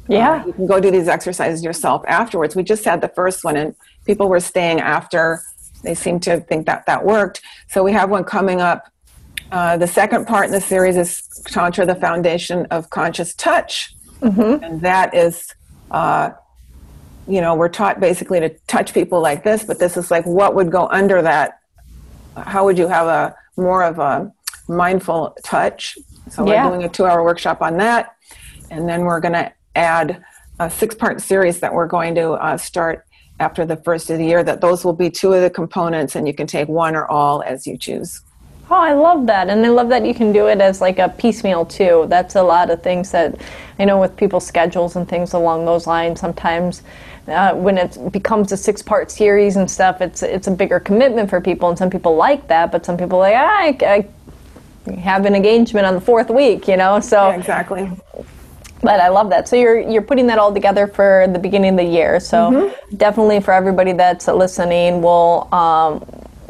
Yeah. 0.07 0.41
uh, 0.41 0.45
you 0.47 0.53
can 0.53 0.65
go 0.65 0.79
do 0.79 0.89
these 0.89 1.07
exercises 1.07 1.63
yourself 1.63 2.03
afterwards. 2.07 2.55
We 2.55 2.63
just 2.63 2.83
had 2.85 3.01
the 3.01 3.09
first 3.09 3.43
one, 3.43 3.55
and 3.55 3.75
people 4.05 4.27
were 4.29 4.39
staying 4.39 4.79
after. 4.79 5.41
They 5.83 5.93
seemed 5.95 6.23
to 6.23 6.39
think 6.41 6.65
that 6.65 6.85
that 6.87 7.05
worked. 7.05 7.41
So 7.67 7.83
we 7.83 7.91
have 7.93 8.09
one 8.09 8.23
coming 8.23 8.59
up. 8.61 8.91
Uh, 9.51 9.77
the 9.77 9.87
second 9.87 10.25
part 10.25 10.45
in 10.47 10.51
the 10.51 10.61
series 10.61 10.97
is 10.97 11.21
Tantra, 11.45 11.85
the 11.85 11.95
Foundation 11.95 12.65
of 12.71 12.89
Conscious 12.89 13.33
Touch. 13.35 13.93
And 14.21 14.81
that 14.81 15.15
is, 15.15 15.53
uh, 15.91 16.31
you 17.27 17.39
know, 17.41 17.55
we're 17.55 17.69
taught 17.69 17.99
basically 17.99 18.39
to 18.39 18.49
touch 18.67 18.93
people 18.93 19.21
like 19.21 19.43
this, 19.43 19.63
but 19.63 19.79
this 19.79 19.95
is 19.95 20.11
like 20.11 20.25
what 20.25 20.55
would 20.55 20.71
go 20.71 20.87
under 20.87 21.21
that? 21.21 21.58
How 22.45 22.65
would 22.65 22.77
you 22.77 22.87
have 22.87 23.07
a 23.07 23.35
more 23.57 23.83
of 23.83 23.99
a 23.99 24.31
mindful 24.67 25.35
touch? 25.43 25.97
So 26.29 26.45
Yeah. 26.45 26.63
we're 26.63 26.69
doing 26.69 26.83
a 26.83 26.89
two 26.89 27.05
hour 27.05 27.23
workshop 27.23 27.61
on 27.61 27.77
that. 27.77 28.13
And 28.71 28.87
then 28.87 29.01
we're 29.01 29.19
going 29.19 29.33
to 29.33 29.51
add 29.75 30.23
a 30.59 30.69
six 30.69 30.93
part 30.95 31.21
series 31.21 31.59
that 31.61 31.73
we're 31.73 31.87
going 31.87 32.15
to 32.15 32.31
uh, 32.33 32.57
start 32.57 33.05
after 33.39 33.65
the 33.65 33.77
first 33.77 34.09
of 34.09 34.17
the 34.17 34.25
year. 34.25 34.43
That 34.43 34.61
those 34.61 34.83
will 34.83 34.93
be 34.93 35.09
two 35.09 35.33
of 35.33 35.41
the 35.41 35.49
components, 35.49 36.15
and 36.15 36.27
you 36.27 36.33
can 36.33 36.45
take 36.45 36.67
one 36.67 36.95
or 36.95 37.05
all 37.09 37.41
as 37.43 37.65
you 37.65 37.77
choose. 37.77 38.21
Oh, 38.71 38.75
I 38.75 38.93
love 38.93 39.25
that. 39.25 39.49
And 39.49 39.65
I 39.65 39.69
love 39.69 39.89
that 39.89 40.05
you 40.05 40.13
can 40.13 40.31
do 40.31 40.47
it 40.47 40.61
as 40.61 40.79
like 40.79 40.99
a 40.99 41.09
piecemeal 41.09 41.65
too. 41.65 42.05
That's 42.07 42.35
a 42.35 42.43
lot 42.43 42.69
of 42.69 42.83
things 42.83 43.09
that 43.11 43.41
I 43.79 43.85
know 43.85 43.99
with 43.99 44.15
people's 44.15 44.45
schedules 44.45 44.95
and 44.95 45.09
things 45.09 45.33
along 45.33 45.65
those 45.65 45.87
lines. 45.87 46.19
Sometimes 46.19 46.83
uh, 47.31 47.53
when 47.55 47.77
it 47.77 47.97
becomes 48.11 48.51
a 48.51 48.57
six 48.57 48.81
part 48.81 49.11
series 49.11 49.55
and 49.55 49.69
stuff, 49.69 50.01
it's 50.01 50.23
it's 50.23 50.47
a 50.47 50.51
bigger 50.51 50.79
commitment 50.79 51.29
for 51.29 51.39
people. 51.41 51.69
And 51.69 51.77
some 51.77 51.89
people 51.89 52.15
like 52.15 52.47
that, 52.47 52.71
but 52.71 52.85
some 52.85 52.97
people 52.97 53.19
are 53.19 53.31
like, 53.31 53.81
ah, 53.81 53.85
I, 53.91 54.07
I 54.89 54.91
have 54.99 55.25
an 55.25 55.35
engagement 55.35 55.85
on 55.85 55.93
the 55.95 56.01
fourth 56.01 56.29
week, 56.29 56.67
you 56.67 56.77
know? 56.77 56.99
So 56.99 57.29
Yeah, 57.29 57.35
exactly. 57.37 57.91
but 58.81 58.99
I 58.99 59.09
love 59.09 59.29
that. 59.29 59.47
So 59.47 59.55
you're 59.55 59.79
you're 59.79 60.01
putting 60.01 60.27
that 60.27 60.39
all 60.39 60.53
together 60.53 60.87
for 60.87 61.27
the 61.31 61.39
beginning 61.39 61.71
of 61.71 61.77
the 61.77 61.83
year. 61.83 62.19
So 62.19 62.73
definitely 62.97 63.39
for 63.41 63.53
everybody 63.53 63.91
that's 63.93 64.27
listening, 64.27 65.01
we'll 65.01 65.47
um, 65.53 66.03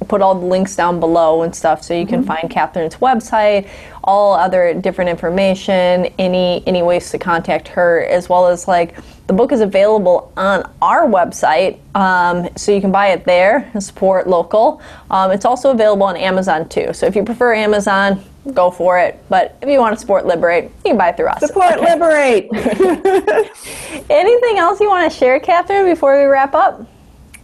put 0.10 0.22
all 0.22 0.36
the 0.36 0.46
links 0.46 0.76
down 0.76 1.00
below 1.00 1.44
and 1.44 1.56
stuff, 1.56 1.84
so 1.84 1.94
you 1.94 2.06
can 2.06 2.24
find 2.24 2.50
Catherine's 2.50 2.96
website, 2.96 3.70
all 4.04 4.34
other 4.34 4.74
different 4.74 5.10
information, 5.10 6.08
any 6.18 6.64
any 6.68 6.82
ways 6.82 7.12
to 7.12 7.18
contact 7.18 7.70
her, 7.70 8.04
as 8.06 8.28
well 8.28 8.48
as 8.48 8.68
like 8.68 8.96
the 9.28 9.34
book 9.34 9.52
is 9.52 9.62
available 9.62 10.34
on 10.36 10.70
our 10.82 11.08
website, 11.08 11.78
um, 11.96 12.50
so 12.58 12.72
you 12.72 12.82
can 12.82 12.92
buy 12.92 13.10
it 13.10 13.24
there 13.26 13.70
and 13.74 13.84
support 13.84 14.28
local. 14.28 14.82
Um, 15.12 15.32
it's 15.32 15.46
also 15.46 15.70
available 15.72 16.04
on 16.04 16.18
Amazon 16.18 16.68
too. 16.68 16.92
So 16.94 17.06
if 17.06 17.16
you 17.16 17.24
prefer 17.24 17.54
Amazon, 17.54 18.24
go 18.54 18.72
for 18.72 18.98
it. 18.98 19.24
But 19.30 19.56
if 19.62 19.70
you 19.70 19.78
want 19.78 19.94
to 19.94 20.00
support 20.00 20.26
Liberate, 20.26 20.66
you 20.84 20.92
can 20.92 20.98
buy 20.98 21.10
it 21.10 21.18
through 21.18 21.28
us. 21.28 21.42
Support, 21.42 21.80
liberate. 21.82 22.50
Anything 24.10 24.58
else 24.58 24.80
you 24.80 24.90
want 24.90 25.12
to 25.12 25.16
share, 25.16 25.40
Catherine, 25.40 25.86
before 25.86 26.20
we 26.20 26.26
wrap 26.26 26.56
up? 26.56 26.88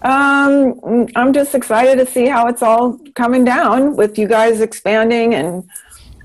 Um, 0.06 1.08
I'm 1.16 1.34
just 1.34 1.56
excited 1.56 1.98
to 1.98 2.06
see 2.06 2.28
how 2.28 2.48
it's 2.48 2.62
all 2.62 3.00
coming 3.16 3.44
down 3.44 3.96
with 3.96 4.20
you 4.20 4.28
guys 4.28 4.62
expanding 4.62 5.34
and 5.34 5.64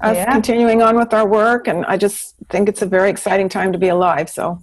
us 0.03 0.16
Yeah. 0.16 0.31
continuing 0.31 0.83
on 0.83 0.97
with 0.97 1.14
our 1.14 1.26
work. 1.26 1.66
And 1.66 1.87
I 1.87 1.97
just 1.97 2.35
think 2.51 2.68
it's 2.68 2.83
a 2.83 2.87
very 2.87 3.09
exciting 3.09 3.49
time 3.49 3.72
to 3.72 3.78
be 3.78 3.89
alive. 3.89 4.28
So 4.28 4.59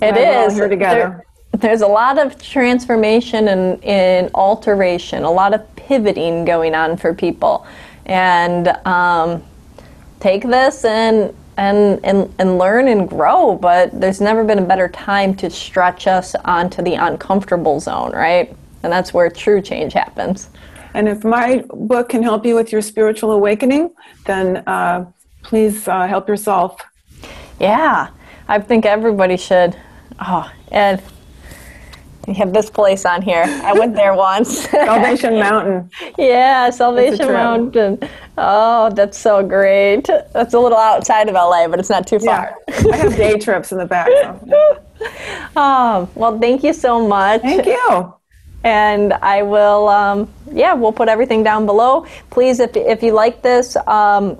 It 0.00 0.12
glad 0.12 0.14
we're 0.14 0.38
all 0.38 0.46
is. 0.46 0.54
here 0.54 0.68
together. 0.68 0.98
There- 0.98 1.22
there's 1.58 1.80
a 1.80 1.86
lot 1.88 2.18
of 2.18 2.40
transformation 2.40 3.48
and, 3.48 3.82
and 3.82 4.30
alteration, 4.34 5.24
a 5.24 5.30
lot 5.30 5.54
of 5.54 5.60
pivoting 5.74 6.44
going 6.44 6.74
on 6.74 6.96
for 6.98 7.14
people. 7.14 7.66
And 8.04 8.68
um, 8.86 9.42
take 10.20 10.42
this 10.42 10.84
and, 10.84 11.34
and, 11.56 12.04
and, 12.04 12.32
and 12.38 12.58
learn 12.58 12.88
and 12.88 13.08
grow, 13.08 13.56
but 13.56 13.98
there's 13.98 14.20
never 14.20 14.44
been 14.44 14.58
a 14.58 14.64
better 14.64 14.88
time 14.88 15.34
to 15.36 15.50
stretch 15.50 16.06
us 16.06 16.34
onto 16.44 16.82
the 16.82 16.94
uncomfortable 16.94 17.80
zone, 17.80 18.12
right? 18.12 18.54
And 18.82 18.92
that's 18.92 19.14
where 19.14 19.30
true 19.30 19.62
change 19.62 19.92
happens. 19.92 20.50
And 20.94 21.08
if 21.08 21.24
my 21.24 21.64
book 21.70 22.10
can 22.10 22.22
help 22.22 22.46
you 22.46 22.54
with 22.54 22.72
your 22.72 22.82
spiritual 22.82 23.32
awakening, 23.32 23.90
then 24.24 24.58
uh, 24.66 25.06
please 25.42 25.86
uh, 25.88 26.06
help 26.06 26.28
yourself. 26.28 26.80
Yeah, 27.60 28.08
I 28.48 28.58
think 28.60 28.86
everybody 28.86 29.36
should. 29.36 29.76
Oh, 30.20 30.50
and 30.70 31.02
we 32.26 32.34
have 32.34 32.52
this 32.52 32.68
place 32.70 33.04
on 33.04 33.22
here. 33.22 33.44
I 33.46 33.72
went 33.72 33.94
there 33.94 34.14
once. 34.30 34.68
Salvation 34.68 35.34
Mountain. 35.38 35.90
yeah, 36.18 36.70
Salvation. 36.70 37.28
Mountain. 37.32 37.98
Oh, 38.36 38.90
that's 38.90 39.18
so 39.18 39.42
great. 39.46 40.06
That's 40.32 40.54
a 40.54 40.58
little 40.58 40.78
outside 40.78 41.28
of 41.28 41.34
LA, 41.34 41.68
but 41.68 41.78
it's 41.78 41.90
not 41.90 42.06
too 42.06 42.18
Yeah. 42.20 42.54
far. 42.54 42.92
I 42.92 42.96
have 42.96 43.16
day 43.16 43.38
trips 43.46 43.72
in 43.72 43.78
the 43.78 43.86
back. 43.86 44.08
So. 44.10 45.60
Um, 45.60 46.08
well, 46.14 46.38
thank 46.38 46.62
you 46.64 46.72
so 46.72 47.06
much. 47.06 47.42
Thank 47.42 47.66
you. 47.66 48.12
and 48.64 49.12
I 49.14 49.42
will, 49.42 49.88
um, 49.88 50.28
yeah, 50.50 50.74
we'll 50.74 50.92
put 50.92 51.08
everything 51.08 51.42
down 51.44 51.66
below. 51.66 52.06
Please, 52.30 52.58
if, 52.60 52.76
if 52.76 53.02
you 53.02 53.12
like 53.12 53.42
this, 53.42 53.76
um, 53.86 54.38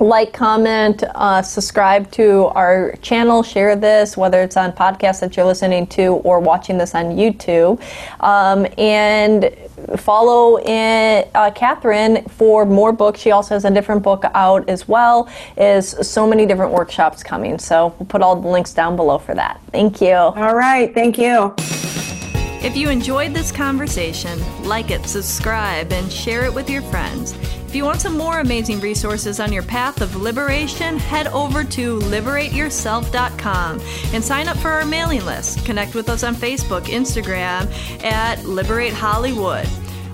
like, 0.00 0.32
comment, 0.32 1.04
uh, 1.14 1.42
subscribe 1.42 2.10
to 2.12 2.46
our 2.54 2.94
channel, 3.02 3.42
share 3.42 3.76
this, 3.76 4.16
whether 4.16 4.42
it's 4.42 4.56
on 4.56 4.72
podcast 4.72 5.20
that 5.20 5.36
you're 5.36 5.46
listening 5.46 5.86
to 5.88 6.14
or 6.24 6.40
watching 6.40 6.78
this 6.78 6.94
on 6.94 7.16
YouTube. 7.16 7.80
Um, 8.20 8.66
and 8.78 9.54
follow 9.98 10.58
in, 10.60 11.28
uh, 11.34 11.50
Catherine 11.50 12.24
for 12.28 12.64
more 12.64 12.92
books. 12.92 13.20
She 13.20 13.30
also 13.30 13.54
has 13.54 13.64
a 13.64 13.70
different 13.70 14.02
book 14.02 14.24
out 14.34 14.68
as 14.68 14.88
well. 14.88 15.28
Is 15.56 15.90
so 16.02 16.26
many 16.26 16.46
different 16.46 16.72
workshops 16.72 17.22
coming. 17.22 17.58
So 17.58 17.94
we'll 17.98 18.06
put 18.06 18.22
all 18.22 18.36
the 18.36 18.48
links 18.48 18.72
down 18.72 18.96
below 18.96 19.18
for 19.18 19.34
that. 19.34 19.60
Thank 19.72 20.00
you. 20.00 20.14
All 20.14 20.54
right. 20.54 20.92
Thank 20.94 21.18
you. 21.18 21.54
If 22.64 22.76
you 22.76 22.88
enjoyed 22.88 23.34
this 23.34 23.52
conversation, 23.52 24.40
like 24.64 24.90
it, 24.90 25.06
subscribe, 25.06 25.92
and 25.92 26.10
share 26.10 26.44
it 26.44 26.54
with 26.54 26.70
your 26.70 26.80
friends. 26.82 27.34
If 27.74 27.78
you 27.78 27.84
want 27.86 28.02
some 28.02 28.16
more 28.16 28.38
amazing 28.38 28.78
resources 28.78 29.40
on 29.40 29.52
your 29.52 29.64
path 29.64 30.00
of 30.00 30.14
liberation, 30.14 30.96
head 30.96 31.26
over 31.26 31.64
to 31.64 31.98
liberateyourself.com 31.98 33.80
and 34.12 34.22
sign 34.22 34.46
up 34.46 34.56
for 34.58 34.70
our 34.70 34.84
mailing 34.84 35.24
list. 35.24 35.66
Connect 35.66 35.96
with 35.96 36.08
us 36.08 36.22
on 36.22 36.36
Facebook, 36.36 36.82
Instagram 36.82 37.68
at 38.04 38.44
Liberate 38.44 38.92
Hollywood. 38.92 39.66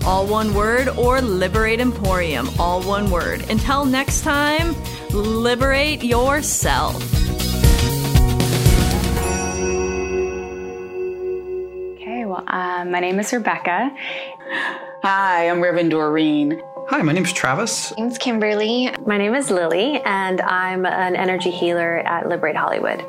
All 0.03 0.25
one 0.25 0.55
word, 0.55 0.87
or 0.89 1.21
Liberate 1.21 1.79
Emporium, 1.79 2.49
all 2.57 2.81
one 2.81 3.11
word. 3.11 3.47
Until 3.51 3.85
next 3.85 4.21
time, 4.21 4.75
liberate 5.11 6.03
yourself. 6.03 6.95
Okay, 11.93 12.25
well, 12.25 12.43
um, 12.47 12.89
my 12.89 12.99
name 12.99 13.19
is 13.19 13.31
Rebecca. 13.31 13.95
Hi, 15.03 15.47
I'm 15.47 15.61
Reverend 15.61 15.91
Doreen. 15.91 16.59
Hi, 16.91 17.01
my 17.03 17.13
name 17.13 17.23
is 17.23 17.31
Travis. 17.31 17.93
My 17.95 18.03
name's 18.03 18.17
Kimberly. 18.17 18.93
My 19.05 19.17
name 19.17 19.33
is 19.33 19.49
Lily, 19.49 20.01
and 20.01 20.41
I'm 20.41 20.85
an 20.85 21.15
energy 21.15 21.49
healer 21.49 21.99
at 21.99 22.27
Liberate 22.27 22.57
Hollywood. 22.57 23.01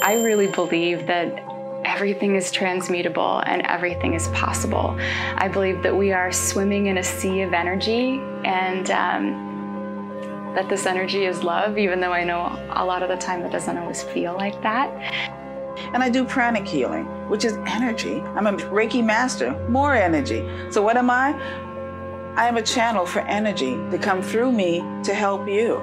I 0.00 0.22
really 0.22 0.46
believe 0.46 1.08
that 1.08 1.42
everything 1.84 2.36
is 2.36 2.52
transmutable 2.52 3.42
and 3.46 3.62
everything 3.62 4.14
is 4.14 4.28
possible. 4.28 4.96
I 5.38 5.48
believe 5.48 5.82
that 5.82 5.96
we 5.96 6.12
are 6.12 6.30
swimming 6.30 6.86
in 6.86 6.98
a 6.98 7.02
sea 7.02 7.40
of 7.40 7.52
energy 7.52 8.20
and 8.44 8.88
um, 8.92 10.52
that 10.54 10.68
this 10.68 10.86
energy 10.86 11.24
is 11.24 11.42
love, 11.42 11.78
even 11.78 11.98
though 11.98 12.12
I 12.12 12.22
know 12.22 12.56
a 12.76 12.84
lot 12.84 13.02
of 13.02 13.08
the 13.08 13.16
time 13.16 13.42
it 13.42 13.50
doesn't 13.50 13.76
always 13.76 14.04
feel 14.04 14.34
like 14.34 14.62
that. 14.62 14.88
And 15.94 16.00
I 16.00 16.10
do 16.10 16.24
pranic 16.24 16.64
healing, 16.64 17.06
which 17.28 17.44
is 17.44 17.54
energy. 17.66 18.20
I'm 18.20 18.46
a 18.46 18.52
Reiki 18.52 19.04
master, 19.04 19.58
more 19.68 19.96
energy. 19.96 20.48
So, 20.70 20.80
what 20.80 20.96
am 20.96 21.10
I? 21.10 21.32
I 22.36 22.46
am 22.46 22.56
a 22.56 22.62
channel 22.62 23.06
for 23.06 23.20
energy 23.20 23.74
to 23.90 23.98
come 23.98 24.22
through 24.22 24.52
me 24.52 24.80
to 25.02 25.14
help 25.14 25.48
you. 25.48 25.80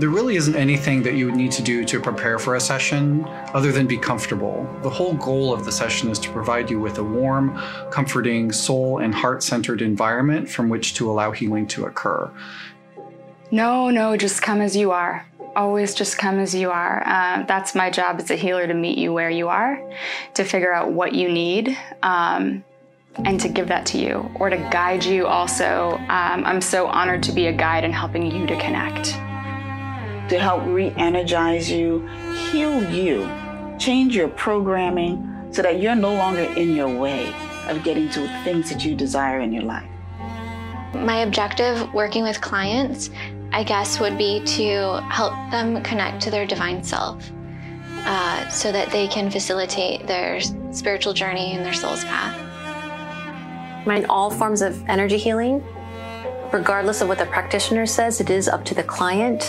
There 0.00 0.08
really 0.08 0.36
isn't 0.36 0.56
anything 0.56 1.02
that 1.02 1.14
you 1.14 1.26
would 1.26 1.36
need 1.36 1.52
to 1.52 1.62
do 1.62 1.84
to 1.84 2.00
prepare 2.00 2.38
for 2.38 2.54
a 2.54 2.60
session 2.60 3.24
other 3.52 3.70
than 3.70 3.86
be 3.86 3.98
comfortable. 3.98 4.66
The 4.82 4.88
whole 4.88 5.12
goal 5.12 5.52
of 5.52 5.64
the 5.66 5.70
session 5.72 6.08
is 6.10 6.18
to 6.20 6.30
provide 6.30 6.70
you 6.70 6.80
with 6.80 6.96
a 6.98 7.04
warm, 7.04 7.54
comforting, 7.90 8.50
soul 8.50 8.98
and 8.98 9.14
heart 9.14 9.42
centered 9.42 9.82
environment 9.82 10.48
from 10.48 10.70
which 10.70 10.94
to 10.94 11.10
allow 11.10 11.32
healing 11.32 11.66
to 11.68 11.84
occur. 11.84 12.30
No, 13.50 13.90
no, 13.90 14.16
just 14.16 14.40
come 14.40 14.60
as 14.60 14.74
you 14.74 14.90
are. 14.90 15.26
Always 15.54 15.94
just 15.94 16.16
come 16.16 16.38
as 16.38 16.54
you 16.54 16.70
are. 16.70 17.02
Uh, 17.06 17.42
that's 17.42 17.74
my 17.74 17.90
job 17.90 18.20
as 18.20 18.30
a 18.30 18.36
healer 18.36 18.66
to 18.66 18.74
meet 18.74 18.96
you 18.96 19.12
where 19.12 19.30
you 19.30 19.48
are, 19.48 19.82
to 20.34 20.44
figure 20.44 20.72
out 20.72 20.92
what 20.92 21.14
you 21.14 21.30
need, 21.30 21.76
um, 22.02 22.64
and 23.16 23.40
to 23.40 23.48
give 23.48 23.68
that 23.68 23.86
to 23.86 23.98
you, 23.98 24.30
or 24.36 24.50
to 24.50 24.56
guide 24.56 25.04
you 25.04 25.26
also. 25.26 25.96
Um, 26.08 26.44
I'm 26.44 26.60
so 26.60 26.86
honored 26.86 27.22
to 27.24 27.32
be 27.32 27.48
a 27.48 27.52
guide 27.52 27.84
in 27.84 27.92
helping 27.92 28.30
you 28.30 28.46
to 28.46 28.58
connect. 28.60 29.06
To 30.30 30.38
help 30.38 30.64
re 30.66 30.92
energize 30.96 31.70
you, 31.70 32.06
heal 32.50 32.88
you, 32.90 33.28
change 33.78 34.14
your 34.14 34.28
programming 34.28 35.48
so 35.50 35.62
that 35.62 35.80
you're 35.80 35.96
no 35.96 36.14
longer 36.14 36.42
in 36.42 36.74
your 36.74 36.96
way 36.96 37.34
of 37.68 37.82
getting 37.82 38.08
to 38.10 38.28
things 38.44 38.70
that 38.70 38.84
you 38.84 38.94
desire 38.94 39.40
in 39.40 39.52
your 39.52 39.64
life. 39.64 39.88
My 40.94 41.18
objective 41.18 41.92
working 41.92 42.22
with 42.22 42.40
clients, 42.40 43.10
I 43.52 43.64
guess, 43.64 43.98
would 44.00 44.16
be 44.16 44.44
to 44.44 45.00
help 45.08 45.32
them 45.50 45.82
connect 45.82 46.22
to 46.22 46.30
their 46.30 46.46
divine 46.46 46.82
self 46.82 47.30
uh, 48.04 48.48
so 48.48 48.70
that 48.72 48.90
they 48.90 49.08
can 49.08 49.30
facilitate 49.30 50.06
their 50.06 50.40
spiritual 50.72 51.12
journey 51.12 51.54
and 51.54 51.64
their 51.64 51.74
soul's 51.74 52.04
path. 52.04 52.49
In 53.86 54.04
all 54.06 54.30
forms 54.30 54.62
of 54.62 54.86
energy 54.88 55.16
healing, 55.16 55.64
regardless 56.52 57.00
of 57.00 57.08
what 57.08 57.18
the 57.18 57.26
practitioner 57.26 57.86
says, 57.86 58.20
it 58.20 58.30
is 58.30 58.48
up 58.48 58.64
to 58.66 58.74
the 58.74 58.82
client 58.82 59.40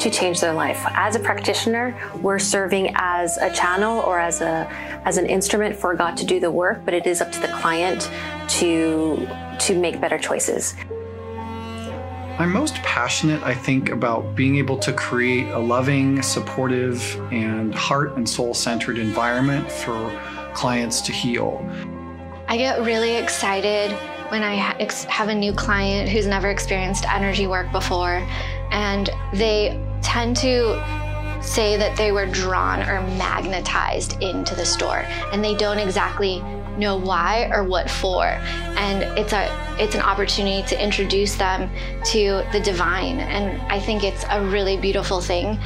to 0.00 0.10
change 0.10 0.40
their 0.40 0.52
life. 0.52 0.82
As 0.90 1.16
a 1.16 1.20
practitioner, 1.20 1.96
we're 2.20 2.38
serving 2.38 2.92
as 2.96 3.38
a 3.38 3.50
channel 3.52 4.00
or 4.00 4.18
as 4.18 4.40
a 4.40 4.68
as 5.04 5.16
an 5.16 5.26
instrument 5.26 5.76
for 5.76 5.94
God 5.94 6.16
to 6.18 6.26
do 6.26 6.40
the 6.40 6.50
work, 6.50 6.84
but 6.84 6.94
it 6.94 7.06
is 7.06 7.20
up 7.20 7.32
to 7.32 7.40
the 7.40 7.48
client 7.48 8.10
to 8.48 9.26
to 9.60 9.78
make 9.78 10.00
better 10.00 10.18
choices. 10.18 10.74
I'm 12.38 12.52
most 12.52 12.74
passionate, 12.76 13.42
I 13.42 13.54
think, 13.54 13.88
about 13.88 14.34
being 14.34 14.56
able 14.56 14.78
to 14.80 14.92
create 14.92 15.48
a 15.52 15.58
loving, 15.58 16.20
supportive, 16.20 17.00
and 17.32 17.74
heart 17.74 18.16
and 18.16 18.28
soul 18.28 18.52
centered 18.52 18.98
environment 18.98 19.72
for 19.72 20.10
clients 20.52 21.00
to 21.02 21.12
heal. 21.12 21.64
I 22.48 22.56
get 22.56 22.82
really 22.84 23.16
excited 23.16 23.90
when 24.30 24.42
I 24.42 24.54
have 24.54 25.28
a 25.28 25.34
new 25.34 25.52
client 25.52 26.08
who's 26.08 26.26
never 26.26 26.48
experienced 26.48 27.04
energy 27.08 27.46
work 27.46 27.70
before, 27.72 28.26
and 28.70 29.10
they 29.32 29.80
tend 30.02 30.36
to 30.38 30.80
say 31.42 31.76
that 31.76 31.96
they 31.96 32.12
were 32.12 32.26
drawn 32.26 32.82
or 32.88 33.00
magnetized 33.16 34.22
into 34.22 34.54
the 34.54 34.64
store, 34.64 35.04
and 35.32 35.44
they 35.44 35.54
don't 35.56 35.78
exactly 35.78 36.40
know 36.78 36.96
why 36.96 37.50
or 37.52 37.64
what 37.64 37.90
for. 37.90 38.24
And 38.24 39.02
it's 39.18 39.32
a 39.32 39.50
it's 39.80 39.94
an 39.96 40.02
opportunity 40.02 40.66
to 40.68 40.82
introduce 40.82 41.34
them 41.34 41.68
to 42.06 42.44
the 42.52 42.60
divine, 42.60 43.18
and 43.18 43.60
I 43.72 43.80
think 43.80 44.04
it's 44.04 44.24
a 44.30 44.40
really 44.46 44.76
beautiful 44.76 45.20
thing 45.20 45.58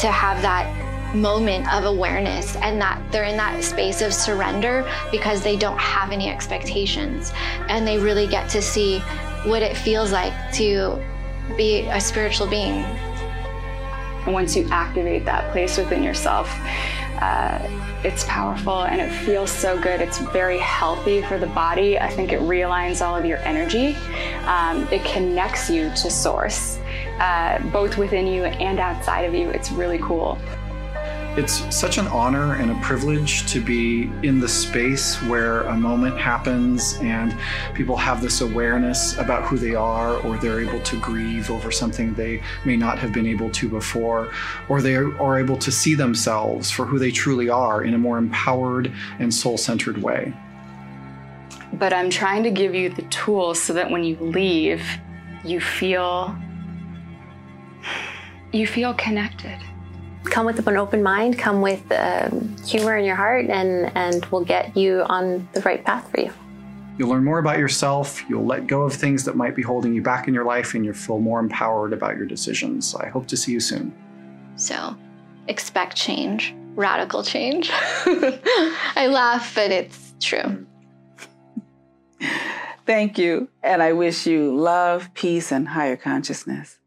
to 0.00 0.06
have 0.06 0.40
that 0.42 0.87
moment 1.14 1.72
of 1.72 1.84
awareness 1.84 2.56
and 2.56 2.80
that 2.80 3.00
they're 3.10 3.24
in 3.24 3.36
that 3.36 3.62
space 3.64 4.02
of 4.02 4.12
surrender 4.12 4.88
because 5.10 5.42
they 5.42 5.56
don't 5.56 5.78
have 5.78 6.12
any 6.12 6.28
expectations 6.28 7.32
and 7.68 7.86
they 7.86 7.98
really 7.98 8.26
get 8.26 8.48
to 8.50 8.60
see 8.60 9.00
what 9.44 9.62
it 9.62 9.76
feels 9.76 10.12
like 10.12 10.32
to 10.52 11.02
be 11.56 11.80
a 11.88 12.00
spiritual 12.00 12.46
being. 12.46 12.84
And 14.24 14.34
once 14.34 14.54
you 14.54 14.68
activate 14.70 15.24
that 15.24 15.50
place 15.52 15.78
within 15.78 16.02
yourself, 16.02 16.50
uh, 17.20 17.58
it's 18.04 18.24
powerful 18.24 18.82
and 18.82 19.00
it 19.00 19.10
feels 19.10 19.50
so 19.50 19.80
good. 19.80 20.00
It's 20.00 20.18
very 20.18 20.58
healthy 20.58 21.22
for 21.22 21.38
the 21.38 21.46
body. 21.48 21.98
I 21.98 22.08
think 22.08 22.32
it 22.32 22.40
realigns 22.40 23.04
all 23.04 23.16
of 23.16 23.24
your 23.24 23.38
energy. 23.38 23.96
Um, 24.44 24.86
it 24.92 25.04
connects 25.04 25.68
you 25.68 25.90
to 25.90 26.10
source, 26.10 26.78
uh, 27.18 27.58
both 27.72 27.96
within 27.96 28.26
you 28.26 28.44
and 28.44 28.78
outside 28.78 29.22
of 29.22 29.34
you. 29.34 29.48
It's 29.50 29.72
really 29.72 29.98
cool. 29.98 30.38
It's 31.38 31.62
such 31.74 31.98
an 31.98 32.08
honor 32.08 32.54
and 32.54 32.72
a 32.72 32.74
privilege 32.80 33.46
to 33.46 33.60
be 33.60 34.10
in 34.24 34.40
the 34.40 34.48
space 34.48 35.22
where 35.22 35.62
a 35.68 35.76
moment 35.76 36.18
happens 36.18 36.98
and 37.00 37.32
people 37.74 37.96
have 37.96 38.20
this 38.20 38.40
awareness 38.40 39.16
about 39.18 39.44
who 39.44 39.56
they 39.56 39.76
are, 39.76 40.16
or 40.26 40.36
they're 40.38 40.58
able 40.58 40.80
to 40.80 40.98
grieve 41.00 41.48
over 41.48 41.70
something 41.70 42.12
they 42.14 42.42
may 42.64 42.76
not 42.76 42.98
have 42.98 43.12
been 43.12 43.24
able 43.24 43.48
to 43.50 43.68
before, 43.68 44.32
or 44.68 44.82
they 44.82 44.96
are 44.96 45.38
able 45.38 45.56
to 45.56 45.70
see 45.70 45.94
themselves 45.94 46.72
for 46.72 46.84
who 46.84 46.98
they 46.98 47.12
truly 47.12 47.48
are 47.48 47.84
in 47.84 47.94
a 47.94 47.98
more 47.98 48.18
empowered 48.18 48.92
and 49.20 49.32
soul 49.32 49.56
centered 49.56 50.02
way. 50.02 50.34
But 51.74 51.92
I'm 51.92 52.10
trying 52.10 52.42
to 52.42 52.50
give 52.50 52.74
you 52.74 52.88
the 52.88 53.02
tools 53.02 53.62
so 53.62 53.72
that 53.74 53.88
when 53.88 54.02
you 54.02 54.16
leave, 54.16 54.84
you 55.44 55.60
feel 55.60 56.36
you 58.50 58.66
feel 58.66 58.92
connected 58.94 59.60
come 60.24 60.46
with 60.46 60.66
an 60.66 60.76
open 60.76 61.02
mind, 61.02 61.38
come 61.38 61.60
with 61.60 61.90
um, 61.92 62.56
humor 62.64 62.96
in 62.96 63.04
your 63.04 63.16
heart, 63.16 63.46
and, 63.46 63.90
and 63.96 64.24
we'll 64.26 64.44
get 64.44 64.76
you 64.76 65.02
on 65.08 65.48
the 65.52 65.60
right 65.62 65.84
path 65.84 66.10
for 66.10 66.20
you. 66.20 66.32
You'll 66.98 67.10
learn 67.10 67.24
more 67.24 67.38
about 67.38 67.58
yourself. 67.58 68.28
You'll 68.28 68.44
let 68.44 68.66
go 68.66 68.82
of 68.82 68.92
things 68.92 69.24
that 69.24 69.36
might 69.36 69.54
be 69.54 69.62
holding 69.62 69.94
you 69.94 70.02
back 70.02 70.26
in 70.26 70.34
your 70.34 70.44
life, 70.44 70.74
and 70.74 70.84
you'll 70.84 70.94
feel 70.94 71.20
more 71.20 71.38
empowered 71.38 71.92
about 71.92 72.16
your 72.16 72.26
decisions. 72.26 72.94
I 72.94 73.08
hope 73.08 73.28
to 73.28 73.36
see 73.36 73.52
you 73.52 73.60
soon. 73.60 73.94
So, 74.56 74.96
expect 75.46 75.96
change, 75.96 76.54
radical 76.74 77.22
change. 77.22 77.70
I 77.72 79.08
laugh, 79.10 79.54
but 79.54 79.70
it's 79.70 80.14
true. 80.20 80.66
Thank 82.84 83.18
you. 83.18 83.48
And 83.62 83.82
I 83.82 83.92
wish 83.92 84.26
you 84.26 84.56
love, 84.56 85.12
peace, 85.14 85.52
and 85.52 85.68
higher 85.68 85.96
consciousness. 85.96 86.78